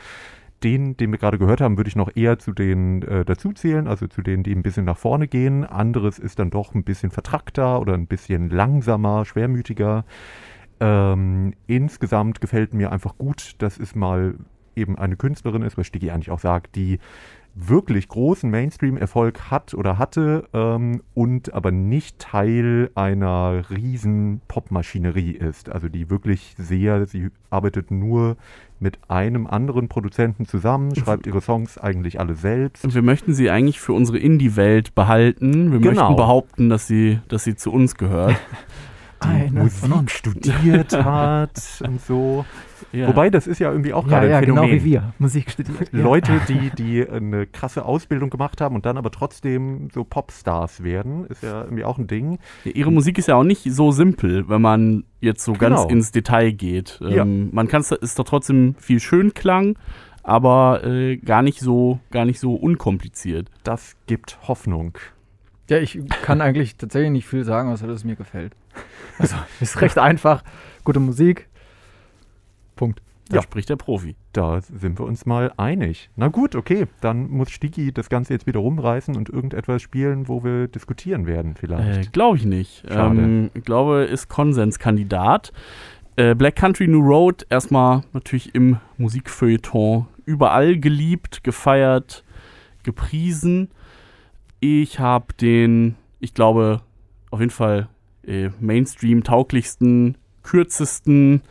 Den, 0.63 0.97
den 0.97 1.11
wir 1.11 1.19
gerade 1.19 1.37
gehört 1.37 1.61
haben, 1.61 1.77
würde 1.77 1.87
ich 1.87 1.95
noch 1.95 2.15
eher 2.15 2.39
zu 2.39 2.51
den 2.51 3.03
äh, 3.03 3.23
dazuzählen, 3.23 3.87
also 3.87 4.07
zu 4.07 4.23
denen, 4.23 4.41
die 4.41 4.55
ein 4.55 4.63
bisschen 4.63 4.85
nach 4.85 4.97
vorne 4.97 5.27
gehen. 5.27 5.63
Anderes 5.63 6.17
ist 6.17 6.39
dann 6.39 6.49
doch 6.49 6.73
ein 6.73 6.83
bisschen 6.83 7.11
vertrackter 7.11 7.79
oder 7.79 7.93
ein 7.93 8.07
bisschen 8.07 8.49
langsamer, 8.49 9.23
schwermütiger. 9.25 10.03
Ähm, 10.79 11.53
insgesamt 11.67 12.41
gefällt 12.41 12.73
mir 12.73 12.91
einfach 12.91 13.17
gut, 13.17 13.53
dass 13.59 13.79
es 13.79 13.93
mal 13.93 14.35
eben 14.75 14.97
eine 14.97 15.15
Künstlerin 15.15 15.63
ist, 15.63 15.77
was 15.77 15.87
Stiggy 15.87 16.11
eigentlich 16.11 16.31
auch 16.31 16.39
sagt, 16.39 16.75
die 16.75 16.99
wirklich 17.59 18.07
großen 18.07 18.49
Mainstream-Erfolg 18.49 19.49
hat 19.49 19.73
oder 19.73 19.97
hatte 19.97 20.43
ähm, 20.53 21.01
und 21.15 21.53
aber 21.53 21.71
nicht 21.71 22.19
Teil 22.19 22.91
einer 22.93 23.63
riesen 23.71 24.41
Popmaschinerie 24.47 25.31
ist. 25.31 25.69
Also 25.69 25.89
die 25.89 26.09
wirklich 26.09 26.53
sehr, 26.57 27.05
sie 27.07 27.29
arbeitet 27.49 27.89
nur 27.89 28.37
mit 28.79 28.99
einem 29.09 29.47
anderen 29.47 29.87
Produzenten 29.87 30.45
zusammen, 30.45 30.95
schreibt 30.95 31.25
ihre 31.25 31.41
Songs 31.41 31.79
eigentlich 31.79 32.19
alle 32.19 32.35
selbst. 32.35 32.85
Und 32.85 32.93
wir 32.93 33.01
möchten 33.01 33.33
sie 33.33 33.49
eigentlich 33.49 33.79
für 33.79 33.93
unsere 33.93 34.19
Indie-Welt 34.19 34.93
behalten. 34.93 35.71
Wir 35.71 35.79
Genau. 35.79 36.01
möchten 36.01 36.15
behaupten, 36.15 36.69
dass 36.69 36.85
sie, 36.85 37.19
dass 37.27 37.43
sie 37.43 37.55
zu 37.55 37.71
uns 37.71 37.95
gehört. 37.95 38.35
Die 39.23 39.51
Musik 39.51 40.11
studiert 40.11 40.93
hat 41.03 41.81
und 41.85 42.01
so. 42.01 42.45
Ja. 42.91 43.07
Wobei, 43.07 43.29
das 43.29 43.47
ist 43.47 43.59
ja 43.59 43.71
irgendwie 43.71 43.93
auch 43.93 44.03
Ja, 44.05 44.09
gerade 44.19 44.29
ja, 44.29 44.37
ein 44.37 44.45
genau 44.45 44.61
Phänomen. 44.61 44.81
wie 44.81 44.91
wir. 44.91 45.13
Musik 45.19 45.49
studiert. 45.51 45.91
Ja. 45.91 45.99
Leute, 46.01 46.39
die, 46.47 46.69
die 46.77 47.07
eine 47.07 47.45
krasse 47.47 47.83
Ausbildung 47.83 48.29
gemacht 48.29 48.61
haben 48.61 48.75
und 48.75 48.85
dann 48.85 48.97
aber 48.97 49.11
trotzdem 49.11 49.89
so 49.93 50.03
Popstars 50.03 50.83
werden, 50.83 51.25
ist 51.27 51.43
ja 51.43 51.63
irgendwie 51.63 51.83
auch 51.83 51.97
ein 51.97 52.07
Ding. 52.07 52.37
Ja, 52.63 52.71
Ihre 52.73 52.91
Musik 52.91 53.17
ist 53.17 53.27
ja 53.27 53.35
auch 53.35 53.43
nicht 53.43 53.63
so 53.73 53.91
simpel, 53.91 54.47
wenn 54.47 54.61
man 54.61 55.03
jetzt 55.19 55.43
so 55.43 55.53
ganz 55.53 55.81
Genau. 55.81 55.89
ins 55.89 56.11
Detail 56.11 56.51
geht. 56.51 56.99
Ja. 57.01 57.23
Ähm, 57.23 57.49
man 57.51 57.67
kann 57.67 57.81
es 57.81 57.91
ist 57.91 58.19
doch 58.19 58.25
trotzdem 58.25 58.75
viel 58.79 58.99
Schönklang, 58.99 59.77
aber 60.23 60.83
äh, 60.85 61.17
gar 61.17 61.41
nicht 61.41 61.59
so 61.59 61.99
gar 62.11 62.25
nicht 62.25 62.39
so 62.39 62.53
unkompliziert. 62.55 63.49
Das 63.63 63.95
gibt 64.05 64.37
Hoffnung. 64.47 64.97
Ja, 65.69 65.79
ich 65.79 65.99
kann 66.21 66.39
eigentlich 66.39 66.77
tatsächlich 66.77 67.11
nicht 67.11 67.27
viel 67.27 67.43
sagen, 67.43 67.69
außer 67.71 67.87
dass 67.87 67.97
es 67.97 68.03
mir 68.05 68.15
gefällt. 68.15 68.53
Also, 69.19 69.35
ist 69.61 69.79
recht 69.81 69.97
einfach. 69.97 70.43
Gute 70.83 70.99
Musik. 70.99 71.47
Punkt. 72.75 73.01
Da 73.29 73.37
Ja. 73.37 73.41
spricht 73.41 73.67
der 73.69 73.75
Profi. 73.75 74.15
Da 74.31 74.61
sind 74.61 74.99
wir 74.99 75.05
uns 75.05 75.25
mal 75.25 75.51
einig. 75.57 76.09
Na 76.15 76.29
gut, 76.29 76.55
okay, 76.55 76.85
dann 77.01 77.29
muss 77.29 77.49
Stigi 77.51 77.91
das 77.91 78.07
Ganze 78.09 78.31
jetzt 78.33 78.47
wieder 78.47 78.59
rumreißen 78.61 79.17
und 79.17 79.27
irgendetwas 79.29 79.81
spielen, 79.81 80.29
wo 80.29 80.43
wir 80.45 80.67
diskutieren 80.69 81.25
werden 81.27 81.51
Äh, 81.51 81.59
vielleicht. 81.59 82.13
glaube 82.13 82.37
ich 82.37 82.45
nicht. 82.45 82.83
Schade. 82.87 83.19
Ähm, 83.21 83.49
ich 83.53 83.63
glaube, 83.65 84.03
ist 84.03 84.29
Konsenskandidat. 84.29 85.51
Äh, 86.15 86.35
Black 86.35 86.55
Country 86.55 86.87
New 86.87 87.01
Road 87.01 87.45
erstmal 87.49 88.03
natürlich 88.13 88.55
im 88.55 88.77
Musikfeuilleton 88.97 90.07
überall 90.25 90.77
geliebt, 90.79 91.43
gefeiert, 91.43 92.23
gepriesen. 92.83 93.69
Ich 94.61 94.99
habe 94.99 95.33
den, 95.33 95.95
ich 96.19 96.33
glaube, 96.33 96.81
auf 97.29 97.39
jeden 97.41 97.51
Fall 97.51 97.89
äh, 98.27 98.49
Mainstream-tauglichsten, 98.59 100.17
kürzesten, 100.43 101.41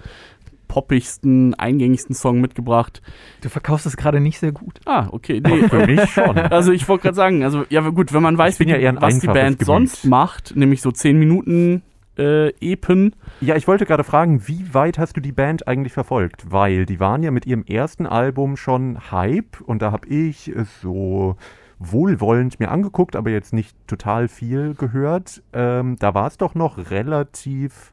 poppigsten, 0.68 1.54
eingängigsten 1.54 2.14
Song 2.14 2.40
mitgebracht. 2.40 3.02
Du 3.40 3.48
verkaufst 3.48 3.86
es 3.86 3.96
gerade 3.96 4.20
nicht 4.20 4.38
sehr 4.38 4.52
gut. 4.52 4.80
Ah, 4.84 5.08
okay. 5.10 5.40
Nee, 5.44 5.68
Für 5.68 5.86
mich 5.86 6.10
schon. 6.10 6.38
also 6.38 6.72
ich 6.72 6.88
wollte 6.88 7.02
gerade 7.04 7.16
sagen, 7.16 7.42
also 7.42 7.64
ja 7.68 7.88
gut, 7.88 8.12
wenn 8.12 8.22
man 8.22 8.36
weiß, 8.36 8.60
wie 8.60 8.68
ja 8.68 9.00
was 9.00 9.18
die 9.20 9.26
Band 9.26 9.58
Gemüt. 9.58 9.66
sonst 9.66 10.04
macht, 10.04 10.54
nämlich 10.56 10.82
so 10.82 10.90
10 10.90 11.18
Minuten 11.18 11.82
äh, 12.18 12.48
Epen. 12.60 13.14
Ja, 13.40 13.56
ich 13.56 13.68
wollte 13.68 13.86
gerade 13.86 14.04
fragen, 14.04 14.46
wie 14.48 14.72
weit 14.74 14.98
hast 14.98 15.16
du 15.16 15.20
die 15.20 15.32
Band 15.32 15.68
eigentlich 15.68 15.92
verfolgt? 15.92 16.50
Weil 16.50 16.86
die 16.86 17.00
waren 17.00 17.22
ja 17.22 17.30
mit 17.30 17.46
ihrem 17.46 17.64
ersten 17.64 18.06
Album 18.06 18.56
schon 18.56 19.10
Hype 19.10 19.60
und 19.60 19.82
da 19.82 19.92
habe 19.92 20.08
ich 20.08 20.48
es 20.48 20.80
so 20.80 21.36
wohlwollend 21.78 22.58
mir 22.58 22.70
angeguckt, 22.70 23.16
aber 23.16 23.30
jetzt 23.30 23.52
nicht 23.52 23.76
total 23.86 24.28
viel 24.28 24.74
gehört. 24.74 25.42
Ähm, 25.52 25.96
da 25.98 26.14
war 26.14 26.26
es 26.26 26.38
doch 26.38 26.54
noch 26.54 26.90
relativ 26.90 27.92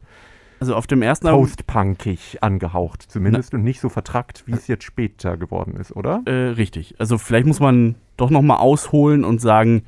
Also 0.60 0.76
auf 0.76 0.88
dem 0.88 1.02
ersten 1.02 1.28
post-punkig 1.28 2.42
angehaucht 2.42 3.04
zumindest 3.04 3.54
und 3.54 3.64
nicht 3.64 3.82
so 3.82 3.90
vertrackt, 3.90 4.48
wie 4.48 4.54
es 4.54 4.68
jetzt 4.68 4.86
später 4.86 5.36
geworden 5.38 5.76
ist, 5.76 5.96
oder? 5.96 6.22
äh, 6.26 6.50
richtig. 6.52 6.96
Also 7.00 7.18
vielleicht 7.18 7.46
muss 7.46 7.60
man 7.60 7.96
doch 8.16 8.30
noch 8.30 8.42
mal 8.42 8.58
ausholen 8.58 9.26
und 9.26 9.42
sagen, 9.42 9.84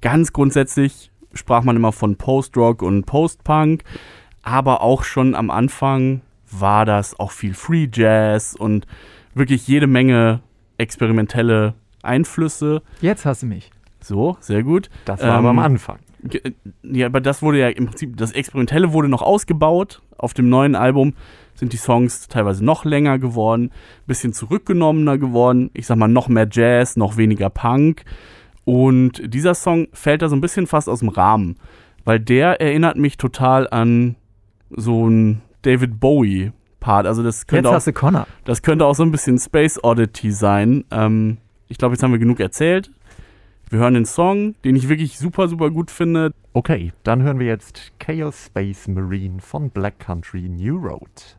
ganz 0.00 0.32
grundsätzlich 0.32 1.10
sprach 1.34 1.64
man 1.64 1.76
immer 1.76 1.92
von 1.92 2.16
Post-Rock 2.16 2.82
und 2.82 3.04
Post-Punk, 3.04 3.82
aber 4.42 4.82
auch 4.82 5.02
schon 5.02 5.34
am 5.34 5.50
Anfang 5.50 6.22
war 6.50 6.86
das 6.86 7.18
auch 7.18 7.32
viel 7.32 7.54
Free 7.54 7.88
Jazz 7.92 8.54
und 8.54 8.86
wirklich 9.34 9.66
jede 9.68 9.86
Menge 9.86 10.40
experimentelle 10.78 11.74
Einflüsse. 12.02 12.82
Jetzt 13.00 13.24
hast 13.26 13.42
du 13.42 13.46
mich. 13.46 13.70
So, 14.00 14.36
sehr 14.40 14.62
gut. 14.62 14.90
Das 15.04 15.20
war 15.22 15.30
aber 15.34 15.50
Ähm, 15.50 15.58
am 15.58 15.64
Anfang. 15.64 15.98
Ge- 16.24 16.54
Ja, 16.82 17.06
aber 17.06 17.20
das 17.20 17.42
wurde 17.42 17.58
ja 17.60 17.68
im 17.68 17.86
Prinzip, 17.86 18.16
das 18.16 18.32
Experimentelle 18.32 18.92
wurde 18.92 19.08
noch 19.08 19.22
ausgebaut. 19.22 20.02
Auf 20.16 20.34
dem 20.34 20.48
neuen 20.48 20.74
Album 20.74 21.14
sind 21.54 21.72
die 21.72 21.76
Songs 21.76 22.28
teilweise 22.28 22.64
noch 22.64 22.84
länger 22.84 23.18
geworden, 23.18 23.70
bisschen 24.06 24.32
zurückgenommener 24.32 25.18
geworden. 25.18 25.70
Ich 25.74 25.86
sag 25.86 25.96
mal, 25.96 26.08
noch 26.08 26.28
mehr 26.28 26.48
Jazz, 26.50 26.96
noch 26.96 27.16
weniger 27.16 27.50
Punk. 27.50 28.04
Und 28.64 29.22
dieser 29.32 29.54
Song 29.54 29.88
fällt 29.92 30.22
da 30.22 30.28
so 30.28 30.36
ein 30.36 30.40
bisschen 30.40 30.66
fast 30.66 30.88
aus 30.88 31.00
dem 31.00 31.08
Rahmen, 31.08 31.56
weil 32.04 32.20
der 32.20 32.60
erinnert 32.60 32.96
mich 32.96 33.16
total 33.16 33.68
an 33.68 34.16
so 34.70 35.08
ein 35.08 35.40
David 35.62 35.98
Bowie 36.00 36.52
Part. 36.80 37.06
Also 37.06 37.22
das 37.22 37.46
könnte, 37.46 37.60
Jetzt 37.68 37.70
auch, 37.72 37.74
hast 37.76 37.86
du 37.86 37.92
Connor. 37.92 38.26
das 38.44 38.62
könnte 38.62 38.84
auch 38.86 38.94
so 38.94 39.02
ein 39.02 39.10
bisschen 39.10 39.38
Space 39.38 39.82
Oddity 39.82 40.30
sein. 40.32 40.84
Ähm, 40.90 41.38
ich 41.68 41.78
glaube, 41.78 41.94
jetzt 41.94 42.02
haben 42.02 42.12
wir 42.12 42.18
genug 42.18 42.40
erzählt. 42.40 42.90
Wir 43.70 43.80
hören 43.80 43.94
den 43.94 44.06
Song, 44.06 44.54
den 44.64 44.76
ich 44.76 44.88
wirklich 44.88 45.18
super, 45.18 45.46
super 45.48 45.70
gut 45.70 45.90
finde. 45.90 46.32
Okay, 46.54 46.92
dann 47.02 47.22
hören 47.22 47.38
wir 47.38 47.46
jetzt 47.46 47.92
Chaos 47.98 48.46
Space 48.46 48.88
Marine 48.88 49.40
von 49.40 49.68
Black 49.68 49.98
Country 49.98 50.48
New 50.48 50.78
Road. 50.78 51.36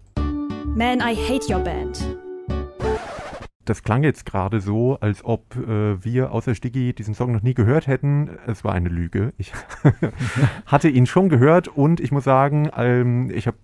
Man, 0.75 0.99
I 0.99 1.15
hate 1.15 1.51
your 1.51 1.59
band. 1.59 2.17
Das 3.65 3.83
klang 3.83 4.03
jetzt 4.03 4.25
gerade 4.25 4.61
so, 4.61 4.97
als 4.99 5.25
ob 5.25 5.55
äh, 5.55 6.03
wir 6.03 6.31
außer 6.31 6.55
Stiggy 6.55 6.93
diesen 6.93 7.13
Song 7.13 7.31
noch 7.31 7.41
nie 7.41 7.53
gehört 7.53 7.87
hätten. 7.87 8.29
Es 8.47 8.63
war 8.63 8.73
eine 8.73 8.89
Lüge. 8.89 9.33
Ich 9.37 9.51
hatte 10.65 10.89
ihn 10.89 11.05
schon 11.05 11.29
gehört 11.29 11.67
und 11.67 11.99
ich 11.99 12.11
muss 12.11 12.23
sagen, 12.23 12.69
ähm, 12.75 13.31
ich 13.31 13.47
habe, 13.47 13.57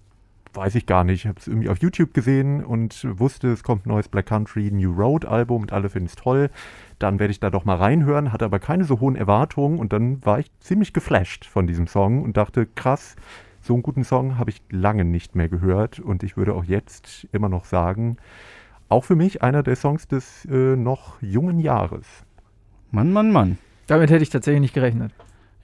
weiß 0.56 0.76
ich 0.76 0.86
gar 0.86 1.04
nicht, 1.04 1.22
ich 1.22 1.28
habe 1.28 1.40
es 1.40 1.48
irgendwie 1.48 1.70
auf 1.70 1.80
YouTube 1.80 2.14
gesehen 2.14 2.64
und 2.64 3.06
wusste, 3.20 3.50
es 3.50 3.64
kommt 3.64 3.86
ein 3.86 3.90
neues 3.90 4.08
Black 4.08 4.28
Country 4.28 4.72
New 4.72 4.92
Road 4.94 5.26
Album 5.26 5.64
und 5.64 5.74
alle 5.74 5.90
finden 5.90 6.08
es 6.08 6.16
toll. 6.16 6.50
Dann 7.00 7.20
werde 7.20 7.32
ich 7.32 7.40
da 7.40 7.50
doch 7.50 7.66
mal 7.66 7.76
reinhören, 7.76 8.32
hatte 8.32 8.46
aber 8.46 8.60
keine 8.60 8.86
so 8.86 9.00
hohen 9.00 9.16
Erwartungen 9.16 9.80
und 9.80 9.94
dann 9.94 10.24
war 10.26 10.40
ich 10.40 10.52
ziemlich 10.60 10.94
geflasht 10.94 11.46
von 11.46 11.68
diesem 11.68 11.88
Song 11.88 12.24
und 12.24 12.38
dachte, 12.38 12.66
krass, 12.66 13.16
so 13.62 13.74
einen 13.74 13.84
guten 13.84 14.04
Song 14.04 14.38
habe 14.38 14.52
ich 14.52 14.62
lange 14.70 15.04
nicht 15.04 15.36
mehr 15.36 15.50
gehört 15.50 16.00
und 16.00 16.24
ich 16.24 16.38
würde 16.38 16.54
auch 16.54 16.64
jetzt 16.64 17.28
immer 17.32 17.50
noch 17.50 17.66
sagen, 17.66 18.18
auch 18.90 19.04
für 19.04 19.16
mich 19.16 19.42
einer 19.42 19.64
der 19.64 19.76
Songs 19.76 20.08
des 20.08 20.46
äh, 20.46 20.76
noch 20.76 21.22
jungen 21.22 21.60
Jahres. 21.60 22.06
Mann, 22.92 23.12
Mann, 23.12 23.32
Mann. 23.32 23.58
Damit 23.88 24.12
hätte 24.12 24.24
ich 24.24 24.30
tatsächlich 24.30 24.62
nicht 24.62 24.74
gerechnet. 24.74 25.12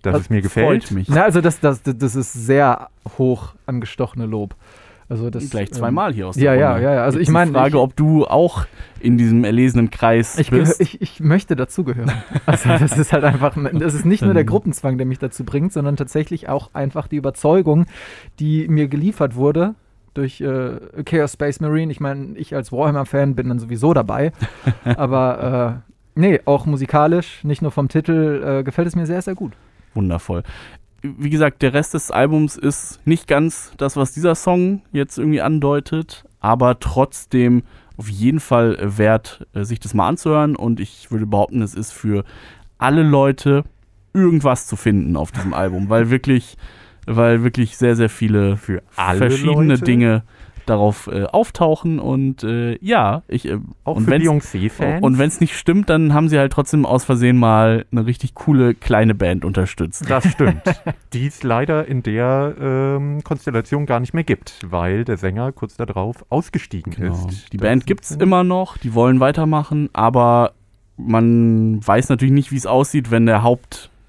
Dass 0.02 0.14
Das 0.14 0.22
es 0.24 0.30
mir 0.30 0.42
gefällt. 0.42 0.84
Freut 0.86 0.92
mich. 0.92 1.10
Na, 1.10 1.24
also 1.24 1.42
das, 1.42 1.60
das, 1.60 1.82
das 1.84 2.16
ist 2.16 2.34
sehr 2.34 2.90
hoch 3.18 3.54
angestochene 3.66 4.26
Lob. 4.26 4.56
Also 5.10 5.30
das, 5.30 5.50
Gleich 5.50 5.68
ähm, 5.70 5.74
zweimal 5.74 6.14
hier 6.14 6.30
aus 6.30 6.36
der 6.38 6.56
ja, 6.56 6.72
Runde. 6.72 6.86
ja, 6.86 6.94
ja. 6.96 7.04
Also 7.04 7.18
Jetzt 7.18 7.24
ich 7.24 7.28
die 7.28 7.34
meine, 7.34 7.52
Frage, 7.52 7.70
ich- 7.76 7.84
ob 7.84 7.96
du 7.98 8.26
auch 8.26 8.66
in 9.02 9.18
diesem 9.18 9.44
erlesenen 9.44 9.90
Kreis 9.92 10.38
Ich, 10.40 10.50
bist. 10.52 10.80
ich, 10.80 11.02
ich 11.02 11.20
möchte 11.20 11.56
dazugehören. 11.58 12.12
Also 12.46 12.70
das 12.70 12.98
ist 12.98 13.12
halt 13.12 13.26
einfach, 13.26 13.56
das 13.74 13.94
ist 13.94 14.06
nicht 14.06 14.24
nur 14.24 14.34
der 14.34 14.42
Ähm. 14.42 14.48
Gruppenzwang, 14.48 14.98
der 14.98 15.06
mich 15.06 15.20
dazu 15.20 15.44
bringt, 15.44 15.74
sondern 15.74 15.98
tatsächlich 15.98 16.48
auch 16.50 16.70
einfach 16.74 17.08
die 17.08 17.18
Überzeugung, 17.18 17.86
die 18.40 18.68
mir 18.70 18.88
geliefert 18.88 19.36
wurde 19.36 19.76
durch 20.14 20.40
äh, 20.42 20.80
Chaos 21.06 21.34
Space 21.34 21.60
Marine. 21.60 21.92
Ich 21.92 22.00
meine, 22.00 22.38
ich 22.38 22.56
als 22.56 22.72
Warhammer-Fan 22.72 23.36
bin 23.36 23.50
dann 23.50 23.60
sowieso 23.60 23.94
dabei. 23.94 24.32
Aber 24.96 25.84
äh, 26.16 26.20
nee, 26.20 26.40
auch 26.46 26.66
musikalisch, 26.66 27.44
nicht 27.44 27.62
nur 27.62 27.72
vom 27.72 27.90
Titel, 27.90 28.60
äh, 28.60 28.64
gefällt 28.64 28.88
es 28.88 28.96
mir 28.96 29.06
sehr, 29.06 29.22
sehr 29.22 29.36
gut. 29.36 29.52
Wundervoll. 29.94 30.44
Wie 31.02 31.30
gesagt, 31.30 31.62
der 31.62 31.74
Rest 31.74 31.94
des 31.96 32.12
Albums 32.12 32.58
ist 32.58 33.00
nicht 33.06 33.28
ganz 33.28 33.74
das, 33.78 33.98
was 33.98 34.14
dieser 34.14 34.36
Song 34.36 34.84
jetzt 34.92 35.18
irgendwie 35.18 35.42
andeutet, 35.42 36.26
aber 36.40 36.80
trotzdem 36.80 37.64
auf 37.98 38.10
jeden 38.10 38.40
Fall 38.40 38.78
wert, 38.80 39.46
äh, 39.54 39.64
sich 39.64 39.80
das 39.80 39.94
mal 39.94 40.08
anzuhören. 40.08 40.56
Und 40.56 40.80
ich 40.80 41.12
würde 41.12 41.26
behaupten, 41.26 41.62
es 41.62 41.76
ist 41.76 41.92
für 41.92 42.24
alle 42.78 43.04
Leute 43.04 43.64
irgendwas 44.14 44.68
zu 44.68 44.76
finden 44.76 45.16
auf 45.16 45.32
diesem 45.32 45.54
Album, 45.54 45.90
weil 45.90 46.10
wirklich, 46.10 46.58
weil 47.06 47.44
wirklich 47.44 47.78
sehr, 47.78 47.96
sehr 47.96 48.10
viele 48.10 48.58
Für 48.58 48.84
alle 48.96 49.18
verschiedene 49.18 49.74
Leute, 49.76 49.84
Dinge 49.84 50.24
darauf 50.72 51.08
äh, 51.08 51.26
auftauchen. 51.26 52.00
Und 52.00 52.44
äh, 52.44 52.78
ja, 52.84 53.22
ich 53.28 53.48
äh, 53.48 53.60
Auch 53.84 53.98
und 53.98 54.06
für 54.06 54.12
wenn's- 54.12 54.24
Beyoncé-Fans. 54.26 55.04
und 55.04 55.18
wenn 55.20 55.28
es 55.28 55.40
nicht 55.40 55.56
stimmt, 55.58 55.90
dann 55.90 56.14
haben 56.14 56.28
sie 56.30 56.40
halt 56.40 56.52
trotzdem 56.54 56.86
aus 56.86 57.04
Versehen 57.06 57.38
mal 57.38 57.86
eine 57.92 58.06
richtig 58.06 58.34
coole 58.34 58.74
kleine 58.74 59.14
Band 59.14 59.46
unterstützt. 59.46 60.10
Das 60.10 60.26
stimmt. 60.28 60.62
die 61.14 61.28
es 61.28 61.44
leider 61.44 61.88
in 61.88 62.02
der 62.04 62.56
ähm, 62.60 63.24
Konstellation 63.24 63.86
gar 63.86 64.00
nicht 64.00 64.14
mehr 64.14 64.24
gibt, 64.24 64.60
weil 64.66 65.04
der 65.04 65.18
Sänger 65.18 65.52
kurz 65.52 65.76
darauf 65.78 66.26
ausgestiegen 66.30 66.94
Genau. 66.94 67.14
ist. 67.28 67.52
Die 67.54 67.58
Das 67.58 67.68
Band 67.68 67.86
gibt's 67.86 68.12
ein- 68.14 68.20
immer 68.22 68.44
noch, 68.44 68.78
die 68.78 68.94
wollen 68.94 69.20
weitermachen, 69.20 69.90
aber 69.94 70.54
man 70.98 71.86
weiß 71.86 72.10
natürlich 72.10 72.34
nicht, 72.34 72.52
wie 72.52 72.58
es 72.58 72.66
aussieht, 72.68 73.12
wenn 73.12 73.26
der 73.26 73.44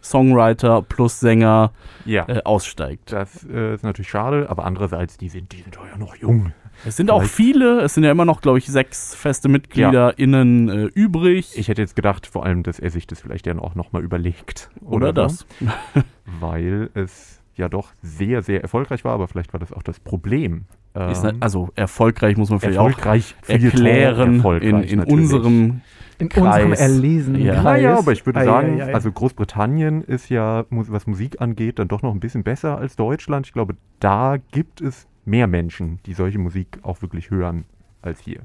Hauptsongwriter 0.03 0.83
plus 0.83 1.21
Sänger 1.21 1.73
Ja, 2.05 2.29
äh, 2.29 2.43
aussteigt. 2.45 3.13
das 3.13 3.47
äh, 3.49 3.75
ist 3.75 3.85
natürlich 3.85 4.11
schade, 4.11 4.51
aber 4.51 4.65
andererseits, 4.65 5.17
die 5.17 5.29
sind, 5.29 5.53
die 5.53 5.63
sind 5.63 5.77
doch 5.77 5.87
ja 5.87 5.97
noch 5.97 6.17
jung. 6.17 6.53
Es 6.85 6.97
sind 6.97 7.11
auch 7.11 7.23
viele, 7.23 7.83
es 7.83 7.95
sind 7.95 8.03
ja 8.03 8.11
immer 8.11 8.25
noch, 8.25 8.41
glaube 8.41 8.59
ich, 8.59 8.67
sechs 8.67 9.15
feste 9.15 9.49
MitgliederInnen 9.49 10.69
äh, 10.69 10.85
übrig. 10.87 11.53
Ich 11.57 11.69
hätte 11.69 11.81
jetzt 11.81 11.95
gedacht, 11.95 12.27
vor 12.27 12.45
allem, 12.45 12.65
dass 12.65 12.81
er 12.81 12.91
sich 12.91 13.07
das 13.07 13.21
vielleicht 13.21 13.47
dann 13.47 13.61
auch 13.61 13.77
nochmal 13.77 14.03
überlegt. 14.03 14.71
oder 14.81 15.09
so, 15.09 15.13
das. 15.13 15.47
Weil 16.41 16.91
es 16.95 17.41
ja 17.55 17.69
doch 17.69 17.91
sehr, 18.03 18.43
sehr 18.43 18.63
erfolgreich 18.63 19.05
war, 19.05 19.13
aber 19.13 19.29
vielleicht 19.29 19.53
war 19.53 19.61
das 19.61 19.73
auch 19.73 19.83
das 19.83 20.01
Problem. 20.01 20.65
Ähm, 20.95 21.13
ne, 21.13 21.35
also 21.39 21.71
erfolgreich 21.77 22.37
muss 22.37 22.51
man 22.51 22.59
vielleicht 22.59 22.79
auch 22.79 22.87
erfolgreich 22.89 23.37
Feuilleton, 23.43 23.67
erklären 23.71 24.35
erfolgreich 24.37 24.93
in, 24.93 25.01
in 25.01 25.05
unserem 25.05 25.83
In 26.19 26.29
Kreis. 26.29 26.63
unserem 26.63 26.73
erlesenen 26.73 27.43
Ja. 27.43 27.55
Kreis. 27.55 27.65
Naja, 27.65 27.99
aber 27.99 28.13
ich 28.13 28.25
würde 28.27 28.41
Ei, 28.41 28.45
sagen, 28.45 28.81
ei, 28.81 28.87
ei. 28.87 28.95
also 28.95 29.11
Großbritannien 29.13 30.03
ist 30.03 30.29
ja, 30.29 30.65
was 30.71 31.07
Musik 31.07 31.41
angeht, 31.41 31.79
dann 31.79 31.89
doch 31.89 32.03
noch 32.03 32.13
ein 32.13 32.21
bisschen 32.21 32.43
besser 32.45 32.79
als 32.79 32.97
Deutschland. 32.97 33.47
Ich 33.47 33.53
glaube, 33.53 33.77
da 34.01 34.37
gibt 34.53 34.81
es 34.81 35.07
mehr 35.25 35.47
Menschen, 35.47 35.99
die 36.07 36.15
solche 36.15 36.39
Musik 36.39 36.79
auch 36.83 37.03
wirklich 37.03 37.31
hören, 37.31 37.65
als 38.03 38.21
hier. 38.21 38.41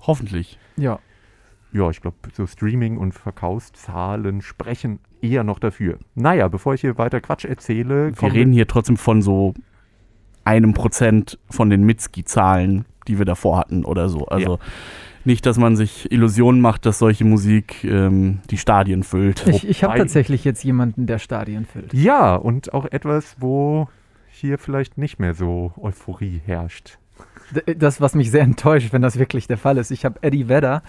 hoffentlich. 0.00 0.58
ja. 0.76 0.98
Ja, 1.70 1.90
ich 1.90 2.00
glaube, 2.00 2.16
so 2.32 2.46
Streaming- 2.46 2.96
und 2.96 3.12
Verkaufszahlen 3.12 4.40
sprechen 4.40 5.00
eher 5.20 5.44
noch 5.44 5.58
dafür. 5.58 5.98
Naja, 6.14 6.48
bevor 6.48 6.72
ich 6.72 6.80
hier 6.80 6.96
weiter 6.96 7.20
Quatsch 7.20 7.44
erzähle, 7.44 8.10
Wir 8.18 8.32
reden 8.32 8.54
hier 8.54 8.66
trotzdem 8.66 8.96
von 8.96 9.20
so 9.20 9.52
einem 10.44 10.72
Prozent 10.72 11.38
von 11.50 11.68
den 11.68 11.84
Mitski-Zahlen, 11.84 12.86
die 13.06 13.18
wir 13.18 13.26
davor 13.26 13.58
hatten 13.58 13.84
oder 13.84 14.08
so. 14.08 14.24
Also 14.28 14.58
nicht, 15.24 15.46
dass 15.46 15.58
man 15.58 15.76
sich 15.76 16.10
Illusionen 16.10 16.60
macht, 16.60 16.86
dass 16.86 16.98
solche 16.98 17.24
Musik 17.24 17.84
ähm, 17.84 18.40
die 18.50 18.58
Stadien 18.58 19.02
füllt. 19.02 19.46
Ich, 19.46 19.68
ich 19.68 19.84
habe 19.84 19.98
tatsächlich 19.98 20.44
jetzt 20.44 20.64
jemanden, 20.64 21.06
der 21.06 21.18
Stadien 21.18 21.66
füllt. 21.66 21.92
Ja, 21.92 22.34
und 22.34 22.72
auch 22.72 22.86
etwas, 22.86 23.36
wo 23.38 23.88
hier 24.30 24.58
vielleicht 24.58 24.98
nicht 24.98 25.18
mehr 25.18 25.34
so 25.34 25.72
Euphorie 25.76 26.40
herrscht. 26.44 26.98
Das, 27.76 28.00
was 28.00 28.14
mich 28.14 28.30
sehr 28.30 28.42
enttäuscht, 28.42 28.92
wenn 28.92 29.02
das 29.02 29.18
wirklich 29.18 29.46
der 29.46 29.56
Fall 29.56 29.78
ist. 29.78 29.90
Ich 29.90 30.04
habe 30.04 30.22
Eddie 30.22 30.48
Vedder, 30.48 30.82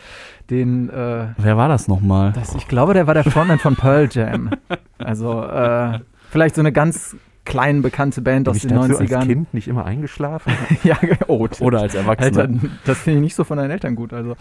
den, 0.49 0.89
äh, 0.89 1.27
Wer 1.37 1.57
war 1.57 1.69
das 1.69 1.87
nochmal? 1.87 2.33
das, 2.33 2.53
ich 2.53 2.67
glaube, 2.67 2.93
der 2.93 3.07
war 3.07 3.13
der 3.13 3.23
Frontman 3.23 3.59
von 3.59 3.75
Pearl 3.75 4.09
Jam. 4.11 4.51
Also 4.97 5.41
äh, 5.43 5.99
vielleicht 6.29 6.55
so 6.55 6.61
eine 6.61 6.73
ganz 6.73 7.15
klein 7.45 7.81
bekannte 7.81 8.21
Band 8.21 8.45
Bin 8.45 8.51
aus 8.51 8.61
den 8.61 8.69
dazu 8.69 8.97
als 8.97 9.09
90ern. 9.09 9.25
Kind 9.25 9.53
nicht 9.53 9.67
immer 9.67 9.85
eingeschlafen? 9.85 10.53
ja, 10.83 10.97
oh, 11.27 11.47
Oder 11.59 11.81
als 11.81 11.95
Erwachsener. 11.95 12.41
Alter, 12.41 12.59
das 12.85 12.99
finde 12.99 13.19
ich 13.19 13.23
nicht 13.23 13.35
so 13.35 13.43
von 13.43 13.57
deinen 13.57 13.71
Eltern 13.71 13.95
gut. 13.95 14.13
Also, 14.13 14.35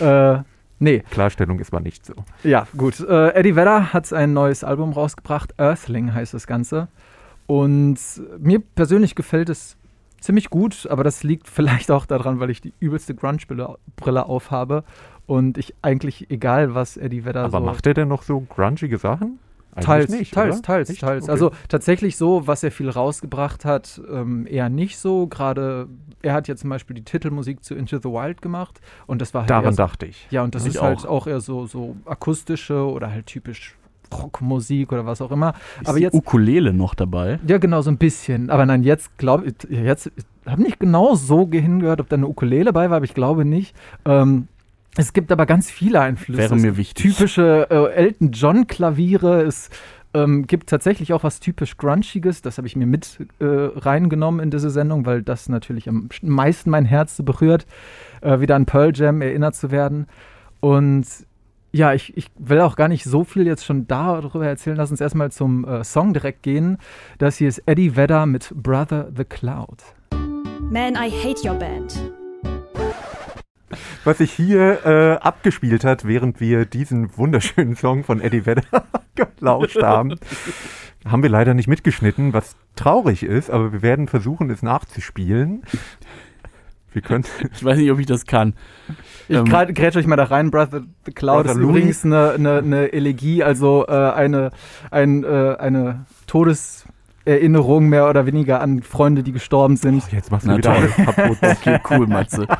äh, 0.00 0.42
nee, 0.78 1.02
Klarstellung, 1.10 1.58
es 1.60 1.72
war 1.72 1.80
nicht 1.80 2.04
so. 2.04 2.14
ja, 2.44 2.66
gut. 2.76 3.00
Äh, 3.00 3.30
Eddie 3.30 3.56
Vedder 3.56 3.92
hat 3.92 4.12
ein 4.12 4.32
neues 4.32 4.64
Album 4.64 4.92
rausgebracht. 4.92 5.54
Earthling 5.58 6.12
heißt 6.12 6.34
das 6.34 6.46
Ganze. 6.46 6.88
Und 7.46 7.98
mir 8.38 8.60
persönlich 8.60 9.14
gefällt 9.14 9.48
es 9.48 9.76
ziemlich 10.20 10.50
gut, 10.50 10.86
aber 10.88 11.02
das 11.02 11.22
liegt 11.22 11.48
vielleicht 11.48 11.90
auch 11.90 12.06
daran, 12.06 12.40
weil 12.40 12.50
ich 12.50 12.60
die 12.60 12.74
übelste 12.78 13.14
Grunge-Brille 13.14 13.76
Brille 13.96 14.26
aufhabe 14.26 14.84
und 15.26 15.58
ich 15.58 15.74
eigentlich, 15.82 16.30
egal 16.30 16.74
was 16.74 16.96
Eddie 16.96 17.24
Vedder 17.24 17.44
Aber 17.44 17.58
so. 17.58 17.64
macht 17.64 17.86
er 17.86 17.94
denn 17.94 18.08
noch 18.08 18.22
so 18.22 18.40
grungige 18.40 18.98
Sachen? 18.98 19.38
Teils, 19.84 20.10
nicht, 20.10 20.32
teils, 20.34 20.56
oder? 20.56 20.62
teils, 20.62 20.90
Echt? 20.90 21.00
teils. 21.00 21.24
Okay. 21.24 21.32
Also 21.32 21.50
tatsächlich 21.68 22.16
so, 22.16 22.46
was 22.46 22.62
er 22.62 22.70
viel 22.70 22.88
rausgebracht 22.90 23.64
hat, 23.64 24.00
ähm, 24.12 24.46
eher 24.48 24.68
nicht 24.68 24.98
so. 24.98 25.26
Gerade, 25.26 25.88
er 26.22 26.34
hat 26.34 26.48
ja 26.48 26.56
zum 26.56 26.70
Beispiel 26.70 26.94
die 26.94 27.04
Titelmusik 27.04 27.64
zu 27.64 27.74
Into 27.74 27.98
the 27.98 28.04
Wild 28.08 28.42
gemacht 28.42 28.80
und 29.06 29.20
das 29.20 29.34
war 29.34 29.42
halt 29.42 29.50
Daran 29.50 29.72
so, 29.74 29.76
dachte 29.78 30.06
ich. 30.06 30.26
Ja, 30.30 30.42
und 30.42 30.54
das 30.54 30.66
Ich 30.66 30.74
ist 30.74 30.82
halt 30.82 31.00
auch. 31.00 31.22
auch 31.22 31.26
eher 31.26 31.40
so, 31.40 31.66
so 31.66 31.96
akustische 32.04 32.84
oder 32.86 33.10
halt 33.10 33.26
typisch 33.26 33.76
Rockmusik 34.12 34.92
oder 34.92 35.06
was 35.06 35.20
auch 35.22 35.30
immer. 35.30 35.54
Ist 35.80 35.88
Aber 35.88 35.98
die 35.98 36.04
jetzt, 36.04 36.14
Ukulele 36.14 36.72
noch 36.72 36.94
dabei? 36.94 37.38
ja 37.46 37.58
genau, 37.58 37.80
so 37.80 37.90
ein 37.90 37.96
bisschen. 37.98 38.50
Aber 38.50 38.66
nein, 38.66 38.82
jetzt 38.82 39.16
glaube 39.18 39.46
ich, 39.46 39.54
jetzt 39.70 40.10
habe 40.46 40.62
nicht 40.62 40.80
genau 40.80 41.14
so 41.14 41.48
hingehört, 41.50 42.00
ob 42.00 42.08
da 42.08 42.16
eine 42.16 42.26
Ukulele 42.26 42.72
bei 42.72 42.90
war, 42.90 42.96
aber 42.96 43.04
ich 43.04 43.14
glaube 43.14 43.44
nicht. 43.44 43.74
Ähm, 44.04 44.48
es 44.96 45.12
gibt 45.12 45.30
aber 45.30 45.46
ganz 45.46 45.70
viele 45.70 46.00
Einflüsse. 46.00 46.38
Wäre 46.38 46.54
Es 46.54 46.62
mir 46.62 46.68
gibt 46.68 46.78
wichtig. 46.78 47.14
Typische 47.14 47.68
äh, 47.70 47.92
Elton 47.94 48.32
John 48.32 48.66
Klaviere. 48.66 49.42
Es 49.42 49.70
ähm, 50.14 50.46
gibt 50.46 50.68
tatsächlich 50.68 51.12
auch 51.12 51.22
was 51.22 51.40
typisch 51.40 51.76
Grunchiges. 51.76 52.42
Das 52.42 52.58
habe 52.58 52.66
ich 52.66 52.74
mir 52.74 52.86
mit 52.86 53.18
äh, 53.38 53.44
reingenommen 53.44 54.40
in 54.40 54.50
diese 54.50 54.70
Sendung, 54.70 55.06
weil 55.06 55.22
das 55.22 55.48
natürlich 55.48 55.88
am 55.88 56.08
meisten 56.22 56.70
mein 56.70 56.84
Herz 56.84 57.22
berührt, 57.24 57.66
äh, 58.20 58.40
wieder 58.40 58.56
an 58.56 58.66
Pearl 58.66 58.92
Jam 58.94 59.22
erinnert 59.22 59.54
zu 59.54 59.70
werden. 59.70 60.06
Und 60.58 61.06
ja, 61.72 61.94
ich, 61.94 62.16
ich 62.16 62.26
will 62.36 62.60
auch 62.60 62.74
gar 62.74 62.88
nicht 62.88 63.04
so 63.04 63.22
viel 63.22 63.46
jetzt 63.46 63.64
schon 63.64 63.86
darüber 63.86 64.46
erzählen. 64.46 64.76
Lass 64.76 64.90
uns 64.90 65.00
erstmal 65.00 65.30
zum 65.30 65.64
äh, 65.64 65.84
Song 65.84 66.12
direkt 66.12 66.42
gehen. 66.42 66.78
Das 67.18 67.36
hier 67.36 67.48
ist 67.48 67.62
Eddie 67.66 67.94
Vedder 67.94 68.26
mit 68.26 68.52
Brother 68.56 69.08
the 69.16 69.24
Cloud. 69.24 69.84
Man, 70.60 70.94
I 70.94 71.10
hate 71.10 71.46
your 71.48 71.54
band. 71.54 72.19
Was 74.04 74.18
sich 74.18 74.32
hier 74.32 74.84
äh, 74.84 75.12
abgespielt 75.20 75.84
hat, 75.84 76.04
während 76.06 76.40
wir 76.40 76.64
diesen 76.64 77.16
wunderschönen 77.16 77.76
Song 77.76 78.04
von 78.04 78.20
Eddie 78.20 78.46
Vedder 78.46 78.84
gelauscht 79.14 79.82
haben. 79.82 80.16
haben 81.06 81.22
wir 81.22 81.30
leider 81.30 81.54
nicht 81.54 81.68
mitgeschnitten, 81.68 82.32
was 82.32 82.56
traurig 82.76 83.22
ist, 83.22 83.50
aber 83.50 83.72
wir 83.72 83.82
werden 83.82 84.08
versuchen, 84.08 84.50
es 84.50 84.62
nachzuspielen. 84.62 85.62
Wir 86.92 87.02
können. 87.02 87.24
Ich 87.52 87.64
weiß 87.64 87.78
nicht, 87.78 87.90
ob 87.90 87.98
ich 87.98 88.06
das 88.06 88.26
kann. 88.26 88.54
Ich 89.28 89.36
Ähm, 89.36 89.46
ähm, 89.46 89.74
grätsch 89.74 89.96
euch 89.96 90.06
mal 90.06 90.16
da 90.16 90.24
rein. 90.24 90.50
Brother 90.50 90.82
the 91.06 91.12
Cloud 91.12 91.44
Brother 91.44 91.52
ist 91.52 91.58
Louis. 91.58 91.70
übrigens 91.70 92.04
eine, 92.04 92.30
eine, 92.32 92.58
eine 92.58 92.92
Elegie, 92.92 93.44
also 93.44 93.86
äh, 93.86 93.92
eine, 93.92 94.50
ein, 94.90 95.24
äh, 95.24 95.56
eine 95.58 96.06
Todeserinnerung 97.30 97.88
mehr 97.88 98.08
oder 98.08 98.26
weniger 98.26 98.60
an 98.60 98.82
Freunde, 98.82 99.22
die 99.22 99.32
gestorben 99.32 99.76
sind. 99.76 100.02
Jetzt 100.12 100.30
machst 100.30 100.46
du 100.46 100.50
Na 100.50 100.58
wieder 100.58 100.74
toll. 100.74 100.88
alles 100.96 101.14
kaputt. 101.14 101.38
Okay, 101.42 101.78
cool, 101.90 102.06
Matze. 102.06 102.46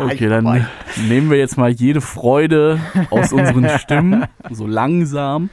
Okay, 0.00 0.28
dann 0.28 0.44
ne- 0.44 0.66
nehmen 1.08 1.30
wir 1.30 1.38
jetzt 1.38 1.56
mal 1.56 1.70
jede 1.70 2.00
Freude 2.00 2.80
aus 3.10 3.32
unseren 3.32 3.68
Stimmen, 3.78 4.24
so 4.50 4.66
langsam. 4.66 5.50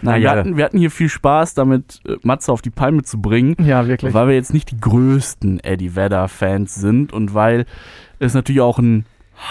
Nein, 0.00 0.20
wir 0.22 0.30
Ja. 0.30 0.36
hatten, 0.36 0.56
wir 0.56 0.64
hatten 0.64 0.78
hier 0.78 0.90
viel 0.90 1.08
Spaß 1.10 1.52
damit, 1.54 2.00
äh, 2.06 2.16
Matze 2.22 2.52
auf 2.52 2.62
die 2.62 2.70
Palme 2.70 3.02
zu 3.02 3.20
bringen. 3.20 3.54
Ja, 3.62 3.86
wirklich. 3.86 4.14
Weil 4.14 4.28
wir 4.28 4.34
jetzt 4.34 4.54
nicht 4.54 4.70
die 4.70 4.80
größten 4.80 5.60
Eddie 5.62 5.94
Vedder-Fans 5.94 6.74
sind 6.74 7.12
und 7.12 7.34
weil 7.34 7.66
es 8.18 8.32
natürlich 8.34 8.62
auch 8.62 8.78
einen 8.78 9.04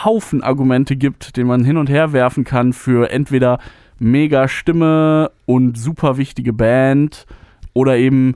Haufen 0.03 0.41
Argumente 0.43 0.95
gibt, 0.95 1.38
den 1.38 1.45
man 1.45 1.64
hin 1.64 1.78
und 1.78 1.89
her 1.89 2.12
werfen 2.14 2.43
kann 2.43 2.74
für 2.74 3.12
entweder 3.12 3.59
mega 3.99 4.47
Stimme 4.47 5.30
und 5.45 5.78
super 5.78 6.18
wichtige 6.18 6.51
Band 6.53 7.26
oder 7.74 7.97
eben 7.97 8.36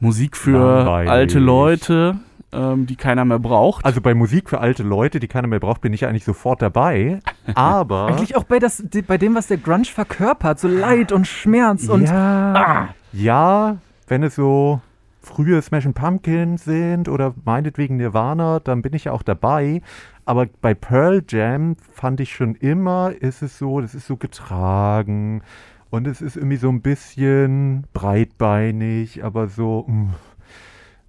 Musik 0.00 0.36
für 0.36 0.58
Langweilig. 0.58 1.10
alte 1.10 1.38
Leute, 1.38 2.16
ähm, 2.52 2.86
die 2.86 2.96
keiner 2.96 3.24
mehr 3.24 3.38
braucht. 3.38 3.84
Also 3.84 4.00
bei 4.00 4.14
Musik 4.14 4.50
für 4.50 4.60
alte 4.60 4.82
Leute, 4.82 5.20
die 5.20 5.28
keiner 5.28 5.48
mehr 5.48 5.60
braucht, 5.60 5.80
bin 5.80 5.92
ich 5.92 6.06
eigentlich 6.06 6.24
sofort 6.24 6.62
dabei. 6.62 7.20
Aber. 7.54 8.06
Eigentlich 8.06 8.36
auch 8.36 8.44
bei, 8.44 8.58
das, 8.58 8.84
bei 9.06 9.18
dem, 9.18 9.34
was 9.34 9.46
der 9.46 9.58
Grunge 9.58 9.86
verkörpert, 9.86 10.60
so 10.60 10.68
Leid 10.68 11.12
und 11.12 11.26
Schmerz 11.26 11.88
und 11.88 12.04
ja, 12.04 12.88
ja, 13.12 13.78
wenn 14.08 14.22
es 14.22 14.34
so 14.34 14.80
frühe 15.22 15.60
Smashing 15.60 15.92
Pumpkins 15.94 16.64
sind 16.64 17.08
oder 17.08 17.34
meinetwegen 17.44 17.96
Nirvana, 17.96 18.60
dann 18.60 18.82
bin 18.82 18.94
ich 18.94 19.04
ja 19.04 19.12
auch 19.12 19.22
dabei. 19.22 19.82
Aber 20.24 20.46
bei 20.60 20.74
Pearl 20.74 21.22
Jam 21.28 21.76
fand 21.92 22.20
ich 22.20 22.34
schon 22.34 22.54
immer, 22.56 23.12
ist 23.18 23.42
es 23.42 23.58
so, 23.58 23.80
das 23.80 23.94
ist 23.94 24.06
so 24.06 24.16
getragen 24.16 25.42
und 25.90 26.06
es 26.06 26.20
ist 26.20 26.36
irgendwie 26.36 26.56
so 26.56 26.68
ein 26.68 26.80
bisschen 26.80 27.86
breitbeinig, 27.92 29.24
aber 29.24 29.48
so, 29.48 29.84
mh, 29.88 30.14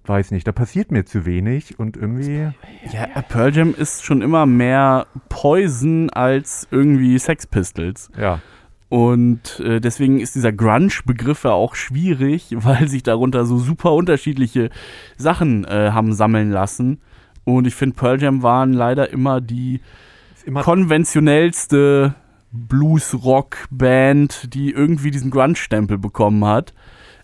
weiß 0.04 0.30
nicht, 0.30 0.46
da 0.46 0.52
passiert 0.52 0.90
mir 0.90 1.04
zu 1.04 1.26
wenig 1.26 1.78
und 1.78 1.96
irgendwie, 1.96 2.48
ja, 2.92 3.06
Pearl 3.28 3.54
Jam 3.54 3.74
ist 3.76 4.04
schon 4.04 4.22
immer 4.22 4.46
mehr 4.46 5.06
Poison 5.28 6.10
als 6.10 6.66
irgendwie 6.70 7.18
Sex 7.18 7.46
Pistols. 7.46 8.10
ja. 8.18 8.40
Und 8.90 9.60
äh, 9.60 9.80
deswegen 9.80 10.18
ist 10.18 10.34
dieser 10.34 10.50
Grunge-Begriff 10.50 11.44
ja 11.44 11.50
auch 11.50 11.74
schwierig, 11.74 12.48
weil 12.56 12.88
sich 12.88 13.02
darunter 13.02 13.44
so 13.44 13.58
super 13.58 13.92
unterschiedliche 13.92 14.70
Sachen 15.16 15.64
äh, 15.64 15.90
haben 15.92 16.14
sammeln 16.14 16.50
lassen. 16.50 17.00
Und 17.44 17.66
ich 17.66 17.74
finde, 17.74 17.96
Pearl 17.96 18.20
Jam 18.20 18.42
waren 18.42 18.72
leider 18.72 19.10
immer 19.10 19.40
die 19.40 19.80
immer 20.44 20.62
konventionellste 20.62 22.14
Blues-Rock-Band, 22.66 24.54
die 24.54 24.70
irgendwie 24.72 25.10
diesen 25.10 25.30
Grunge-Stempel 25.30 25.98
bekommen 25.98 26.44
hat. 26.44 26.74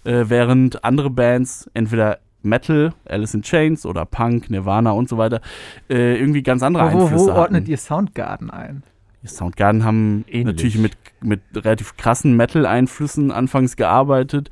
Äh, 0.04 0.24
während 0.28 0.84
andere 0.84 1.10
Bands, 1.10 1.70
entweder 1.74 2.18
Metal, 2.42 2.92
Alice 3.08 3.34
in 3.34 3.42
Chains 3.42 3.86
oder 3.86 4.04
Punk, 4.04 4.50
Nirvana 4.50 4.90
und 4.90 5.08
so 5.08 5.16
weiter, 5.18 5.40
äh, 5.88 6.18
irgendwie 6.18 6.42
ganz 6.42 6.62
andere 6.62 6.92
wo, 6.92 6.98
wo, 6.98 7.02
Einflüsse 7.04 7.26
wo 7.26 7.32
ordnet 7.32 7.62
hatten. 7.62 7.70
ihr 7.70 7.78
Soundgarden 7.78 8.50
ein? 8.50 8.82
Die 9.22 9.28
Soundgarden 9.28 9.84
haben 9.84 10.24
Ähnlich. 10.28 10.44
natürlich 10.44 10.78
mit, 10.78 10.92
mit 11.22 11.40
relativ 11.54 11.96
krassen 11.96 12.36
Metal-Einflüssen 12.36 13.30
anfangs 13.32 13.76
gearbeitet, 13.76 14.50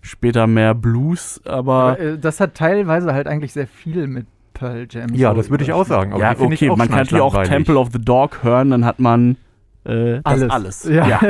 später 0.00 0.46
mehr 0.46 0.74
Blues, 0.74 1.42
aber 1.44 1.74
Aber, 1.74 2.00
äh, 2.00 2.18
das 2.18 2.40
hat 2.40 2.54
teilweise 2.54 3.12
halt 3.12 3.26
eigentlich 3.26 3.52
sehr 3.52 3.66
viel 3.66 4.06
mit 4.06 4.26
Pearl 4.54 4.86
Jam. 4.88 5.12
ja, 5.14 5.30
so 5.30 5.36
das 5.36 5.50
würde 5.50 5.64
ich 5.64 5.72
auch 5.72 5.84
sagen. 5.84 6.14
Aber 6.14 6.22
ja, 6.22 6.30
okay, 6.38 6.54
ich 6.54 6.70
auch 6.70 6.76
man 6.76 6.88
kann 6.88 6.98
natürlich 6.98 7.22
auch. 7.22 7.42
Temple 7.42 7.76
of 7.76 7.90
the 7.92 7.98
Dog 7.98 8.42
hören, 8.42 8.70
dann 8.70 8.84
hat 8.86 9.00
man 9.00 9.36
äh, 9.84 10.20
Alles. 10.24 10.50
alles. 10.50 10.84
Ja. 10.84 11.20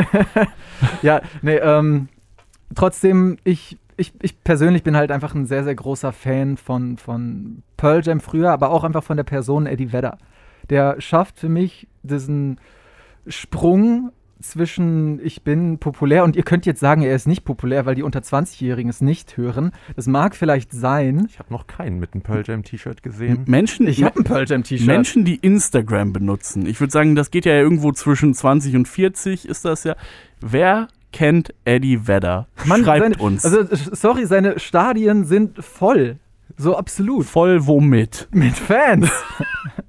ja, 1.03 1.21
nee, 1.43 1.57
ähm, 1.57 2.09
trotzdem, 2.75 3.39
ich, 3.45 3.79
ich, 3.97 4.13
ich 4.23 4.43
persönlich 4.43 4.83
bin 4.83 4.97
halt 4.97 5.11
einfach 5.11 5.35
ein 5.35 5.47
sehr, 5.47 5.65
sehr 5.65 5.75
großer 5.75 6.13
Fan 6.13 6.57
von, 6.57 6.97
von 6.97 7.63
Pearl 7.77 8.03
Jam 8.03 8.21
früher, 8.21 8.51
aber 8.51 8.71
auch 8.71 8.85
einfach 8.85 9.05
von 9.05 9.17
der 9.17 9.25
Person 9.25 9.67
Eddie 9.67 9.93
Vedder. 9.93 10.19
Der 10.71 11.01
schafft 11.01 11.39
für 11.39 11.49
mich 11.49 11.89
diesen 12.03 12.59
Sprung 13.27 14.13
zwischen 14.49 15.25
ich 15.25 15.43
bin 15.43 15.79
populär 15.79 16.25
und 16.25 16.37
ihr 16.37 16.43
könnt 16.43 16.67
jetzt 16.67 16.81
sagen, 16.81 17.03
er 17.03 17.15
ist 17.15 17.27
nicht 17.27 17.45
populär, 17.45 17.87
weil 17.87 17.95
die 17.95 18.03
unter 18.03 18.21
20-Jährigen 18.21 18.91
es 18.91 19.01
nicht 19.01 19.37
hören. 19.37 19.73
Das 19.97 20.07
mag 20.07 20.37
vielleicht 20.37 20.73
sein. 20.73 21.27
Ich 21.29 21.39
habe 21.39 21.53
noch 21.53 21.67
keinen 21.67 21.99
mit 21.99 22.15
einem 22.15 22.23
Pearl 22.23 22.43
Jam 22.47 22.63
T-Shirt 22.63 23.03
gesehen. 23.03 23.45
Menschen, 23.47 23.87
Ich 23.87 24.03
habe 24.03 24.21
ein 24.21 24.25
Pearl 24.25 24.47
Jam 24.47 24.63
T-Shirt. 24.63 24.87
Menschen, 24.87 25.25
die 25.25 25.37
Instagram 25.37 26.13
benutzen. 26.13 26.67
Ich 26.67 26.81
würde 26.81 26.93
sagen, 26.93 27.15
das 27.15 27.31
geht 27.31 27.45
ja 27.47 27.53
irgendwo 27.55 27.93
zwischen 27.93 28.35
20 28.35 28.77
und 28.77 28.89
40 28.89 29.49
ist 29.49 29.65
das 29.65 29.85
ja. 29.85 29.97
Wer 30.41 30.89
kennt 31.13 31.55
Eddie 31.65 32.07
Vedder? 32.07 32.49
Mann, 32.65 32.85
Schreibt 32.85 33.03
seine, 33.03 33.17
uns. 33.17 33.45
Also, 33.45 33.65
sorry, 33.93 34.27
seine 34.27 34.59
Stadien 34.59 35.25
sind 35.25 35.65
voll. 35.65 36.19
So 36.57 36.77
absolut. 36.77 37.27
Voll 37.27 37.67
womit? 37.67 38.29
Mit 38.33 38.55
Fans. 38.55 39.11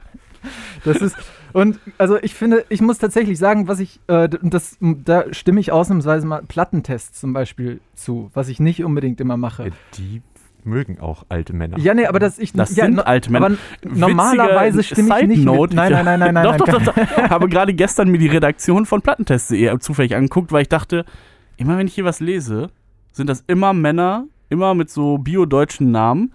das 0.83 0.97
ist. 0.97 1.15
Und 1.55 1.79
also 1.97 2.17
ich 2.21 2.33
finde, 2.33 2.65
ich 2.67 2.81
muss 2.81 2.97
tatsächlich 2.97 3.39
sagen, 3.39 3.69
was 3.69 3.79
ich, 3.79 4.01
äh, 4.07 4.27
das, 4.41 4.77
da 4.81 5.33
stimme 5.33 5.61
ich 5.61 5.71
ausnahmsweise 5.71 6.27
mal 6.27 6.43
Plattentests 6.45 7.17
zum 7.21 7.31
Beispiel 7.31 7.79
zu, 7.95 8.29
was 8.33 8.49
ich 8.49 8.59
nicht 8.59 8.83
unbedingt 8.83 9.21
immer 9.21 9.37
mache. 9.37 9.67
Äh, 9.67 9.71
Die 9.97 10.21
mögen 10.65 10.99
auch 10.99 11.23
alte 11.29 11.53
Männer. 11.53 11.77
Ja, 11.79 11.93
nee, 11.93 12.07
aber 12.07 12.19
das 12.19 12.39
ich 12.39 12.51
Das 12.51 12.75
ja, 12.75 12.83
sind 12.83 12.99
alte 12.99 13.31
Männer. 13.31 13.45
Aber 13.45 13.55
normalerweise 13.83 14.83
stimme 14.83 15.07
ich 15.07 15.13
Side 15.15 15.27
nicht 15.27 15.37
mit. 15.37 15.45
Note, 15.45 15.75
Nein, 15.77 15.91
ich- 15.93 15.95
nein, 16.03 16.19
nein, 16.19 16.19
nein, 16.19 16.33
nein. 16.33 16.43
doch, 16.57 16.67
nein, 16.67 16.75
doch, 16.75 16.83
doch, 16.83 16.93
doch. 16.93 17.17
Ich 17.25 17.29
habe 17.29 17.47
gerade 17.47 17.73
gestern 17.73 18.09
mir 18.09 18.17
die 18.17 18.27
Redaktion 18.27 18.85
von 18.85 19.01
Plattentest.de 19.01 19.79
zufällig 19.79 20.13
angeguckt, 20.13 20.51
weil 20.51 20.63
ich 20.63 20.69
dachte, 20.69 21.05
immer 21.55 21.77
wenn 21.77 21.87
ich 21.87 21.95
hier 21.95 22.03
was 22.03 22.19
lese, 22.19 22.69
sind 23.13 23.29
das 23.29 23.45
immer 23.47 23.71
Männer, 23.73 24.25
immer 24.49 24.73
mit 24.75 24.89
so 24.89 25.19
bio-deutschen 25.19 25.89
Namen. 25.91 26.33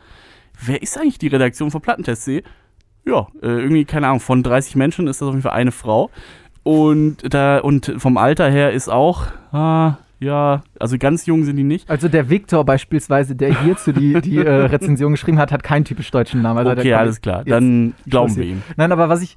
Wer 0.64 0.80
ist 0.82 0.96
eigentlich 0.98 1.18
die 1.18 1.28
Redaktion 1.28 1.70
von 1.70 1.82
Plattentest.de? 1.82 2.42
Ja, 3.06 3.28
äh, 3.42 3.46
irgendwie, 3.46 3.84
keine 3.84 4.08
Ahnung, 4.08 4.20
von 4.20 4.42
30 4.42 4.76
Menschen 4.76 5.06
ist 5.06 5.20
das 5.20 5.28
auf 5.28 5.34
jeden 5.34 5.42
Fall 5.42 5.52
eine 5.52 5.72
Frau. 5.72 6.10
Und 6.62 7.18
da, 7.32 7.58
und 7.58 7.94
vom 7.98 8.16
Alter 8.16 8.50
her 8.50 8.72
ist 8.72 8.88
auch, 8.88 9.26
ah, 9.52 9.96
ja, 10.20 10.62
also 10.78 10.98
ganz 10.98 11.24
jung 11.24 11.44
sind 11.44 11.56
die 11.56 11.64
nicht. 11.64 11.88
Also 11.88 12.08
der 12.08 12.28
Viktor 12.28 12.64
beispielsweise, 12.64 13.34
der 13.34 13.62
hierzu 13.62 13.92
die, 13.92 14.20
die 14.20 14.36
äh, 14.36 14.50
Rezension 14.66 15.12
geschrieben 15.12 15.38
hat, 15.38 15.50
hat 15.50 15.62
keinen 15.62 15.86
typisch 15.86 16.10
deutschen 16.10 16.42
Namen. 16.42 16.58
Also 16.58 16.72
Okay, 16.72 16.92
alles 16.92 17.22
klar. 17.22 17.42
Dann 17.44 17.94
glauben 18.06 18.36
wir 18.36 18.44
ihm. 18.44 18.62
Nein, 18.76 18.92
aber 18.92 19.08
was 19.08 19.22
ich 19.22 19.36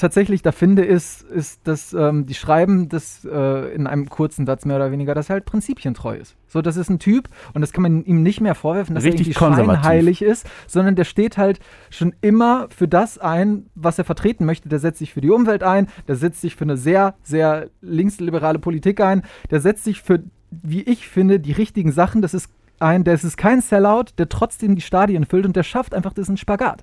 tatsächlich 0.00 0.42
da 0.42 0.52
finde, 0.52 0.84
ist, 0.84 1.22
ist 1.22 1.60
dass 1.64 1.92
ähm, 1.92 2.26
die 2.26 2.34
schreiben 2.34 2.88
das 2.88 3.24
äh, 3.24 3.74
in 3.74 3.86
einem 3.86 4.08
kurzen 4.08 4.46
Satz 4.46 4.64
mehr 4.64 4.76
oder 4.76 4.90
weniger, 4.90 5.14
dass 5.14 5.28
er 5.28 5.34
halt 5.34 5.44
prinzipientreu 5.44 6.16
ist. 6.16 6.36
So, 6.46 6.62
das 6.62 6.76
ist 6.76 6.88
ein 6.88 6.98
Typ 6.98 7.28
und 7.54 7.60
das 7.60 7.72
kann 7.72 7.82
man 7.82 8.04
ihm 8.04 8.22
nicht 8.22 8.40
mehr 8.40 8.54
vorwerfen, 8.54 8.94
dass 8.94 9.04
Richtig 9.04 9.36
er 9.36 9.42
irgendwie 9.42 9.62
scheinheilig 9.62 10.22
ist, 10.22 10.48
sondern 10.66 10.96
der 10.96 11.04
steht 11.04 11.38
halt 11.38 11.60
schon 11.90 12.14
immer 12.20 12.68
für 12.76 12.88
das 12.88 13.18
ein, 13.18 13.66
was 13.74 13.98
er 13.98 14.04
vertreten 14.04 14.44
möchte. 14.44 14.68
Der 14.68 14.78
setzt 14.78 14.98
sich 14.98 15.12
für 15.12 15.20
die 15.20 15.30
Umwelt 15.30 15.62
ein, 15.62 15.88
der 16.08 16.16
setzt 16.16 16.40
sich 16.40 16.56
für 16.56 16.64
eine 16.64 16.76
sehr, 16.76 17.14
sehr 17.22 17.68
linksliberale 17.80 18.58
Politik 18.58 19.00
ein, 19.00 19.22
der 19.50 19.60
setzt 19.60 19.84
sich 19.84 20.02
für, 20.02 20.22
wie 20.50 20.82
ich 20.82 21.08
finde, 21.08 21.38
die 21.38 21.52
richtigen 21.52 21.92
Sachen. 21.92 22.22
Das 22.22 22.34
ist 22.34 22.50
ein, 22.80 23.04
der 23.04 23.14
ist 23.14 23.36
kein 23.36 23.60
Sellout, 23.60 24.06
der 24.18 24.28
trotzdem 24.28 24.74
die 24.74 24.82
Stadien 24.82 25.26
füllt 25.26 25.46
und 25.46 25.54
der 25.54 25.62
schafft 25.62 25.94
einfach 25.94 26.14
diesen 26.14 26.36
Spagat. 26.36 26.82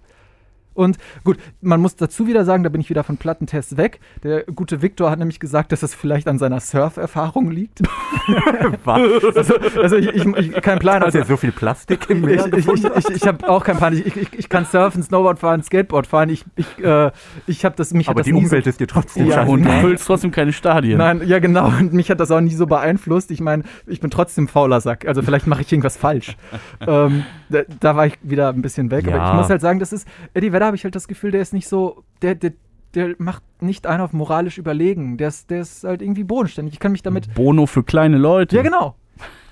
Und 0.77 0.97
gut, 1.23 1.37
man 1.61 1.81
muss 1.81 1.95
dazu 1.95 2.27
wieder 2.27 2.45
sagen, 2.45 2.63
da 2.63 2.69
bin 2.69 2.79
ich 2.79 2.89
wieder 2.89 3.03
von 3.03 3.17
Plattentests 3.17 3.77
weg. 3.77 3.99
Der 4.23 4.43
gute 4.43 4.81
Viktor 4.81 5.09
hat 5.09 5.19
nämlich 5.19 5.39
gesagt, 5.39 5.71
dass 5.71 5.81
es 5.83 5.93
vielleicht 5.95 6.27
an 6.27 6.37
seiner 6.37 6.59
Surferfahrung 6.59 7.49
liegt. 7.51 7.81
Was? 8.83 9.01
also, 9.35 9.55
also 9.81 9.95
ich, 9.97 10.07
ich, 10.13 10.25
ich 10.25 10.61
kein 10.61 10.79
Plan. 10.79 10.97
Hat 10.97 11.05
Also, 11.05 11.17
er 11.19 11.25
so 11.25 11.37
viel 11.37 11.51
Plastik 11.51 12.09
im 12.09 12.19
ich 12.19 12.25
Meer 12.25 12.53
ich, 12.53 12.67
ich, 12.67 12.83
ich, 12.85 13.09
ich 13.09 13.27
habe 13.27 13.49
auch 13.49 13.63
keinen 13.63 13.77
Plan. 13.77 13.93
Ich, 13.93 14.15
ich, 14.15 14.33
ich 14.33 14.49
kann 14.49 14.65
surfen, 14.65 15.01
Snowboard 15.03 15.39
fahren, 15.39 15.63
Skateboard 15.63 16.05
fahren. 16.07 16.29
Ich, 16.29 16.45
ich, 16.55 16.83
äh, 16.83 17.11
ich 17.47 17.65
habe 17.65 17.75
das 17.75 17.93
mich 17.93 18.07
hat 18.07 18.11
Aber 18.13 18.21
das 18.21 18.27
die 18.27 18.33
Umwelt 18.33 18.65
so, 18.65 18.69
ist 18.69 18.79
dir 18.79 18.87
trotzdem 18.87 19.27
Ja. 19.27 19.43
Und 19.43 19.63
du 19.63 19.69
Nein. 19.69 19.81
füllst 19.81 20.05
trotzdem 20.05 20.31
keine 20.31 20.53
Stadien. 20.53 20.99
Nein, 20.99 21.21
ja 21.25 21.39
genau. 21.39 21.67
Und 21.67 21.93
mich 21.93 22.11
hat 22.11 22.19
das 22.19 22.29
auch 22.31 22.41
nie 22.41 22.53
so 22.53 22.67
beeinflusst. 22.67 23.31
Ich 23.31 23.41
meine, 23.41 23.63
ich 23.87 23.99
bin 23.99 24.11
trotzdem 24.11 24.47
fauler 24.47 24.79
Sack. 24.81 25.07
Also 25.07 25.21
vielleicht 25.23 25.47
mache 25.47 25.61
ich 25.61 25.71
irgendwas 25.71 25.97
falsch. 25.97 26.37
ähm, 26.85 27.23
da, 27.49 27.61
da 27.79 27.95
war 27.95 28.05
ich 28.05 28.13
wieder 28.21 28.49
ein 28.49 28.61
bisschen 28.61 28.91
weg. 28.91 29.07
Aber 29.07 29.17
Ja. 29.17 29.29
ich 29.31 29.37
muss 29.37 29.49
halt 29.49 29.61
sagen, 29.61 29.79
das 29.79 29.91
ist 29.91 30.07
Eddie 30.33 30.53
Vedder 30.53 30.66
habe 30.67 30.75
ich 30.75 30.83
halt 30.83 30.95
das 30.95 31.07
Gefühl, 31.07 31.31
der 31.31 31.41
ist 31.41 31.53
nicht 31.53 31.67
so, 31.67 32.03
der, 32.21 32.35
der, 32.35 32.53
der 32.93 33.15
macht 33.17 33.43
nicht 33.61 33.87
einen 33.87 34.01
auf 34.01 34.13
moralisch 34.13 34.57
überlegen. 34.57 35.17
Der 35.17 35.29
ist, 35.29 35.49
der 35.49 35.61
ist 35.61 35.83
halt 35.83 36.01
irgendwie 36.01 36.23
bodenständig. 36.23 36.73
Ich 36.73 36.79
kann 36.79 36.91
mich 36.91 37.01
damit 37.01 37.33
Bono 37.33 37.65
für 37.65 37.83
kleine 37.83 38.17
Leute. 38.17 38.55
Ja, 38.55 38.61
genau. 38.61 38.95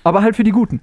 Aber 0.06 0.22
halt 0.22 0.36
für 0.36 0.44
die 0.44 0.52
Guten. 0.52 0.82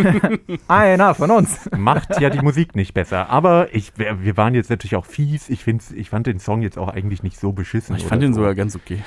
Einer 0.68 1.14
von 1.14 1.30
uns. 1.30 1.68
Macht 1.76 2.18
ja 2.18 2.30
die 2.30 2.40
Musik 2.40 2.74
nicht 2.74 2.94
besser. 2.94 3.28
Aber 3.28 3.68
ich, 3.74 3.92
wir 3.98 4.38
waren 4.38 4.54
jetzt 4.54 4.70
natürlich 4.70 4.96
auch 4.96 5.04
fies. 5.04 5.50
Ich, 5.50 5.62
find's, 5.62 5.90
ich 5.90 6.08
fand 6.08 6.26
den 6.26 6.38
Song 6.38 6.62
jetzt 6.62 6.78
auch 6.78 6.88
eigentlich 6.88 7.22
nicht 7.22 7.38
so 7.38 7.52
beschissen. 7.52 7.94
Ich 7.94 8.06
fand 8.06 8.22
den 8.22 8.32
so. 8.32 8.40
sogar 8.40 8.54
ganz 8.54 8.74
okay. 8.74 9.00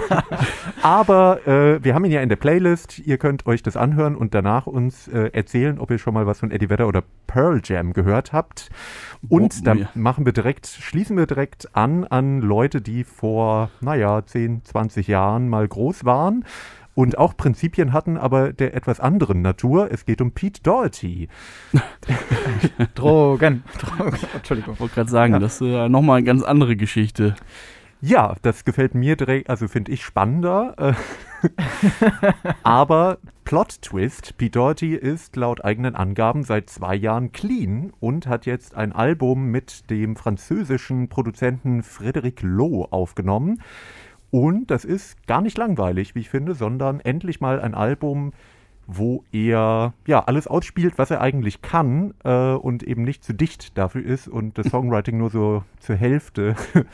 Aber 0.82 1.46
äh, 1.46 1.84
wir 1.84 1.94
haben 1.94 2.06
ihn 2.06 2.12
ja 2.12 2.22
in 2.22 2.30
der 2.30 2.36
Playlist. 2.36 2.98
Ihr 3.00 3.18
könnt 3.18 3.44
euch 3.46 3.62
das 3.62 3.76
anhören 3.76 4.16
und 4.16 4.32
danach 4.32 4.66
uns 4.66 5.06
äh, 5.08 5.32
erzählen, 5.34 5.78
ob 5.78 5.90
ihr 5.90 5.98
schon 5.98 6.14
mal 6.14 6.26
was 6.26 6.40
von 6.40 6.50
Eddie 6.50 6.70
Vedder 6.70 6.88
oder 6.88 7.04
Pearl 7.26 7.60
Jam 7.62 7.92
gehört 7.92 8.32
habt. 8.32 8.70
Und 9.28 9.54
Oh, 9.58 9.64
dann 9.64 9.88
machen 9.94 10.24
wir 10.24 10.32
direkt, 10.32 10.66
schließen 10.66 11.14
wir 11.16 11.26
direkt 11.26 11.76
an 11.76 12.04
an 12.04 12.40
Leute, 12.40 12.80
die 12.80 13.04
vor, 13.04 13.70
naja, 13.82 14.24
10, 14.24 14.64
20 14.64 15.08
Jahren 15.08 15.48
mal 15.50 15.68
groß 15.68 16.06
waren 16.06 16.44
und 16.98 17.16
auch 17.16 17.36
Prinzipien 17.36 17.92
hatten, 17.92 18.16
aber 18.16 18.52
der 18.52 18.74
etwas 18.74 18.98
anderen 18.98 19.40
Natur. 19.40 19.88
Es 19.92 20.04
geht 20.04 20.20
um 20.20 20.32
Pete 20.32 20.60
Doherty. 20.64 21.28
Drogen. 22.96 23.62
Drogen. 23.78 24.18
Entschuldigung. 24.34 24.74
Ich 24.74 24.80
wollte 24.80 24.96
gerade 24.96 25.10
sagen, 25.10 25.38
das 25.38 25.60
ist 25.60 25.68
äh, 25.68 25.88
nochmal 25.88 26.16
eine 26.16 26.26
ganz 26.26 26.42
andere 26.42 26.74
Geschichte. 26.74 27.36
Ja, 28.00 28.34
das 28.42 28.64
gefällt 28.64 28.96
mir 28.96 29.14
direkt, 29.14 29.48
also 29.48 29.68
finde 29.68 29.92
ich 29.92 30.02
spannender. 30.02 30.96
Aber 32.64 33.18
Plot 33.44 33.80
Twist, 33.82 34.36
Pete 34.36 34.58
Doherty 34.58 34.96
ist 34.96 35.36
laut 35.36 35.64
eigenen 35.64 35.94
Angaben 35.94 36.42
seit 36.42 36.68
zwei 36.68 36.96
Jahren 36.96 37.30
clean 37.30 37.92
und 38.00 38.26
hat 38.26 38.44
jetzt 38.44 38.74
ein 38.74 38.92
Album 38.92 39.52
mit 39.52 39.88
dem 39.88 40.16
französischen 40.16 41.08
Produzenten 41.08 41.82
Frédéric 41.82 42.40
Loh 42.42 42.88
aufgenommen. 42.90 43.62
Und 44.30 44.70
das 44.70 44.84
ist 44.84 45.26
gar 45.26 45.40
nicht 45.40 45.56
langweilig, 45.56 46.14
wie 46.14 46.20
ich 46.20 46.30
finde, 46.30 46.54
sondern 46.54 47.00
endlich 47.00 47.40
mal 47.40 47.60
ein 47.60 47.74
Album, 47.74 48.32
wo 48.86 49.24
er 49.32 49.92
ja 50.06 50.24
alles 50.24 50.46
ausspielt, 50.46 50.96
was 50.96 51.10
er 51.10 51.20
eigentlich 51.20 51.60
kann 51.62 52.14
äh, 52.24 52.52
und 52.54 52.82
eben 52.82 53.02
nicht 53.02 53.22
zu 53.22 53.34
dicht 53.34 53.76
dafür 53.76 54.04
ist 54.04 54.28
und 54.28 54.58
das 54.58 54.66
Songwriting 54.70 55.18
nur 55.18 55.30
so 55.30 55.64
zur 55.78 55.96
Hälfte 55.96 56.56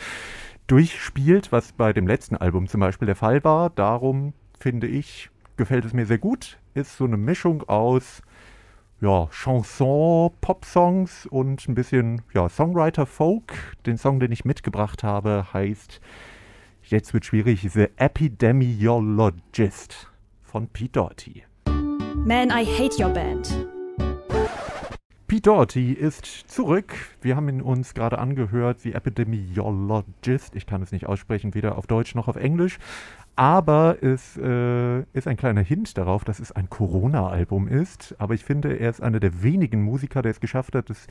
durchspielt, 0.66 1.52
was 1.52 1.72
bei 1.72 1.92
dem 1.92 2.06
letzten 2.06 2.36
Album 2.36 2.66
zum 2.66 2.80
Beispiel 2.80 3.06
der 3.06 3.16
Fall 3.16 3.44
war. 3.44 3.70
Darum 3.70 4.32
finde 4.58 4.86
ich, 4.86 5.30
gefällt 5.56 5.84
es 5.84 5.92
mir 5.92 6.06
sehr 6.06 6.18
gut. 6.18 6.58
Ist 6.74 6.96
so 6.96 7.04
eine 7.04 7.16
Mischung 7.16 7.62
aus 7.68 8.22
ja, 9.00 9.28
Chanson, 9.30 10.30
Pop-Songs 10.40 11.26
und 11.26 11.68
ein 11.68 11.74
bisschen 11.74 12.22
ja, 12.32 12.48
Songwriter-Folk. 12.48 13.52
Den 13.86 13.98
Song, 13.98 14.18
den 14.18 14.32
ich 14.32 14.44
mitgebracht 14.44 15.02
habe, 15.02 15.46
heißt, 15.52 16.00
jetzt 16.90 17.14
wird 17.14 17.24
schwierig, 17.24 17.68
The 17.72 17.86
Epidemiologist 17.96 20.08
von 20.42 20.68
Pete 20.68 20.92
Doherty. 20.92 21.44
Man, 22.14 22.50
I 22.50 22.64
hate 22.64 23.02
your 23.02 23.10
band. 23.10 23.66
Pete 25.26 25.42
Doherty 25.42 25.92
ist 25.92 26.26
zurück. 26.26 26.94
Wir 27.20 27.36
haben 27.36 27.48
ihn 27.48 27.62
uns 27.62 27.94
gerade 27.94 28.18
angehört, 28.18 28.80
The 28.80 28.92
Epidemiologist. 28.92 30.54
Ich 30.54 30.66
kann 30.66 30.82
es 30.82 30.92
nicht 30.92 31.06
aussprechen, 31.06 31.54
weder 31.54 31.78
auf 31.78 31.86
Deutsch 31.86 32.14
noch 32.14 32.28
auf 32.28 32.36
Englisch. 32.36 32.78
Aber 33.36 33.96
es 34.00 34.36
äh, 34.36 35.00
ist 35.12 35.26
ein 35.26 35.36
kleiner 35.36 35.62
Hint 35.62 35.98
darauf, 35.98 36.24
dass 36.24 36.38
es 36.38 36.52
ein 36.52 36.70
Corona-Album 36.70 37.66
ist. 37.66 38.14
Aber 38.18 38.34
ich 38.34 38.44
finde, 38.44 38.78
er 38.78 38.90
ist 38.90 39.02
einer 39.02 39.18
der 39.18 39.42
wenigen 39.42 39.82
Musiker, 39.82 40.22
der 40.22 40.30
es 40.30 40.40
geschafft 40.40 40.74
hat, 40.74 40.90
es 40.90 41.06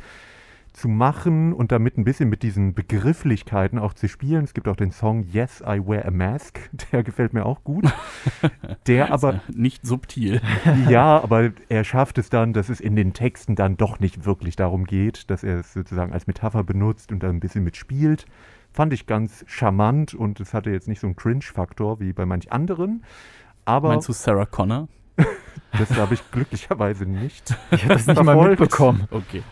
zu 0.73 0.87
machen 0.87 1.53
und 1.53 1.71
damit 1.71 1.97
ein 1.97 2.03
bisschen 2.03 2.29
mit 2.29 2.41
diesen 2.41 2.73
Begrifflichkeiten 2.73 3.77
auch 3.77 3.93
zu 3.93 4.09
spielen. 4.09 4.43
Es 4.43 4.53
gibt 4.53 4.67
auch 4.67 4.75
den 4.75 4.91
Song 4.91 5.23
Yes, 5.31 5.61
I 5.61 5.79
Wear 5.85 6.05
a 6.05 6.11
Mask. 6.11 6.59
Der 6.91 7.03
gefällt 7.03 7.33
mir 7.33 7.45
auch 7.45 7.63
gut. 7.63 7.85
Der 8.87 9.11
aber 9.13 9.41
Nicht 9.53 9.85
subtil. 9.85 10.41
ja, 10.89 11.21
aber 11.21 11.51
er 11.69 11.83
schafft 11.83 12.17
es 12.17 12.29
dann, 12.29 12.53
dass 12.53 12.69
es 12.69 12.81
in 12.81 12.95
den 12.95 13.13
Texten 13.13 13.55
dann 13.55 13.77
doch 13.77 13.99
nicht 13.99 14.25
wirklich 14.25 14.55
darum 14.55 14.85
geht, 14.85 15.29
dass 15.29 15.43
er 15.43 15.59
es 15.59 15.73
sozusagen 15.73 16.11
als 16.11 16.27
Metapher 16.27 16.63
benutzt 16.63 17.11
und 17.11 17.21
da 17.21 17.29
ein 17.29 17.39
bisschen 17.39 17.63
mitspielt. 17.63 18.25
Fand 18.71 18.91
ich 18.91 19.05
ganz 19.05 19.45
charmant 19.47 20.15
und 20.15 20.39
es 20.39 20.55
hatte 20.55 20.71
jetzt 20.71 20.87
nicht 20.87 20.99
so 20.99 21.05
einen 21.05 21.15
Cringe-Faktor 21.15 21.99
wie 21.99 22.13
bei 22.13 22.25
manch 22.25 22.51
anderen. 22.51 23.03
Aber 23.65 23.89
Meinst 23.89 24.09
du 24.09 24.13
Sarah 24.13 24.47
Connor? 24.47 24.87
das 25.77 25.95
habe 25.95 26.15
ich 26.15 26.31
glücklicherweise 26.31 27.05
nicht. 27.05 27.55
Ich 27.69 27.83
habe 27.83 27.93
das 27.93 28.07
nicht 28.07 28.23
mal 28.23 28.49
mitbekommen. 28.49 29.07
Okay. 29.11 29.43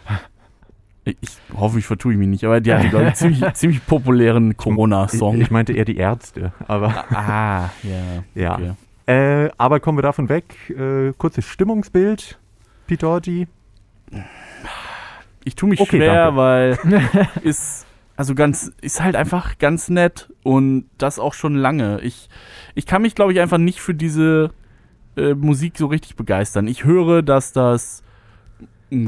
Ich 1.04 1.18
ich 1.22 1.30
hoffe, 1.56 1.80
ich 1.80 1.86
vertue 1.88 2.16
mich 2.16 2.28
nicht, 2.28 2.44
aber 2.44 2.62
die 2.62 2.74
hat, 2.74 2.90
glaube 2.90 3.08
ich, 3.10 3.14
ziemlich, 3.16 3.54
ziemlich 3.54 3.86
populären 3.86 4.52
Ich, 4.52 4.58
Corona-Song. 4.58 5.42
ich 5.42 5.50
meinte 5.50 5.74
eher 5.74 5.86
die 5.86 5.98
Ärzte, 5.98 6.54
aber 6.68 7.06
Ah, 7.12 7.70
ja. 7.84 8.24
ja. 8.36 8.54
Okay. 8.56 8.72
Äh, 9.08 9.50
aber 9.58 9.80
kommen 9.80 9.98
wir 9.98 10.04
davon 10.04 10.30
weg. 10.30 10.56
Äh, 10.70 11.12
kurzes 11.18 11.46
Stimmungsbild. 11.46 12.38
Doherty. 13.00 13.48
Ich 15.44 15.56
tue 15.56 15.70
mich 15.70 15.80
Okay, 15.80 15.98
schwer, 15.98 16.26
danke. 16.26 16.38
weil 16.38 16.78
ist 17.44 17.86
also 18.18 18.36
ganz 18.36 18.72
ist 18.82 19.02
halt 19.02 19.16
einfach 19.16 19.58
ganz 19.58 19.90
nett 19.90 20.30
und 20.44 20.86
das 20.98 21.18
auch 21.18 21.34
schon 21.34 21.56
lange. 21.56 22.02
Ich 22.02 22.30
ich 22.76 22.86
kann 22.86 23.02
mich 23.02 23.16
glaube 23.16 23.32
ich 23.34 23.40
einfach 23.40 23.58
nicht 23.58 23.80
für 23.82 23.96
diese 23.96 24.52
äh, 25.18 25.34
Musik 25.34 25.78
so 25.78 25.88
richtig 25.88 26.16
begeistern. 26.16 26.68
Ich 26.68 26.84
höre, 26.84 27.22
dass 27.24 27.54
das 27.54 28.04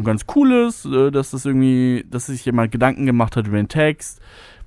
ganz 0.03 0.25
cool 0.35 0.51
ist, 0.67 0.85
äh, 0.85 1.11
dass 1.11 1.31
das 1.31 1.45
irgendwie, 1.45 2.05
dass 2.09 2.27
sich 2.27 2.45
jemand 2.45 2.71
Gedanken 2.71 3.05
gemacht 3.05 3.35
hat 3.35 3.47
über 3.47 3.57
den 3.57 3.67
Text, 3.67 4.21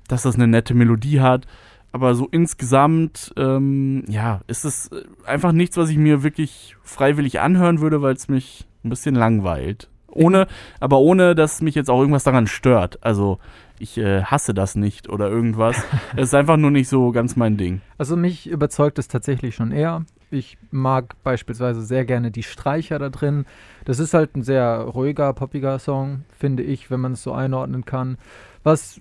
dass 0.08 0.22
das 0.22 0.34
eine 0.36 0.46
nette 0.46 0.74
Melodie 0.74 1.20
hat. 1.20 1.46
Aber 1.92 2.14
so 2.14 2.28
insgesamt, 2.30 3.32
ähm, 3.36 4.04
ja, 4.08 4.40
ist 4.48 4.64
es 4.64 4.88
äh, 4.88 5.04
einfach 5.24 5.52
nichts, 5.52 5.76
was 5.76 5.88
ich 5.88 5.96
mir 5.96 6.22
wirklich 6.22 6.76
freiwillig 6.82 7.40
anhören 7.40 7.80
würde, 7.80 8.02
weil 8.02 8.14
es 8.14 8.28
mich 8.28 8.66
ein 8.84 8.90
bisschen 8.90 9.14
langweilt. 9.14 9.88
Ohne, 10.08 10.46
aber 10.80 10.98
ohne, 10.98 11.34
dass 11.34 11.62
mich 11.62 11.74
jetzt 11.74 11.90
auch 11.90 12.00
irgendwas 12.00 12.24
daran 12.24 12.46
stört. 12.46 13.02
Also 13.02 13.38
ich 13.78 13.98
äh, 13.98 14.22
hasse 14.22 14.54
das 14.54 14.74
nicht 14.74 15.08
oder 15.08 15.28
irgendwas. 15.28 15.76
es 16.16 16.28
ist 16.28 16.34
einfach 16.34 16.56
nur 16.56 16.70
nicht 16.70 16.88
so 16.88 17.12
ganz 17.12 17.36
mein 17.36 17.56
Ding. 17.56 17.80
Also 17.98 18.16
mich 18.16 18.46
überzeugt 18.46 18.98
es 18.98 19.08
tatsächlich 19.08 19.54
schon 19.54 19.72
eher. 19.72 20.04
Ich 20.30 20.58
mag 20.70 21.14
beispielsweise 21.22 21.82
sehr 21.82 22.04
gerne 22.04 22.30
die 22.30 22.42
Streicher 22.42 22.98
da 22.98 23.10
drin. 23.10 23.46
Das 23.84 23.98
ist 23.98 24.14
halt 24.14 24.36
ein 24.36 24.42
sehr 24.42 24.78
ruhiger, 24.80 25.32
poppiger 25.32 25.78
Song, 25.78 26.24
finde 26.36 26.62
ich, 26.62 26.90
wenn 26.90 27.00
man 27.00 27.12
es 27.12 27.22
so 27.22 27.32
einordnen 27.32 27.84
kann. 27.84 28.18
Was, 28.64 29.00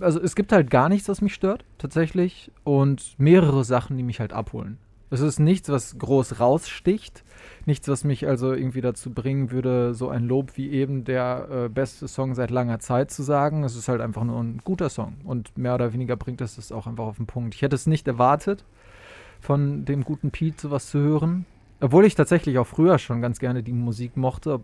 also 0.00 0.20
es 0.20 0.34
gibt 0.34 0.52
halt 0.52 0.70
gar 0.70 0.88
nichts, 0.88 1.08
was 1.08 1.20
mich 1.20 1.34
stört, 1.34 1.64
tatsächlich. 1.78 2.50
Und 2.64 3.14
mehrere 3.18 3.64
Sachen, 3.64 3.96
die 3.96 4.02
mich 4.02 4.18
halt 4.18 4.32
abholen. 4.32 4.78
Es 5.10 5.20
ist 5.20 5.38
nichts, 5.38 5.68
was 5.68 5.96
groß 5.96 6.40
raussticht. 6.40 7.22
Nichts, 7.66 7.86
was 7.86 8.02
mich 8.02 8.26
also 8.26 8.52
irgendwie 8.52 8.80
dazu 8.80 9.10
bringen 9.10 9.52
würde, 9.52 9.94
so 9.94 10.08
ein 10.08 10.24
Lob 10.24 10.56
wie 10.56 10.70
eben 10.70 11.04
der 11.04 11.48
äh, 11.50 11.68
beste 11.68 12.08
Song 12.08 12.34
seit 12.34 12.50
langer 12.50 12.80
Zeit 12.80 13.12
zu 13.12 13.22
sagen. 13.22 13.62
Es 13.62 13.76
ist 13.76 13.86
halt 13.86 14.00
einfach 14.00 14.24
nur 14.24 14.42
ein 14.42 14.60
guter 14.64 14.88
Song. 14.88 15.14
Und 15.22 15.56
mehr 15.56 15.76
oder 15.76 15.92
weniger 15.92 16.16
bringt 16.16 16.40
es 16.40 16.56
das 16.56 16.72
auch 16.72 16.88
einfach 16.88 17.04
auf 17.04 17.18
den 17.18 17.26
Punkt. 17.26 17.54
Ich 17.54 17.62
hätte 17.62 17.76
es 17.76 17.86
nicht 17.86 18.08
erwartet, 18.08 18.64
von 19.44 19.84
dem 19.84 20.02
guten 20.04 20.30
Pete 20.30 20.60
sowas 20.60 20.88
zu 20.88 20.98
hören. 20.98 21.44
Obwohl 21.80 22.04
ich 22.06 22.14
tatsächlich 22.14 22.58
auch 22.58 22.66
früher 22.66 22.98
schon 22.98 23.20
ganz 23.20 23.38
gerne 23.38 23.62
die 23.62 23.72
Musik 23.72 24.16
mochte. 24.16 24.60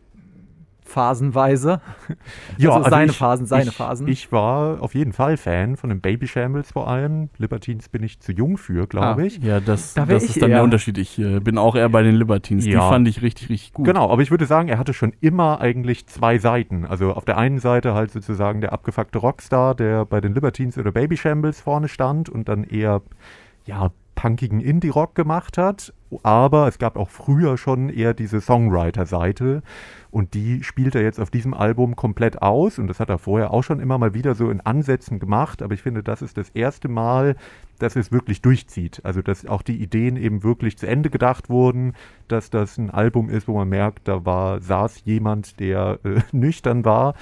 Phasenweise. 0.85 1.81
Also 2.59 2.91
seine 2.91 3.12
Phasen, 3.12 3.47
seine 3.47 3.70
ich, 3.70 3.76
Phasen. 3.76 4.09
Ich 4.09 4.33
war 4.33 4.83
auf 4.83 4.95
jeden 4.95 5.12
Fall 5.12 5.37
Fan 5.37 5.76
von 5.76 5.89
den 5.91 6.01
Baby 6.01 6.26
Shambles 6.26 6.72
vor 6.72 6.89
allem. 6.89 7.28
Libertines 7.39 7.89
bin 7.89 8.03
ich 8.03 8.18
zu 8.20 8.33
jung 8.33 8.57
für, 8.59 8.87
glaube 8.87 9.22
Ah. 9.22 9.24
ich. 9.24 9.39
Ja, 9.39 9.61
das, 9.61 9.95
Da 9.95 10.05
das 10.05 10.24
ich 10.24 10.31
ist 10.31 10.43
dann 10.43 10.51
der 10.51 10.59
eher- 10.59 10.64
Unterschied. 10.64 10.99
Ich 10.99 11.18
äh, 11.18 11.39
bin 11.41 11.59
auch 11.59 11.76
eher 11.76 11.89
bei 11.89 12.03
den 12.03 12.16
Libertines. 12.16 12.64
Die 12.64 12.70
Ja. 12.72 12.89
fand 12.89 13.07
ich 13.09 13.22
richtig, 13.22 13.49
richtig 13.51 13.72
gut. 13.72 13.87
Genau, 13.87 14.11
aber 14.11 14.22
ich 14.22 14.31
würde 14.31 14.47
sagen, 14.47 14.68
er 14.68 14.78
hatte 14.78 14.93
schon 14.93 15.12
immer 15.20 15.61
eigentlich 15.61 16.07
zwei 16.07 16.39
Seiten. 16.39 16.85
Also 16.85 17.12
auf 17.12 17.24
der 17.24 17.39
einen 17.39 17.61
Seite 17.61 17.95
halt 17.95 18.11
sozusagen 18.11 18.61
der 18.61 18.72
abgefuckte 18.72 19.18
Rockstar, 19.18 19.74
der 19.74 20.05
bei 20.07 20.20
den 20.20 20.35
Libertines 20.35 20.76
oder 20.76 20.91
Baby 20.93 21.16
Shambles 21.16 21.61
vorne 21.61 21.89
stand 21.89 22.28
und 22.28 22.49
dann 22.49 22.64
eher, 22.64 23.01
ja, 23.64 23.91
punkigen 24.21 24.61
Indie-Rock 24.61 25.14
gemacht 25.14 25.57
hat. 25.57 25.95
Aber 26.23 26.68
es 26.68 26.79
gab 26.79 26.99
auch 26.99 27.09
früher 27.09 27.57
schon 27.57 27.89
eher 27.89 28.12
diese 28.12 28.43
Songwriter-Seite 28.43 29.62
und 30.11 30.35
die 30.35 30.62
spielt 30.62 30.95
er 30.95 31.03
jetzt 31.03 31.18
auf 31.21 31.31
diesem 31.31 31.55
Album 31.55 31.97
komplett 31.97 32.43
aus 32.43 32.79
und 32.79 32.89
das 32.89 33.01
hat 33.01 33.09
er 33.09 33.18
vorher 33.18 33.51
auch 33.53 33.62
schon 33.62 33.81
immer 33.81 33.97
mal 33.97 34.12
wieder 34.12 34.35
so 34.35 34.51
in 34.51 34.61
Ansätzen 34.61 35.21
gemacht, 35.21 35.62
aber 35.62 35.73
ich 35.73 35.81
finde, 35.81 36.03
das 36.03 36.21
ist 36.21 36.37
das 36.37 36.51
erste 36.51 36.89
Mal, 36.89 37.37
dass 37.79 37.97
es 37.97 38.12
wirklich 38.12 38.43
durchzieht. 38.43 39.01
Also, 39.05 39.23
dass 39.23 39.47
auch 39.47 39.62
die 39.62 39.81
Ideen 39.81 40.16
eben 40.16 40.43
wirklich 40.43 40.77
zu 40.77 40.87
Ende 40.87 41.09
gedacht 41.09 41.49
wurden, 41.49 41.95
dass 42.29 42.51
das 42.51 42.77
ein 42.77 42.91
Album 42.91 43.31
ist, 43.31 43.49
wo 43.49 43.57
man 43.57 43.71
merkt, 43.71 44.07
da 44.07 44.27
war, 44.27 44.61
saß 44.61 45.03
jemand, 45.07 45.61
der 45.61 45.99
äh, 46.05 46.21
nüchtern 46.37 46.85
war, 46.85 47.14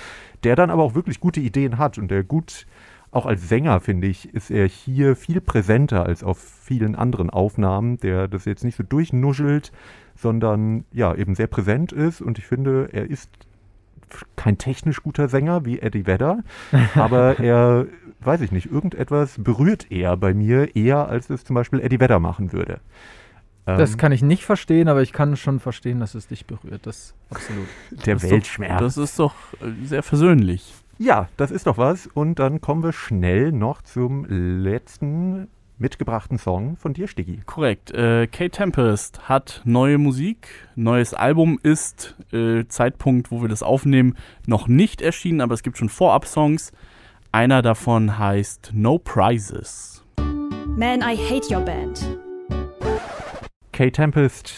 der 0.42 0.56
dann 0.56 0.70
aber 0.70 0.82
auch 0.82 0.96
wirklich 0.96 1.20
gute 1.20 1.40
Ideen 1.40 1.78
hat 1.78 1.96
und 1.98 2.10
der 2.10 2.24
gut, 2.24 2.66
auch 3.10 3.26
als 3.26 3.48
Sänger, 3.48 3.80
finde 3.80 4.06
ich, 4.06 4.32
ist 4.34 4.50
er 4.50 4.66
hier 4.66 5.16
viel 5.16 5.40
präsenter 5.40 6.04
als 6.04 6.22
auf 6.22 6.38
vielen 6.38 6.94
anderen 6.94 7.30
Aufnahmen, 7.30 7.98
der 7.98 8.28
das 8.28 8.44
jetzt 8.44 8.64
nicht 8.64 8.76
so 8.76 8.82
durchnuschelt, 8.82 9.72
sondern 10.14 10.84
ja, 10.92 11.14
eben 11.14 11.34
sehr 11.34 11.46
präsent 11.46 11.92
ist 11.92 12.20
und 12.20 12.38
ich 12.38 12.46
finde, 12.46 12.90
er 12.92 13.08
ist 13.08 13.30
kein 14.36 14.58
technisch 14.58 15.02
guter 15.02 15.28
Sänger 15.28 15.64
wie 15.64 15.80
Eddie 15.80 16.06
Vedder, 16.06 16.42
aber 16.94 17.38
er, 17.38 17.86
weiß 18.20 18.40
ich 18.42 18.52
nicht, 18.52 18.70
irgendetwas 18.70 19.36
berührt 19.38 19.90
er 19.90 20.16
bei 20.16 20.34
mir 20.34 20.76
eher, 20.76 21.08
als 21.08 21.30
es 21.30 21.44
zum 21.44 21.54
Beispiel 21.54 21.80
Eddie 21.80 22.00
Vedder 22.00 22.20
machen 22.20 22.52
würde. 22.52 22.80
Das 23.64 23.92
Ähm, 23.92 23.96
kann 23.98 24.12
ich 24.12 24.22
nicht 24.22 24.44
verstehen, 24.44 24.88
aber 24.88 25.02
ich 25.02 25.12
kann 25.12 25.36
schon 25.36 25.60
verstehen, 25.60 26.00
dass 26.00 26.14
es 26.14 26.26
dich 26.26 26.46
berührt. 26.46 26.86
Das 26.86 27.14
absolut. 27.28 27.66
der 27.90 28.14
Das 28.14 28.24
ist 28.24 28.30
Weltschmerz. 28.30 28.72
Doch, 28.72 28.80
das 28.80 28.96
ist 28.96 29.18
doch 29.18 29.34
äh, 29.60 29.84
sehr 29.84 30.02
versöhnlich. 30.02 30.74
Ja, 31.00 31.28
das 31.36 31.52
ist 31.52 31.68
doch 31.68 31.78
was. 31.78 32.08
Und 32.08 32.40
dann 32.40 32.60
kommen 32.60 32.82
wir 32.82 32.92
schnell 32.92 33.52
noch 33.52 33.82
zum 33.82 34.26
letzten 34.28 35.46
mitgebrachten 35.78 36.38
Song 36.38 36.76
von 36.76 36.92
dir, 36.92 37.06
Stiggy. 37.06 37.40
Korrekt. 37.46 37.92
Äh, 37.92 38.26
Kate 38.26 38.50
Tempest 38.50 39.28
hat 39.28 39.62
neue 39.64 39.98
Musik. 39.98 40.48
Neues 40.74 41.14
Album 41.14 41.60
ist 41.62 42.16
äh, 42.32 42.64
Zeitpunkt, 42.66 43.30
wo 43.30 43.42
wir 43.42 43.48
das 43.48 43.62
aufnehmen, 43.62 44.16
noch 44.46 44.66
nicht 44.66 45.00
erschienen, 45.00 45.40
aber 45.40 45.54
es 45.54 45.62
gibt 45.62 45.78
schon 45.78 45.88
Vorab-Songs. 45.88 46.72
Einer 47.30 47.62
davon 47.62 48.18
heißt 48.18 48.72
No 48.74 48.98
Prizes. 48.98 50.04
Man, 50.66 51.00
I 51.00 51.16
hate 51.16 51.54
your 51.54 51.60
band. 51.60 52.18
Kate 53.70 53.92
Tempest, 53.92 54.52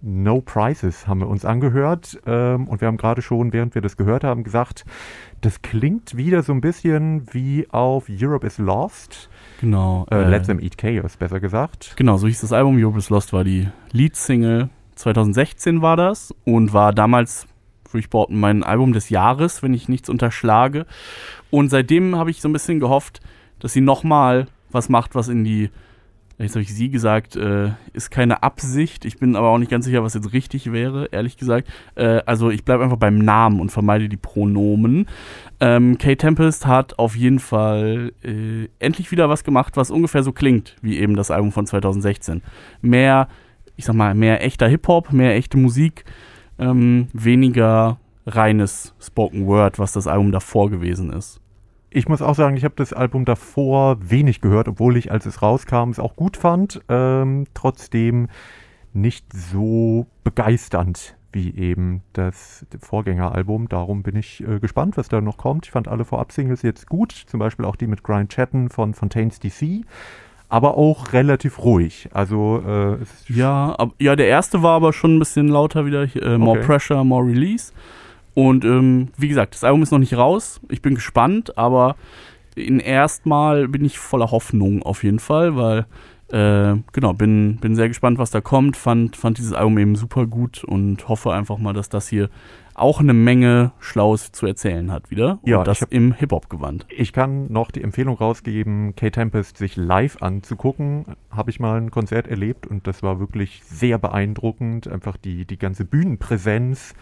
No 0.00 0.40
Prizes 0.40 1.06
haben 1.06 1.20
wir 1.20 1.28
uns 1.28 1.44
angehört. 1.44 2.18
Ähm, 2.26 2.68
und 2.68 2.80
wir 2.80 2.88
haben 2.88 2.96
gerade 2.96 3.22
schon, 3.22 3.52
während 3.52 3.74
wir 3.74 3.82
das 3.82 3.96
gehört 3.96 4.24
haben, 4.24 4.44
gesagt, 4.44 4.84
das 5.40 5.62
klingt 5.62 6.16
wieder 6.16 6.42
so 6.42 6.52
ein 6.52 6.60
bisschen 6.60 7.26
wie 7.32 7.66
auf 7.70 8.06
Europe 8.08 8.46
is 8.46 8.58
Lost. 8.58 9.28
Genau. 9.60 10.06
Äh, 10.10 10.22
äh, 10.22 10.28
Let 10.28 10.46
Them 10.46 10.60
Eat 10.60 10.78
Chaos, 10.78 11.16
besser 11.16 11.40
gesagt. 11.40 11.94
Genau, 11.96 12.16
so 12.16 12.26
hieß 12.26 12.40
das 12.40 12.52
Album. 12.52 12.76
Europe 12.82 12.98
is 12.98 13.10
Lost 13.10 13.32
war 13.32 13.44
die 13.44 13.68
Lead-Single. 13.92 14.68
2016 14.94 15.80
war 15.80 15.96
das 15.96 16.34
und 16.44 16.72
war 16.72 16.92
damals, 16.92 17.46
behaupten, 18.10 18.38
mein 18.38 18.62
Album 18.62 18.92
des 18.92 19.08
Jahres, 19.08 19.62
wenn 19.62 19.72
ich 19.72 19.88
nichts 19.88 20.08
unterschlage. 20.08 20.86
Und 21.50 21.70
seitdem 21.70 22.16
habe 22.16 22.30
ich 22.30 22.40
so 22.40 22.48
ein 22.48 22.52
bisschen 22.52 22.80
gehofft, 22.80 23.20
dass 23.60 23.72
sie 23.72 23.80
nochmal 23.80 24.46
was 24.70 24.88
macht, 24.88 25.14
was 25.14 25.28
in 25.28 25.44
die, 25.44 25.70
jetzt 26.44 26.54
habe 26.54 26.62
ich 26.62 26.72
sie 26.72 26.88
gesagt, 26.88 27.36
äh, 27.36 27.70
ist 27.92 28.10
keine 28.10 28.42
Absicht. 28.42 29.04
Ich 29.04 29.18
bin 29.18 29.34
aber 29.34 29.48
auch 29.48 29.58
nicht 29.58 29.70
ganz 29.70 29.84
sicher, 29.84 30.04
was 30.04 30.14
jetzt 30.14 30.32
richtig 30.32 30.72
wäre, 30.72 31.06
ehrlich 31.10 31.36
gesagt. 31.36 31.68
Äh, 31.96 32.22
also 32.26 32.50
ich 32.50 32.64
bleibe 32.64 32.84
einfach 32.84 32.96
beim 32.96 33.18
Namen 33.18 33.60
und 33.60 33.70
vermeide 33.70 34.08
die 34.08 34.16
Pronomen. 34.16 35.06
Ähm, 35.60 35.98
Kate 35.98 36.16
Tempest 36.16 36.66
hat 36.66 36.98
auf 36.98 37.16
jeden 37.16 37.40
Fall 37.40 38.12
äh, 38.22 38.68
endlich 38.78 39.10
wieder 39.10 39.28
was 39.28 39.42
gemacht, 39.42 39.76
was 39.76 39.90
ungefähr 39.90 40.22
so 40.22 40.32
klingt 40.32 40.76
wie 40.80 40.98
eben 40.98 41.16
das 41.16 41.30
Album 41.32 41.50
von 41.50 41.66
2016. 41.66 42.42
Mehr, 42.82 43.28
ich 43.76 43.84
sag 43.84 43.96
mal, 43.96 44.14
mehr 44.14 44.44
echter 44.44 44.68
Hip-Hop, 44.68 45.12
mehr 45.12 45.34
echte 45.34 45.58
Musik, 45.58 46.04
ähm, 46.60 47.08
weniger 47.12 47.98
reines 48.26 48.94
Spoken 49.00 49.46
Word, 49.46 49.78
was 49.78 49.92
das 49.92 50.06
Album 50.06 50.30
davor 50.30 50.70
gewesen 50.70 51.12
ist. 51.12 51.40
Ich 51.90 52.08
muss 52.08 52.20
auch 52.20 52.34
sagen, 52.34 52.56
ich 52.56 52.64
habe 52.64 52.74
das 52.76 52.92
Album 52.92 53.24
davor 53.24 53.96
wenig 54.00 54.40
gehört, 54.40 54.68
obwohl 54.68 54.96
ich, 54.96 55.10
als 55.10 55.24
es 55.26 55.40
rauskam, 55.40 55.90
es 55.90 55.98
auch 55.98 56.16
gut 56.16 56.36
fand. 56.36 56.82
Ähm, 56.88 57.46
trotzdem 57.54 58.28
nicht 58.92 59.24
so 59.32 60.06
begeisternd 60.24 61.16
wie 61.32 61.54
eben 61.54 62.02
das 62.14 62.66
Vorgängeralbum. 62.80 63.68
Darum 63.68 64.02
bin 64.02 64.16
ich 64.16 64.46
äh, 64.46 64.60
gespannt, 64.60 64.96
was 64.96 65.08
da 65.08 65.20
noch 65.20 65.36
kommt. 65.36 65.66
Ich 65.66 65.72
fand 65.72 65.88
alle 65.88 66.04
Vorab-Singles 66.04 66.62
jetzt 66.62 66.88
gut, 66.88 67.12
zum 67.12 67.38
Beispiel 67.38 67.64
auch 67.64 67.76
die 67.76 67.86
mit 67.86 68.02
Grind 68.02 68.30
Chatten 68.30 68.70
von 68.70 68.94
Fontaines 68.94 69.38
DC, 69.38 69.84
aber 70.48 70.76
auch 70.78 71.12
relativ 71.12 71.58
ruhig. 71.58 72.08
Also 72.12 72.62
äh, 72.66 73.32
Ja, 73.32 73.72
ab, 73.72 73.90
ja, 73.98 74.16
der 74.16 74.28
erste 74.28 74.62
war 74.62 74.76
aber 74.76 74.92
schon 74.92 75.16
ein 75.16 75.18
bisschen 75.18 75.48
lauter 75.48 75.84
wieder. 75.84 76.04
Äh, 76.16 76.38
more 76.38 76.58
Okay. 76.58 76.66
Pressure, 76.66 77.04
More 77.04 77.26
Release. 77.26 77.72
Und 78.38 78.64
ähm, 78.64 79.08
wie 79.16 79.26
gesagt, 79.26 79.54
das 79.54 79.64
Album 79.64 79.82
ist 79.82 79.90
noch 79.90 79.98
nicht 79.98 80.16
raus. 80.16 80.60
Ich 80.68 80.80
bin 80.80 80.94
gespannt, 80.94 81.58
aber 81.58 81.96
in 82.54 82.78
erstmal 82.78 83.66
bin 83.66 83.84
ich 83.84 83.98
voller 83.98 84.30
Hoffnung 84.30 84.84
auf 84.84 85.02
jeden 85.02 85.18
Fall, 85.18 85.56
weil 85.56 85.86
äh, 86.30 86.78
genau, 86.92 87.14
bin, 87.14 87.56
bin 87.56 87.74
sehr 87.74 87.88
gespannt, 87.88 88.18
was 88.18 88.30
da 88.30 88.40
kommt. 88.40 88.76
Fand, 88.76 89.16
fand 89.16 89.38
dieses 89.38 89.54
Album 89.54 89.76
eben 89.78 89.96
super 89.96 90.24
gut 90.26 90.62
und 90.62 91.08
hoffe 91.08 91.32
einfach 91.32 91.58
mal, 91.58 91.72
dass 91.72 91.88
das 91.88 92.06
hier 92.06 92.30
auch 92.74 93.00
eine 93.00 93.12
Menge 93.12 93.72
Schlaues 93.80 94.30
zu 94.30 94.46
erzählen 94.46 94.92
hat 94.92 95.10
wieder. 95.10 95.40
Und 95.42 95.48
Ja, 95.48 95.64
das 95.64 95.78
ich 95.78 95.82
hab- 95.82 95.92
im 95.92 96.12
Hip-Hop-Gewand. 96.12 96.86
Ich 96.90 97.12
kann 97.12 97.50
noch 97.50 97.72
die 97.72 97.82
Empfehlung 97.82 98.16
rausgeben, 98.18 98.94
Kate 98.94 99.10
Tempest 99.10 99.56
sich 99.56 99.74
live 99.74 100.22
anzugucken. 100.22 101.06
Habe 101.28 101.50
ich 101.50 101.58
mal 101.58 101.76
ein 101.80 101.90
Konzert 101.90 102.28
erlebt 102.28 102.68
und 102.68 102.86
das 102.86 103.02
war 103.02 103.18
wirklich 103.18 103.62
sehr 103.64 103.98
beeindruckend. 103.98 104.86
Einfach 104.86 105.16
die, 105.16 105.44
die 105.44 105.58
ganze 105.58 105.84
Bühnenpräsenz 105.84 106.94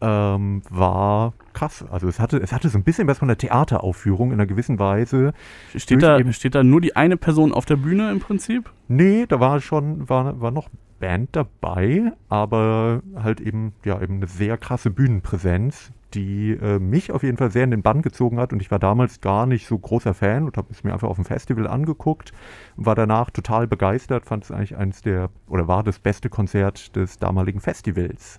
ähm, 0.00 0.62
war 0.70 1.34
krass. 1.52 1.84
Also 1.90 2.08
es 2.08 2.20
hatte, 2.20 2.38
es 2.38 2.52
hatte 2.52 2.68
so 2.68 2.78
ein 2.78 2.84
bisschen 2.84 3.08
was 3.08 3.18
von 3.18 3.28
der 3.28 3.38
Theateraufführung 3.38 4.28
in 4.28 4.34
einer 4.34 4.46
gewissen 4.46 4.78
Weise. 4.78 5.32
Steht 5.74 6.02
da, 6.02 6.20
steht 6.32 6.54
da 6.54 6.62
nur 6.62 6.80
die 6.80 6.96
eine 6.96 7.16
Person 7.16 7.52
auf 7.52 7.64
der 7.64 7.76
Bühne 7.76 8.10
im 8.10 8.20
Prinzip? 8.20 8.70
Nee, 8.88 9.26
da 9.26 9.40
war 9.40 9.60
schon, 9.60 10.08
war, 10.08 10.40
war 10.40 10.50
noch 10.50 10.68
Band 10.98 11.30
dabei, 11.32 12.12
aber 12.28 13.02
halt 13.14 13.40
eben, 13.40 13.74
ja, 13.84 14.00
eben 14.00 14.16
eine 14.16 14.26
sehr 14.26 14.56
krasse 14.56 14.90
Bühnenpräsenz, 14.90 15.92
die 16.14 16.52
äh, 16.52 16.78
mich 16.78 17.12
auf 17.12 17.22
jeden 17.22 17.36
Fall 17.36 17.50
sehr 17.50 17.64
in 17.64 17.70
den 17.70 17.82
Bann 17.82 18.00
gezogen 18.00 18.38
hat 18.38 18.52
und 18.52 18.62
ich 18.62 18.70
war 18.70 18.78
damals 18.78 19.20
gar 19.20 19.46
nicht 19.46 19.66
so 19.66 19.78
großer 19.78 20.14
Fan 20.14 20.44
und 20.44 20.56
habe 20.56 20.68
es 20.70 20.84
mir 20.84 20.92
einfach 20.92 21.08
auf 21.08 21.16
dem 21.16 21.24
Festival 21.24 21.66
angeguckt 21.66 22.32
war 22.76 22.94
danach 22.94 23.30
total 23.30 23.66
begeistert, 23.66 24.26
fand 24.26 24.44
es 24.44 24.50
eigentlich 24.50 24.76
eines 24.76 25.00
der, 25.02 25.30
oder 25.48 25.66
war 25.66 25.82
das 25.82 25.98
beste 25.98 26.28
Konzert 26.28 26.94
des 26.94 27.18
damaligen 27.18 27.60
Festivals. 27.60 28.38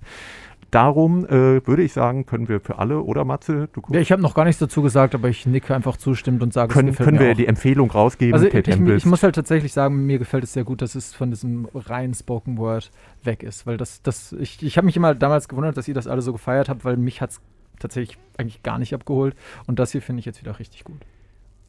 Darum 0.72 1.26
äh, 1.26 1.66
würde 1.66 1.82
ich 1.82 1.94
sagen, 1.94 2.26
können 2.26 2.50
wir 2.50 2.60
für 2.60 2.78
alle, 2.78 3.02
oder 3.02 3.24
Matze, 3.24 3.70
Ja, 3.90 4.02
ich 4.02 4.12
habe 4.12 4.22
noch 4.22 4.34
gar 4.34 4.44
nichts 4.44 4.60
dazu 4.60 4.82
gesagt, 4.82 5.16
aber 5.16 5.30
ich 5.30 5.46
nicke 5.46 5.74
einfach 5.74 5.96
zustimmt 5.96 6.44
und 6.44 6.52
sage, 6.52 6.74
können, 6.74 6.90
es 6.90 6.98
können 6.98 7.20
wir 7.20 7.32
auch. 7.32 7.36
die 7.36 7.48
Empfehlung 7.48 7.90
rausgeben, 7.90 8.34
Also 8.34 8.48
ich, 8.48 8.68
ich 8.68 9.06
muss 9.06 9.24
halt 9.24 9.36
tatsächlich 9.36 9.72
sagen, 9.72 10.06
mir 10.06 10.20
gefällt 10.20 10.44
es 10.44 10.52
sehr 10.52 10.66
gut, 10.66 10.82
dass 10.82 10.96
es 10.96 11.14
von 11.14 11.30
diesem 11.30 11.70
reinen 11.74 12.14
Spoken 12.14 12.58
Word 12.58 12.92
weg 13.24 13.44
ist, 13.44 13.66
weil 13.66 13.78
das, 13.78 14.02
das 14.02 14.34
ich, 14.34 14.62
ich 14.62 14.78
habe 14.78 14.86
mich 14.86 14.98
immer 14.98 15.16
damals 15.16 15.48
gewundert, 15.48 15.78
dass 15.78 15.88
ihr 15.88 15.94
das 15.94 16.08
alle 16.08 16.22
so 16.22 16.34
gefeiert 16.34 16.68
habt, 16.68 16.84
weil 16.84 16.98
mich 16.98 17.22
hat 17.22 17.32
es 17.32 17.42
tatsächlich 17.80 18.18
eigentlich 18.38 18.62
gar 18.62 18.78
nicht 18.78 18.94
abgeholt 18.94 19.36
und 19.68 19.80
das 19.80 19.92
hier 19.92 20.02
finde 20.02 20.20
ich 20.20 20.26
jetzt 20.26 20.42
wieder 20.42 20.60
richtig 20.60 20.84
gut. 20.84 21.00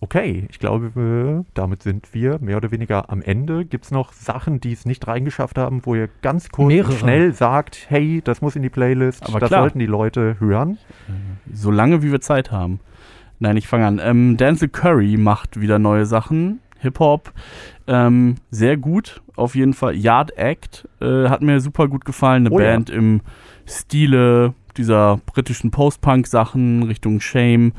Okay, 0.01 0.47
ich 0.49 0.61
glaube, 0.61 1.45
damit 1.55 1.83
sind 1.83 2.15
wir 2.15 2.39
mehr 2.41 2.57
oder 2.57 2.71
weniger 2.71 3.11
am 3.11 3.21
Ende. 3.21 3.65
Gibt 3.65 3.85
es 3.87 3.91
noch 3.91 4.13
Sachen, 4.13 4.61
die 4.61 4.73
es 4.73 4.87
nicht 4.87 5.07
reingeschafft 5.09 5.59
haben, 5.59 5.81
wo 5.85 5.97
ihr 5.97 6.09
ganz 6.23 6.51
kurz 6.51 6.69
Mehrere. 6.69 6.93
schnell 6.93 7.33
sagt, 7.33 7.87
hey, 7.89 8.21
das 8.23 8.41
muss 8.41 8.55
in 8.55 8.63
die 8.63 8.69
Playlist, 8.69 9.27
Aber 9.29 9.41
das 9.41 9.49
klar. 9.49 9.63
sollten 9.63 9.81
die 9.81 9.87
Leute 9.87 10.37
hören? 10.39 10.79
Solange 11.53 12.03
wie 12.05 12.13
wir 12.13 12.21
Zeit 12.21 12.53
haben. 12.53 12.79
Nein, 13.41 13.57
ich 13.57 13.67
fange 13.67 13.87
an. 13.87 14.01
Ähm, 14.03 14.37
Denzel 14.37 14.69
Curry 14.69 15.17
macht 15.17 15.61
wieder 15.61 15.79
neue 15.81 16.07
Sachen. 16.07 16.61
Hip-Hop. 16.81 17.33
Ähm, 17.89 18.37
sehr 18.53 18.77
gut, 18.77 19.21
auf 19.35 19.57
jeden 19.57 19.75
Fall. 19.75 19.97
Yard 19.97 20.37
Act 20.39 20.87
äh, 21.01 21.29
hat 21.29 21.43
mir 21.43 21.61
super 21.61 21.89
gut 21.89 22.05
gefallen. 22.05 22.47
Eine 22.47 22.55
Oh 22.55 22.61
ja. 22.61 22.67
Band 22.67 22.89
im 22.91 23.21
Stile 23.67 24.55
dieser 24.77 25.19
britischen 25.27 25.73
Post-Punk-Sachen 25.73 26.85
Richtung 26.85 27.21
Shame, 27.21 27.73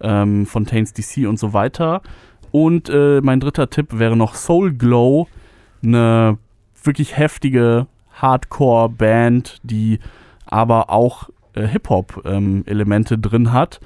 ähm, 0.00 0.46
Fontaines 0.46 0.92
DC 0.92 1.26
und 1.26 1.38
so 1.38 1.52
weiter. 1.52 2.02
Und 2.50 2.88
äh, 2.88 3.20
mein 3.22 3.40
dritter 3.40 3.68
Tipp 3.68 3.98
wäre 3.98 4.16
noch 4.16 4.34
Soul 4.34 4.72
Glow. 4.72 5.28
Eine 5.82 6.38
wirklich 6.82 7.16
heftige 7.16 7.86
Hardcore-Band, 8.12 9.60
die 9.62 9.98
aber 10.46 10.90
auch 10.90 11.28
äh, 11.54 11.66
Hip-Hop-Elemente 11.66 13.18
drin 13.18 13.52
hat. 13.52 13.80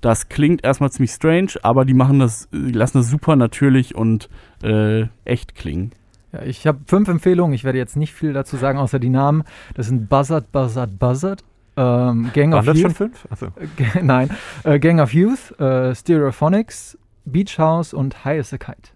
Das 0.00 0.28
klingt 0.28 0.64
erstmal 0.64 0.90
ziemlich 0.92 1.12
strange, 1.12 1.52
aber 1.62 1.84
die 1.84 1.94
machen 1.94 2.18
das, 2.18 2.48
die 2.52 2.72
lassen 2.72 2.98
das 2.98 3.08
super 3.08 3.36
natürlich 3.36 3.94
und 3.94 4.28
äh, 4.62 5.06
echt 5.24 5.54
klingen. 5.54 5.92
Ja, 6.32 6.42
ich 6.42 6.66
habe 6.66 6.80
fünf 6.86 7.08
Empfehlungen, 7.08 7.54
ich 7.54 7.64
werde 7.64 7.78
jetzt 7.78 7.96
nicht 7.96 8.12
viel 8.12 8.32
dazu 8.32 8.56
sagen, 8.56 8.78
außer 8.78 8.98
die 8.98 9.08
Namen. 9.08 9.44
Das 9.74 9.86
sind 9.86 10.08
Buzzard, 10.08 10.52
Buzzard, 10.52 10.98
Buzzard, 10.98 11.42
ähm, 11.76 12.30
Gang 12.32 12.52
Waren 12.52 12.60
of 12.60 12.66
das 12.66 12.78
schon 12.78 12.90
Youth. 12.90 12.96
fünf? 12.96 13.28
Achso. 13.30 13.46
Äh, 13.46 14.02
Nein, 14.02 14.30
äh, 14.64 14.78
Gang 14.78 15.00
of 15.00 15.12
Youth, 15.12 15.58
äh, 15.58 15.94
Stereophonics, 15.94 16.98
Beach 17.24 17.58
House 17.58 17.94
und 17.94 18.24
High 18.24 18.40
as 18.40 18.52
a 18.52 18.58
Kite. 18.58 18.90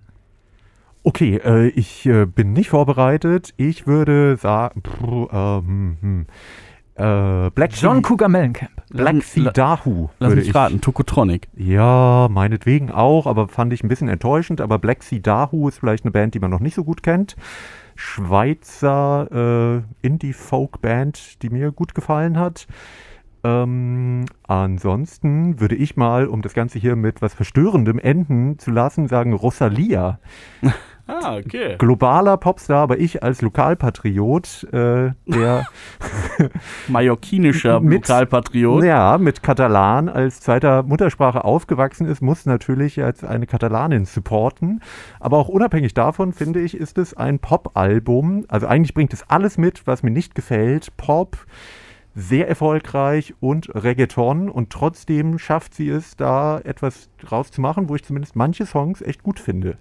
Okay, 1.05 1.37
äh, 1.37 1.68
ich 1.68 2.07
äh, 2.07 2.26
bin 2.26 2.53
nicht 2.53 2.70
vorbereitet. 2.70 3.55
Ich 3.57 3.87
würde 3.87 4.37
sagen, 4.37 4.83
pff, 4.83 5.33
ähm, 5.33 5.97
hm, 6.01 6.26
äh, 6.99 7.51
Black 7.51 7.70
John 7.81 8.03
Cougar 8.03 8.29
Mellencamp. 8.29 8.72
Black 8.91 9.22
Sea 9.22 9.51
Dahu. 9.51 10.09
Lass 10.18 10.31
würde 10.31 10.41
mich 10.41 10.49
ich, 10.49 10.55
raten, 10.55 10.81
Tokotronic. 10.81 11.49
Ja, 11.57 12.29
meinetwegen 12.31 12.91
auch, 12.91 13.26
aber 13.26 13.49
fand 13.49 13.72
ich 13.72 13.85
ein 13.85 13.89
bisschen 13.89 14.09
enttäuschend. 14.09 14.61
Aber 14.61 14.79
Black 14.79 15.03
Sea 15.03 15.20
Dahu 15.20 15.68
ist 15.68 15.79
vielleicht 15.79 16.05
eine 16.05 16.11
Band, 16.11 16.35
die 16.35 16.41
man 16.41 16.51
noch 16.51 16.61
nicht 16.61 16.74
so 16.74 16.85
gut 16.85 17.03
kennt. 17.03 17.37
Schweizer 18.01 19.82
äh, 20.03 20.07
Indie-Folk-Band, 20.07 21.42
die 21.42 21.51
mir 21.51 21.72
gut 21.72 21.96
gefallen 21.96 22.38
hat. 22.38 22.68
Ähm, 23.42 24.26
ansonsten 24.46 25.59
würde 25.59 25.74
ich 25.74 25.96
mal, 25.96 26.28
um 26.28 26.40
das 26.40 26.55
Ganze 26.55 26.78
hier 26.78 26.94
mit 26.94 27.22
was 27.22 27.34
Verstörendem 27.34 27.99
enden 27.99 28.57
zu 28.61 28.70
lassen, 28.70 29.09
sagen 29.09 29.32
Rosalia. 29.32 30.20
Ah, 31.09 31.37
okay. 31.39 31.77
globaler 31.79 32.37
Popstar, 32.37 32.83
aber 32.83 32.99
ich 32.99 33.23
als 33.23 33.41
Lokalpatriot, 33.43 34.65
äh, 34.73 35.13
der 35.27 35.67
Mallorquinischer 36.89 37.81
Mit- 37.81 38.07
Lokalpatriot. 38.09 38.85
ja 38.85 39.19
mit 39.19 39.43
Katalan 39.43 40.09
als 40.09 40.41
zweiter 40.41 40.83
Muttersprache 40.83 41.45
aufgewachsen 41.45 42.07
ist, 42.07 42.21
muss 42.23 42.47
natürlich 42.47 43.03
als 43.03 43.25
eine 43.25 43.47
Katalanin 43.47 44.05
supporten. 44.05 44.81
Aber 45.21 45.39
auch 45.39 45.49
unabhängig 45.49 45.95
davon, 45.95 46.33
finde 46.33 46.61
ich, 46.61 46.77
ist 46.77 46.99
es 46.99 47.15
ein 47.15 47.39
Pop-Album. 47.39 48.45
Also 48.49 48.67
eigentlich 48.67 48.95
bringt 48.95 49.13
es 49.13 49.29
alles 49.29 49.59
mit, 49.59 49.87
was 49.87 50.03
mir 50.03 50.11
nicht 50.11 50.35
gefällt. 50.35 50.97
Pop, 50.97 51.39
sehr 52.15 52.49
erfolgreich 52.49 53.35
und 53.41 53.71
Reggaeton 53.75 54.49
und 54.49 54.71
trotzdem 54.71 55.39
schafft 55.39 55.75
sie 55.75 55.89
es, 55.89 56.17
da 56.17 56.59
etwas 56.65 57.11
rauszumachen, 57.31 57.89
wo 57.89 57.95
ich 57.95 58.03
zumindest 58.03 58.35
manche 58.35 58.67
Songs 58.67 59.03
echt 59.03 59.23
gut 59.23 59.39
finde. 59.39 59.77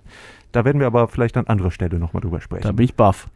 Da 0.57 0.65
werden 0.65 0.79
wir 0.79 0.87
aber 0.87 1.07
vielleicht 1.07 1.37
an 1.37 1.45
anderer 1.45 1.69
Stelle 1.69 1.99
nochmal 1.99 2.21
drüber 2.21 2.41
sprechen. 2.41 2.63
Da 2.63 2.71
bin 2.71 2.83
ich 2.83 2.95
baff. 2.95 3.29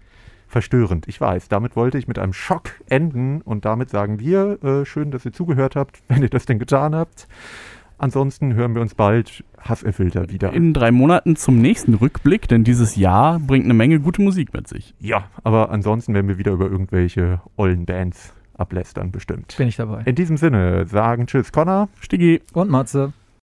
Verstörend, 0.47 1.07
ich 1.07 1.21
weiß. 1.21 1.49
Damit 1.49 1.75
wollte 1.75 1.99
ich 1.99 2.07
mit 2.07 2.17
einem 2.17 2.33
Schock 2.33 2.71
enden 2.89 3.43
und 3.43 3.63
damit 3.63 3.91
sagen 3.91 4.19
wir, 4.19 4.57
äh, 4.63 4.85
schön, 4.87 5.11
dass 5.11 5.23
ihr 5.23 5.31
zugehört 5.31 5.75
habt, 5.75 6.01
wenn 6.07 6.23
ihr 6.23 6.29
das 6.29 6.47
denn 6.47 6.57
getan 6.57 6.95
habt. 6.95 7.27
Ansonsten 7.99 8.55
hören 8.55 8.73
wir 8.73 8.81
uns 8.81 8.95
bald 8.95 9.43
Hasserfilter 9.59 10.31
wieder. 10.31 10.51
In 10.51 10.73
drei 10.73 10.89
Monaten 10.89 11.35
zum 11.35 11.59
nächsten 11.59 11.93
Rückblick, 11.93 12.47
denn 12.47 12.63
dieses 12.63 12.95
Jahr 12.95 13.37
bringt 13.39 13.65
eine 13.65 13.75
Menge 13.75 13.99
gute 13.99 14.23
Musik 14.23 14.51
mit 14.55 14.67
sich. 14.67 14.95
ja, 14.97 15.25
aber 15.43 15.69
ansonsten 15.69 16.15
werden 16.15 16.27
wir 16.27 16.39
wieder 16.39 16.53
über 16.53 16.71
irgendwelche 16.71 17.39
ollen 17.55 17.85
Bands 17.85 18.33
ablästern, 18.57 19.11
bestimmt. 19.11 19.55
Bin 19.57 19.67
ich 19.67 19.75
dabei. 19.75 20.01
In 20.05 20.15
diesem 20.15 20.37
Sinne 20.37 20.87
sagen 20.87 21.27
Tschüss, 21.27 21.51
Connor. 21.51 21.87
Stiggi. 21.99 22.41
Und 22.53 22.71
Matze. 22.71 23.13